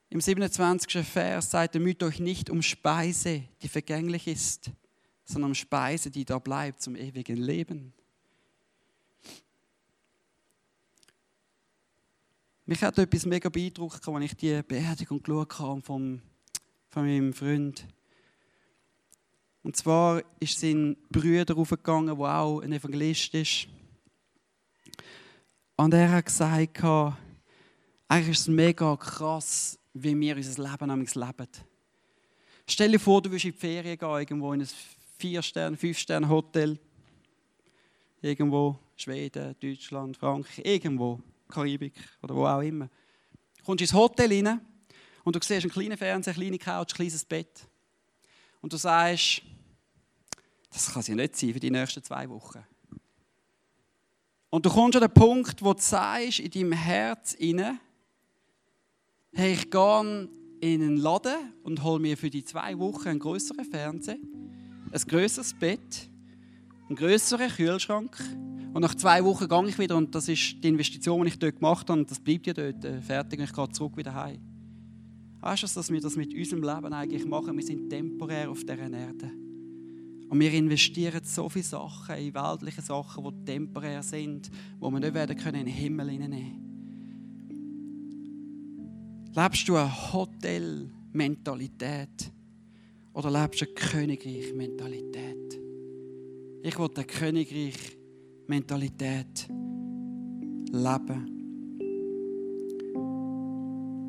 im 0.08 0.20
27. 0.20 1.06
Vers 1.06 1.52
sagt, 1.52 1.76
müht 1.76 2.02
euch 2.02 2.18
nicht 2.18 2.50
um 2.50 2.62
Speise, 2.62 3.44
die 3.62 3.68
vergänglich 3.68 4.26
ist, 4.26 4.72
sondern 5.24 5.52
um 5.52 5.54
Speise, 5.54 6.10
die 6.10 6.24
da 6.24 6.40
bleibt 6.40 6.82
zum 6.82 6.96
ewigen 6.96 7.36
Leben. 7.36 7.92
Mich 12.68 12.82
hat 12.82 12.98
etwas 12.98 13.24
mega 13.26 13.48
beeindruckt, 13.48 14.08
als 14.08 14.24
ich 14.24 14.34
die 14.34 14.60
Beerdigung 14.60 15.22
geschaut 15.22 15.56
habe 15.60 15.82
von, 15.82 16.20
von 16.88 17.04
meinem 17.04 17.32
Freund. 17.32 17.86
Und 19.62 19.76
zwar 19.76 20.20
ist 20.40 20.58
sein 20.58 20.96
Bruder 21.08 21.56
aufgegangen, 21.56 22.18
der 22.18 22.26
auch 22.26 22.60
ein 22.62 22.72
Evangelist 22.72 23.34
ist. 23.34 23.68
Und 25.76 25.94
er 25.94 26.10
hat 26.10 26.26
gesagt, 26.26 26.82
eigentlich 28.08 28.30
ist 28.30 28.40
es 28.40 28.48
mega 28.48 28.96
krass, 28.96 29.78
wie 29.94 30.18
wir 30.18 30.34
unser 30.34 30.68
Leben 30.68 30.88
nämlich 30.88 31.14
leben. 31.14 31.48
Stell 32.66 32.90
dir 32.90 32.98
vor, 32.98 33.22
du 33.22 33.30
willst 33.30 33.44
in 33.44 33.52
die 33.52 33.58
Ferien 33.58 33.96
gehen, 33.96 34.08
irgendwo 34.08 34.52
in 34.52 34.62
ein 34.62 34.68
4-Sterne-, 35.20 35.76
5-Sterne-Hotel. 35.76 36.80
Irgendwo, 38.22 38.76
Schweden, 38.96 39.54
Deutschland, 39.60 40.16
Frankreich, 40.16 40.62
irgendwo. 40.64 41.20
Karibik 41.48 41.94
oder 42.22 42.34
wo 42.34 42.46
auch 42.46 42.60
immer. 42.60 42.88
Du 43.58 43.64
kommst 43.64 43.82
ins 43.82 43.92
Hotel 43.92 44.32
rein 44.32 44.60
und 45.24 45.34
du 45.34 45.40
siehst 45.42 45.62
einen 45.62 45.72
kleinen 45.72 45.96
Fernseher, 45.96 46.34
eine 46.34 46.42
kleine 46.42 46.58
Couch, 46.58 46.92
ein 46.92 46.96
kleines 46.96 47.24
Bett. 47.24 47.68
Und 48.60 48.72
du 48.72 48.76
sagst, 48.76 49.42
das 50.70 50.92
kann 50.92 51.00
es 51.00 51.08
ja 51.08 51.14
nicht 51.14 51.36
sein 51.36 51.52
für 51.52 51.60
die 51.60 51.70
nächsten 51.70 52.02
zwei 52.02 52.28
Wochen. 52.28 52.64
Und 54.50 54.64
du 54.64 54.70
kommst 54.70 54.96
an 54.96 55.02
den 55.02 55.12
Punkt, 55.12 55.62
wo 55.62 55.72
du 55.74 55.82
sagst 55.82 56.38
in 56.38 56.50
deinem 56.50 56.72
Herz 56.72 57.36
rein, 57.40 57.80
hey, 59.34 59.52
ich 59.52 59.70
gehe 59.70 60.28
in 60.60 60.82
einen 60.82 60.96
Laden 60.96 61.52
und 61.62 61.82
hole 61.82 62.00
mir 62.00 62.16
für 62.16 62.30
die 62.30 62.44
zwei 62.44 62.78
Wochen 62.78 63.08
einen 63.08 63.18
größeren 63.18 63.64
Fernseher, 63.64 64.16
ein 64.16 65.00
größeres 65.08 65.54
Bett, 65.54 66.08
einen 66.88 66.96
größeren 66.96 67.50
Kühlschrank 67.50 68.16
und 68.76 68.82
nach 68.82 68.94
zwei 68.94 69.24
Wochen 69.24 69.48
gehe 69.48 69.68
ich 69.68 69.78
wieder 69.78 69.96
und 69.96 70.14
das 70.14 70.28
ist 70.28 70.62
die 70.62 70.68
Investition, 70.68 71.22
die 71.22 71.28
ich 71.28 71.38
dort 71.38 71.56
gemacht 71.56 71.88
habe 71.88 71.98
und 71.98 72.10
das 72.10 72.20
bleibt 72.20 72.46
ja 72.46 72.52
dort 72.52 72.84
äh, 72.84 73.00
fertig 73.00 73.38
und 73.38 73.46
ich 73.46 73.52
gehe 73.54 73.70
zurück 73.70 73.96
wieder 73.96 74.14
heim. 74.14 74.38
Weißt 75.40 75.62
du, 75.62 75.66
dass 75.66 75.90
wir 75.90 75.98
das 75.98 76.14
mit 76.14 76.34
unserem 76.34 76.62
Leben 76.62 76.92
eigentlich 76.92 77.24
machen? 77.24 77.56
Wir 77.56 77.64
sind 77.64 77.88
temporär 77.88 78.50
auf 78.50 78.60
dieser 78.60 78.76
Erde. 78.76 79.30
Und 80.28 80.38
wir 80.38 80.52
investieren 80.52 81.22
so 81.24 81.48
viele 81.48 81.64
Sachen 81.64 82.16
in 82.16 82.34
weltliche 82.34 82.82
Sachen, 82.82 83.24
die 83.24 83.44
temporär 83.50 84.02
sind, 84.02 84.50
wo 84.78 84.90
wir 84.90 85.00
nicht 85.00 85.14
werden 85.14 85.38
können 85.38 85.60
in 85.60 85.64
den 85.64 85.74
Himmel 85.74 86.10
hineinnehmen. 86.10 86.60
Lebst 89.34 89.66
du 89.70 89.76
ein 89.76 90.12
Hotel 90.12 90.90
Mentalität? 91.14 92.30
Oder 93.14 93.30
lebst 93.30 93.62
du 93.62 93.64
eine 93.64 93.74
Königreich-Mentalität? 93.74 95.60
Ich 96.62 96.78
will 96.78 96.90
eine 96.94 97.06
Königreich-Mentalität 98.46 99.48
leben. 100.72 101.32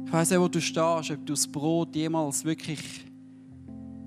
Ich 0.05 0.13
weiss 0.13 0.29
nicht, 0.29 0.39
wo 0.39 0.47
du 0.47 0.61
stehst, 0.61 1.11
ob 1.11 1.25
du 1.25 1.33
das 1.33 1.47
Brot 1.47 1.95
jemals 1.95 2.45
wirklich 2.45 2.79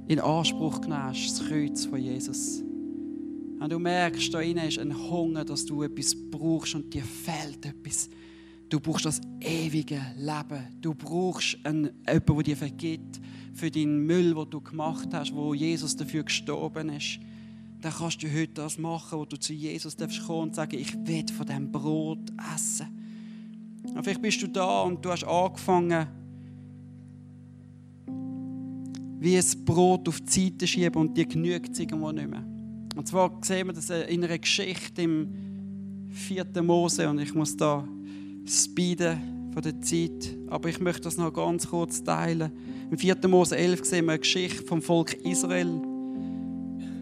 in 0.08 0.18
Anspruch 0.20 0.80
nimmst, 0.80 1.40
das 1.40 1.46
Kreuz 1.46 1.84
von 1.84 2.00
Jesus. 2.00 2.62
Wenn 3.58 3.68
du 3.68 3.78
merkst, 3.78 4.32
da 4.32 4.40
innen 4.40 4.66
ist 4.66 4.78
ein 4.78 4.96
Hunger, 4.96 5.44
dass 5.44 5.66
du 5.66 5.82
etwas 5.82 6.16
brauchst 6.30 6.74
und 6.74 6.94
dir 6.94 7.02
fehlt 7.02 7.66
etwas. 7.66 8.08
Du 8.70 8.80
brauchst 8.80 9.04
das 9.04 9.20
ewige 9.40 10.00
Leben. 10.16 10.78
Du 10.80 10.94
brauchst 10.94 11.58
einen, 11.64 11.90
jemanden, 12.06 12.34
der 12.34 12.42
dir 12.44 12.56
vergibt 12.56 13.20
für 13.52 13.70
den 13.70 14.06
Müll, 14.06 14.34
den 14.34 14.50
du 14.50 14.60
gemacht 14.60 15.08
hast, 15.12 15.34
wo 15.34 15.52
Jesus 15.52 15.94
dafür 15.96 16.22
gestorben 16.22 16.88
ist. 16.88 17.18
Dann 17.80 17.92
kannst 17.92 18.22
du 18.22 18.32
heute 18.32 18.52
das 18.54 18.78
machen, 18.78 19.18
wo 19.18 19.24
du 19.24 19.38
zu 19.38 19.52
Jesus 19.52 19.96
darfst 19.96 20.26
kommen 20.26 20.48
und 20.48 20.54
sagen, 20.54 20.78
ich 20.78 20.94
will 21.06 21.24
von 21.34 21.46
diesem 21.46 21.72
Brot 21.72 22.30
essen. 22.54 22.86
Und 23.94 24.02
vielleicht 24.04 24.22
bist 24.22 24.42
du 24.42 24.48
da 24.48 24.82
und 24.82 25.04
du 25.04 25.10
hast 25.10 25.24
angefangen, 25.24 26.06
wie 29.18 29.36
ein 29.36 29.64
Brot 29.64 30.08
auf 30.08 30.20
die 30.20 30.30
Seite 30.30 30.66
schieben 30.66 31.00
und 31.00 31.16
dir 31.16 31.26
genügt 31.26 31.72
es 31.72 31.78
irgendwo 31.78 32.10
nicht 32.12 32.28
mehr. 32.28 32.44
Und 32.96 33.06
zwar 33.06 33.38
sehen 33.42 33.66
wir 33.66 33.74
das 33.74 33.90
in 33.90 34.24
einer 34.24 34.38
Geschichte 34.38 35.02
im 35.02 36.08
4. 36.10 36.62
Mose 36.62 37.08
und 37.08 37.18
ich 37.18 37.34
muss 37.34 37.56
da 37.56 37.86
speeden 38.46 39.50
von 39.52 39.62
der 39.62 39.80
Zeit, 39.80 40.36
aber 40.48 40.68
ich 40.68 40.80
möchte 40.80 41.02
das 41.02 41.16
noch 41.16 41.32
ganz 41.32 41.68
kurz 41.68 42.02
teilen. 42.02 42.52
Im 42.90 42.98
4. 42.98 43.16
Mose 43.28 43.56
11 43.56 43.84
sehen 43.84 44.06
wir 44.06 44.12
eine 44.12 44.20
Geschichte 44.20 44.64
vom 44.64 44.82
Volk 44.82 45.14
Israel, 45.24 45.80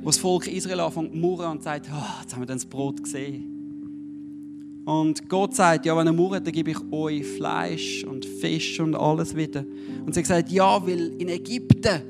wo 0.00 0.06
das 0.06 0.18
Volk 0.18 0.46
Israel 0.46 0.80
anfängt 0.80 1.12
zu 1.12 1.18
murren 1.18 1.52
und 1.52 1.62
sagt, 1.62 1.88
oh, 1.92 2.20
jetzt 2.22 2.34
haben 2.34 2.42
wir 2.42 2.46
das 2.46 2.64
Brot 2.64 3.02
gesehen. 3.02 3.58
Und 4.84 5.28
Gott 5.28 5.54
sagt, 5.54 5.84
ja, 5.84 5.94
wenn 5.96 6.06
ihr 6.06 6.14
murrt, 6.14 6.46
dann 6.46 6.52
gebe 6.52 6.70
ich 6.70 6.78
euch 6.90 7.26
Fleisch 7.26 8.04
und 8.04 8.24
Fisch 8.24 8.80
und 8.80 8.94
alles 8.94 9.36
wieder. 9.36 9.64
Und 10.06 10.14
sie 10.14 10.24
sagt, 10.24 10.50
ja, 10.50 10.82
weil 10.86 11.12
in 11.20 11.28
Ägypten, 11.28 12.00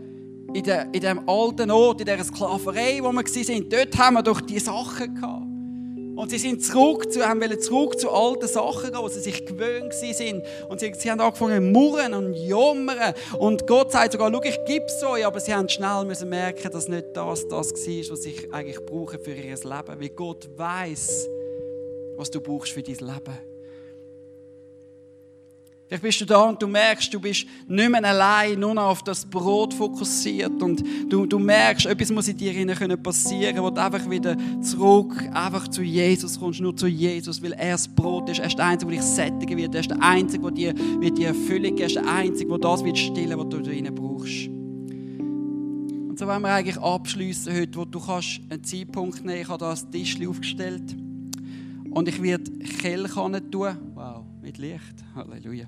in, 0.54 0.62
der, 0.62 0.94
in 0.94 1.00
dem 1.00 1.28
alten 1.28 1.72
Ort, 1.72 2.00
in 2.00 2.06
dieser 2.06 2.22
Sklaverei, 2.22 3.00
wo 3.02 3.10
wir 3.10 3.24
waren, 3.24 3.68
dort 3.68 3.98
haben 3.98 4.14
wir 4.14 4.22
doch 4.22 4.40
die 4.40 4.60
Sachen 4.60 5.12
gehabt. 5.12 5.47
Und 6.18 6.30
sie 6.30 6.38
sind 6.38 6.64
zurück 6.64 7.12
zu, 7.12 7.24
haben 7.24 7.40
zurück 7.60 7.96
zu 7.96 8.10
alten 8.10 8.48
Sachen 8.48 8.90
gehen, 8.90 9.00
wo 9.00 9.06
sie 9.06 9.20
sich 9.20 9.46
gewöhnt 9.46 9.94
sind. 9.94 10.42
Und 10.68 10.80
sie, 10.80 10.92
sie 10.98 11.12
haben 11.12 11.20
angefangen 11.20 11.72
zu 11.72 11.72
murren 11.72 12.12
und 12.12 12.34
jammern. 12.34 13.14
Und 13.38 13.68
Gott 13.68 13.92
sagt 13.92 14.14
sogar, 14.14 14.32
schau, 14.32 14.42
ich 14.42 14.58
gebe 14.64 14.84
es 14.86 15.00
euch. 15.04 15.24
Aber 15.24 15.38
sie 15.38 15.54
haben 15.54 15.68
schnell 15.68 16.04
müssen 16.04 16.28
merken, 16.28 16.72
dass 16.72 16.88
nicht 16.88 17.06
das 17.14 17.46
das 17.46 17.72
war, 17.72 18.10
was 18.10 18.22
sie 18.22 18.34
eigentlich 18.50 18.84
brauchen 18.84 19.20
für 19.20 19.30
ihr 19.30 19.44
Leben. 19.44 19.62
Weil 19.62 20.08
Gott 20.08 20.48
weiß, 20.56 21.28
was 22.16 22.32
du 22.32 22.40
brauchst 22.40 22.72
für 22.72 22.82
dein 22.82 22.96
Leben. 22.96 23.57
Vielleicht 25.88 26.02
bist 26.02 26.20
du 26.20 26.26
da 26.26 26.42
und 26.42 26.60
du 26.60 26.66
merkst, 26.66 27.14
du 27.14 27.18
bist 27.18 27.46
nicht 27.66 27.90
mehr 27.90 28.04
allein, 28.04 28.60
nur 28.60 28.74
noch 28.74 28.90
auf 28.90 29.02
das 29.02 29.24
Brot 29.24 29.72
fokussiert. 29.72 30.62
Und 30.62 30.84
du, 31.08 31.24
du 31.24 31.38
merkst, 31.38 31.86
etwas 31.86 32.10
muss 32.10 32.28
in 32.28 32.36
dir 32.36 32.52
passieren 32.98 33.54
können, 33.54 33.64
wo 33.64 33.70
du 33.70 33.80
einfach 33.80 34.10
wieder 34.10 34.36
zurück 34.60 35.14
einfach 35.32 35.66
zu 35.68 35.80
Jesus 35.80 36.38
kommst, 36.38 36.60
nur 36.60 36.76
zu 36.76 36.86
Jesus, 36.86 37.42
weil 37.42 37.52
er 37.52 37.72
das 37.72 37.88
Brot 37.88 38.28
ist, 38.28 38.38
er 38.38 38.48
ist 38.48 38.58
der 38.58 38.66
Einzige, 38.66 38.92
der 38.92 39.00
dich 39.00 39.08
sättigen 39.08 39.56
wird, 39.56 39.74
er 39.74 39.80
ist 39.80 39.90
der 39.90 40.02
Einzige, 40.02 40.52
der 40.52 40.74
dir, 40.74 41.10
dir 41.10 41.28
Erfüllung 41.28 41.74
gibt, 41.74 41.80
er 41.80 41.86
ist 41.86 41.96
der 41.96 42.06
Einzige, 42.06 42.50
der 42.50 42.58
das 42.58 42.84
wird 42.84 42.98
stillen, 42.98 43.38
was 43.38 43.48
du 43.48 43.62
drinnen 43.62 43.94
brauchst. 43.94 44.48
Und 44.48 46.18
so 46.18 46.26
wollen 46.26 46.42
wir 46.42 46.52
eigentlich 46.52 46.78
abschließen 46.78 47.56
heute, 47.56 47.78
wo 47.78 47.86
du 47.86 47.98
kannst 47.98 48.42
einen 48.50 48.62
Zeitpunkt 48.62 49.24
nehmen, 49.24 49.40
ich 49.40 49.48
habe 49.48 49.58
da 49.58 49.70
ein 49.70 49.90
Tisch 49.90 50.18
aufgestellt. 50.26 50.94
Und 51.90 52.08
ich 52.08 52.22
werde 52.22 52.50
Kelch 52.58 53.14
tun. 53.14 53.78
Mit 54.48 54.56
Licht. 54.56 55.04
Halleluja. 55.14 55.66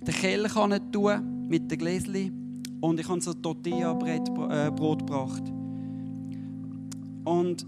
Den 0.00 0.14
Kelch 0.14 0.52
tun 0.92 1.48
mit 1.48 1.68
den 1.68 1.76
Gläschen. 1.76 2.62
Und 2.80 3.00
ich 3.00 3.08
habe 3.08 3.20
so 3.20 3.34
Tortilla-Brot 3.34 5.02
äh, 5.02 5.04
gebracht. 5.04 5.42
Und 7.24 7.66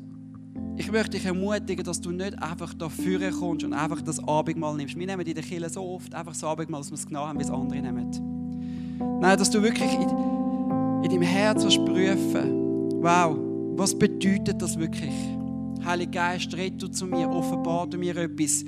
ich 0.77 0.93
möchte 0.93 1.11
dich 1.11 1.25
ermutigen, 1.25 1.85
dass 1.85 2.01
du 2.01 2.13
nicht 2.13 2.41
einfach 2.41 2.73
da 2.73 2.89
vorne 2.89 3.33
kommst 3.33 3.65
und 3.65 3.73
einfach 3.73 4.01
das 4.01 4.23
Abendmahl 4.23 4.77
nimmst. 4.77 4.97
Wir 4.97 5.09
nehmen 5.09 5.27
in 5.27 5.35
der 5.35 5.43
Kirche 5.43 5.69
so 5.69 5.83
oft 5.83 6.15
einfach 6.15 6.35
das 6.35 6.45
Abendmahl, 6.45 6.83
dass 6.83 6.93
wir 6.93 6.99
es 6.99 7.07
genau 7.07 7.27
haben, 7.27 7.41
wie 7.41 7.43
es 7.43 7.51
andere 7.51 7.83
nehmen. 7.83 8.09
Nein, 9.21 9.37
dass 9.37 9.51
du 9.51 9.61
wirklich 9.61 9.93
in, 9.93 10.03
in 11.03 11.11
deinem 11.11 11.23
Herz 11.23 11.65
prüfen 11.65 12.63
wow, 13.03 13.37
was 13.77 13.99
bedeutet 13.99 14.63
das 14.63 14.79
wirklich? 14.79 15.13
Heiliger 15.85 16.13
Geist, 16.13 16.57
red 16.57 16.81
du 16.81 16.87
zu 16.87 17.07
mir, 17.07 17.29
offenbar 17.29 17.89
du 17.89 17.99
mir 17.99 18.17
etwas. 18.17 18.65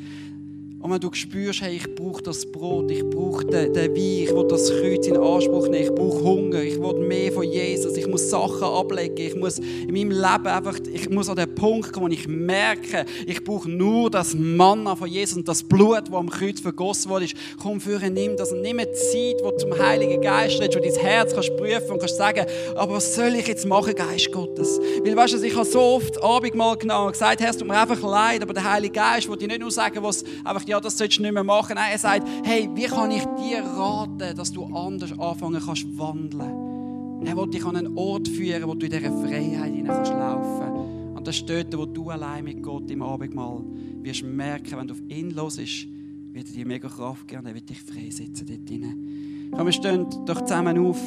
Und 0.85 0.91
wenn 0.91 1.01
du 1.01 1.09
spürst, 1.15 1.63
hey, 1.63 1.77
ich 1.77 1.95
brauche 1.95 2.23
das 2.23 2.45
Brot, 2.45 2.91
ich 2.91 3.03
brauche 3.09 3.47
den, 3.47 3.73
den 3.73 3.91
Wein, 3.93 3.97
ich 3.97 4.31
will 4.35 4.47
das 4.47 4.69
Kreuz 4.69 5.07
in 5.07 5.17
Anspruch 5.17 5.67
nehmen, 5.67 5.85
ich 5.85 5.95
brauche 5.95 6.23
Hunger, 6.23 6.61
ich 6.61 6.79
will 6.79 6.99
mehr 6.99 7.33
von 7.33 7.45
Jesus, 7.45 7.97
ich 7.97 8.07
muss 8.07 8.29
Sachen 8.29 8.65
ablegen, 8.65 9.17
ich 9.17 9.35
muss 9.35 9.59
in 9.61 9.87
meinem 9.87 10.11
Leben 10.11 10.47
einfach, 10.47 10.79
ich 10.93 11.09
muss 11.09 11.31
an 11.31 11.37
den 11.37 11.55
Punkt 11.55 11.91
kommen, 11.91 12.11
wo 12.11 12.13
ich 12.13 12.29
merke, 12.29 13.07
ich 13.27 13.43
brauche 13.43 13.71
nur 13.71 14.11
das 14.11 14.35
Manna 14.35 14.95
von 14.95 15.09
Jesus 15.09 15.39
und 15.39 15.49
das 15.49 15.63
Blut, 15.63 16.03
das 16.07 16.15
am 16.15 16.29
Kreuz 16.29 16.61
vergossen 16.61 17.11
wurde. 17.11 17.29
Komm 17.63 17.81
für 17.81 17.99
nimm 18.11 18.37
das 18.37 18.53
und 18.53 18.61
nimm 18.61 18.79
eine 18.79 18.93
Zeit, 18.93 19.37
wo 19.43 19.53
du 19.53 19.57
zum 19.57 19.79
Heiligen 19.79 20.21
Geist 20.21 20.61
redest, 20.61 20.79
wo 20.79 20.83
dein 20.83 21.01
Herz 21.01 21.33
kannst 21.33 21.57
prüfen 21.57 21.93
und 21.93 21.99
kannst 21.99 22.19
sagen, 22.19 22.45
aber 22.77 22.97
was 22.97 23.15
soll 23.15 23.35
ich 23.37 23.47
jetzt 23.47 23.65
machen, 23.65 23.95
Geist 23.95 24.31
Gottes? 24.31 24.79
Weil 25.03 25.17
weißt 25.17 25.33
du, 25.33 25.43
ich 25.47 25.57
habe 25.57 25.65
so 25.65 25.81
oft 25.81 26.23
Abendmahl 26.23 26.77
genommen 26.77 27.07
und 27.07 27.13
gesagt, 27.13 27.41
Herr, 27.41 27.49
es 27.49 27.57
tut 27.57 27.69
mir 27.69 27.81
einfach 27.81 28.03
leid, 28.03 28.43
aber 28.43 28.53
der 28.53 28.71
Heilige 28.71 28.93
Geist 28.93 29.31
will 29.31 29.39
dir 29.39 29.49
nicht 29.49 29.61
nur 29.61 29.71
sagen, 29.71 30.03
was 30.03 30.23
einfach 30.45 30.74
ja, 30.75 30.81
das 30.81 30.99
sollst 30.99 31.19
du 31.19 31.23
nicht 31.23 31.33
mehr 31.33 31.45
machen. 31.45 31.75
Nein, 31.77 31.93
er 31.93 31.99
sagt, 31.99 32.27
hey, 32.43 32.69
wie 32.75 32.87
kann 32.87 33.11
ich 33.13 33.25
dir 33.39 33.63
raten, 33.63 34.37
dass 34.37 34.51
du 34.51 34.65
anders 34.65 35.17
anfangen 35.17 35.63
kannst 35.65 35.87
wandeln? 35.97 37.25
Er 37.25 37.37
will 37.37 37.49
dich 37.49 37.65
an 37.65 37.77
einen 37.77 37.97
Ort 37.97 38.27
führen, 38.29 38.67
wo 38.67 38.75
du 38.75 38.87
in 38.87 38.93
dieser 38.93 39.13
Freiheit 39.13 39.73
hinein 39.73 39.87
kannst 39.87 40.13
laufen. 40.13 41.15
Und 41.15 41.27
das 41.27 41.37
ist 41.37 41.49
dort, 41.49 41.77
wo 41.79 41.87
du 41.87 42.11
allein 42.11 42.45
mit 42.45 42.63
Gott 42.63 42.91
im 42.91 43.03
Abendmahl 43.03 43.63
wirst 44.03 44.25
merken, 44.25 44.77
wenn 44.77 44.89
du 44.89 44.95
auf 44.95 45.01
ihn 45.09 45.31
los 45.31 45.57
bist, 45.57 45.87
wird 46.33 46.49
er 46.49 46.55
dir 46.55 46.67
mega 46.67 46.89
Kraft 46.89 47.29
geben 47.29 47.43
und 47.43 47.47
er 47.47 47.55
wird 47.55 47.71
dich 47.71 47.81
freisetzen 47.81 48.47
dort 48.47 48.69
hinein. 48.69 49.51
Komm, 49.57 49.67
wir 49.67 49.73
stehen 49.73 50.07
doch 50.27 50.43
zusammen 50.43 50.77
auf. 50.79 51.01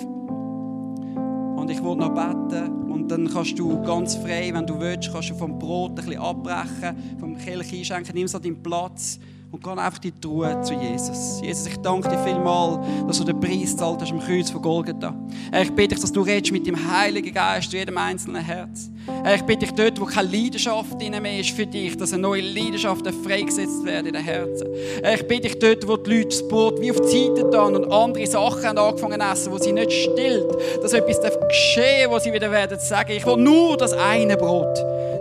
Und 1.59 1.70
ich 1.70 1.84
will 1.84 1.97
noch 1.97 2.13
beten. 2.15 2.89
Und 2.89 3.09
dann 3.09 3.28
kannst 3.28 3.59
du 3.59 3.82
ganz 3.82 4.15
frei, 4.15 4.49
wenn 4.53 4.65
du 4.65 4.80
willst, 4.80 5.11
kannst 5.11 5.32
du 5.32 5.36
vom 5.36 5.59
Brot 5.59 5.91
ein 5.91 5.95
bisschen 5.95 6.20
abbrechen, 6.20 6.95
vom 7.20 7.38
Kelch 7.38 7.74
einschenken, 7.74 8.15
nimm 8.15 8.28
so 8.30 8.39
deinen 8.39 8.63
Platz 8.63 9.20
und 9.51 9.63
geh 9.63 9.69
einfach 9.69 10.03
in 10.03 10.13
die 10.21 10.27
Ruhe 10.27 10.61
zu 10.61 10.73
Jesus. 10.73 11.41
Jesus, 11.41 11.67
ich 11.67 11.77
danke 11.77 12.09
dir 12.09 12.19
vielmal, 12.19 12.83
dass 13.07 13.17
du 13.17 13.23
den 13.23 13.39
Preis 13.39 13.75
zahlt 13.75 14.01
hast 14.01 14.11
am 14.11 14.19
Kreuz 14.19 14.49
von 14.49 14.61
Golgatha. 14.61 15.13
Ich 15.61 15.71
bitte 15.71 15.95
dich, 15.95 15.99
dass 15.99 16.11
du 16.11 16.21
redest 16.21 16.51
mit 16.51 16.67
dem 16.67 16.75
Heiligen 16.91 17.33
Geist 17.33 17.71
zu 17.71 17.77
jedem 17.77 17.97
einzelnen 17.97 18.43
Herz. 18.43 18.89
Ich 19.33 19.41
bitte 19.43 19.65
dich 19.65 19.71
dort, 19.71 20.01
wo 20.01 20.05
keine 20.05 20.29
Leidenschaft 20.29 21.01
in 21.01 21.21
mehr 21.21 21.39
ist 21.39 21.51
für 21.51 21.65
dich, 21.65 21.95
dass 21.95 22.11
eine 22.11 22.21
neue 22.21 22.41
Leidenschaft 22.41 23.07
freigesetzt 23.23 23.85
wird 23.85 24.05
in 24.05 24.13
den 24.13 24.23
Herzen. 24.23 24.67
Ich 25.13 25.27
bitte 25.27 25.43
dich 25.43 25.59
dort, 25.59 25.87
wo 25.87 25.95
die 25.95 26.17
Leute 26.17 26.27
das 26.27 26.47
Brot 26.47 26.81
wie 26.81 26.91
auf 26.91 26.99
die 26.99 27.27
Seite 27.27 27.49
tun 27.49 27.75
und 27.77 27.91
andere 27.91 28.27
Sachen 28.27 28.65
haben 28.65 28.77
angefangen 28.77 29.21
zu 29.21 29.27
essen, 29.27 29.53
wo 29.53 29.57
sie 29.57 29.71
nicht 29.71 29.93
stillt, 29.93 30.51
dass 30.81 30.93
etwas 30.93 31.19
geschehen 31.47 32.11
wo 32.11 32.19
sie 32.19 32.33
wieder 32.33 32.51
werden 32.51 32.77
sagen, 32.79 33.11
ich 33.11 33.25
will 33.25 33.37
nur 33.37 33.77
das 33.77 33.93
eine 33.93 34.35
Brot. 34.35 34.77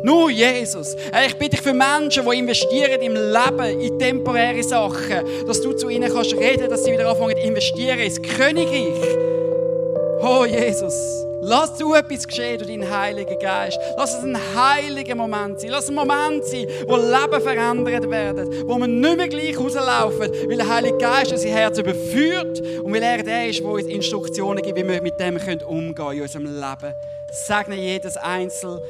Nur 0.07 0.30
Jesus. 0.30 0.94
Ich 1.26 1.34
bitte 1.34 1.57
dich 1.57 1.62
für 1.62 1.72
Menschen, 1.72 2.24
die 2.30 2.38
investieren 2.38 3.00
im 3.02 3.14
Leben, 3.14 3.80
in 3.80 3.98
temporäre 3.98 4.62
Sachen, 4.62 5.44
dass 5.44 5.61
du 5.61 5.72
zu 5.72 5.88
ihnen 5.88 6.12
kannst 6.12 6.32
reden, 6.32 6.70
dass 6.70 6.84
sie 6.84 6.92
wieder 6.92 7.11
anfangen 7.11 7.36
zu 7.36 7.42
investieren 7.42 7.98
ins 7.98 8.22
Königreich. 8.22 9.16
Oh 10.22 10.44
Jesus. 10.44 10.94
Lass 11.40 11.76
du 11.76 11.92
etwas 11.92 12.24
geschehen 12.24 12.59
durch 12.59 12.70
deinen 12.70 12.88
Heiligen 12.88 13.36
Geist. 13.40 13.80
Lass 13.96 14.16
es 14.16 14.22
ein 14.22 14.38
heiliger 14.54 15.16
Moment 15.16 15.61
sein. 15.61 15.70
Lass 15.70 15.84
es 15.84 15.90
ein 15.90 15.96
Moment 15.96 16.44
sein, 16.44 16.68
wo 16.86 16.96
Leben 16.96 17.42
verändert 17.42 18.09
werden, 18.09 18.68
wo 18.68 18.78
wir 18.78 18.86
nicht 18.86 19.16
mehr 19.16 19.28
gleich 19.28 19.59
rauslaufen, 19.59 20.30
weil 20.48 20.57
der 20.57 20.68
Heilige 20.68 20.98
Geist 20.98 21.32
unser 21.32 21.48
Herz 21.48 21.78
überführt 21.80 22.61
und 22.80 22.94
weil 22.94 23.02
er 23.02 23.24
der 23.24 23.48
ist, 23.48 23.59
der 23.59 23.66
uns 23.66 23.86
Instruktionen 23.86 24.62
gibt, 24.62 24.78
wie 24.78 24.86
wir 24.86 25.02
mit 25.02 25.18
dem 25.18 25.36
umgehen 25.66 25.94
können 25.96 26.16
in 26.16 26.22
unserem 26.22 26.44
Leben. 26.44 26.94
Segne 27.32 27.74
jedes 27.74 28.16
Einzelne. 28.16 28.80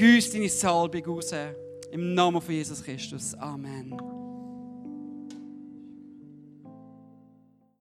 Güss 0.00 0.32
deine 0.32 0.48
Salbung 0.48 1.04
raus. 1.04 1.30
Im 1.90 2.14
Namen 2.14 2.40
von 2.40 2.54
Jesus 2.54 2.82
Christus. 2.82 3.34
Amen. 3.34 4.19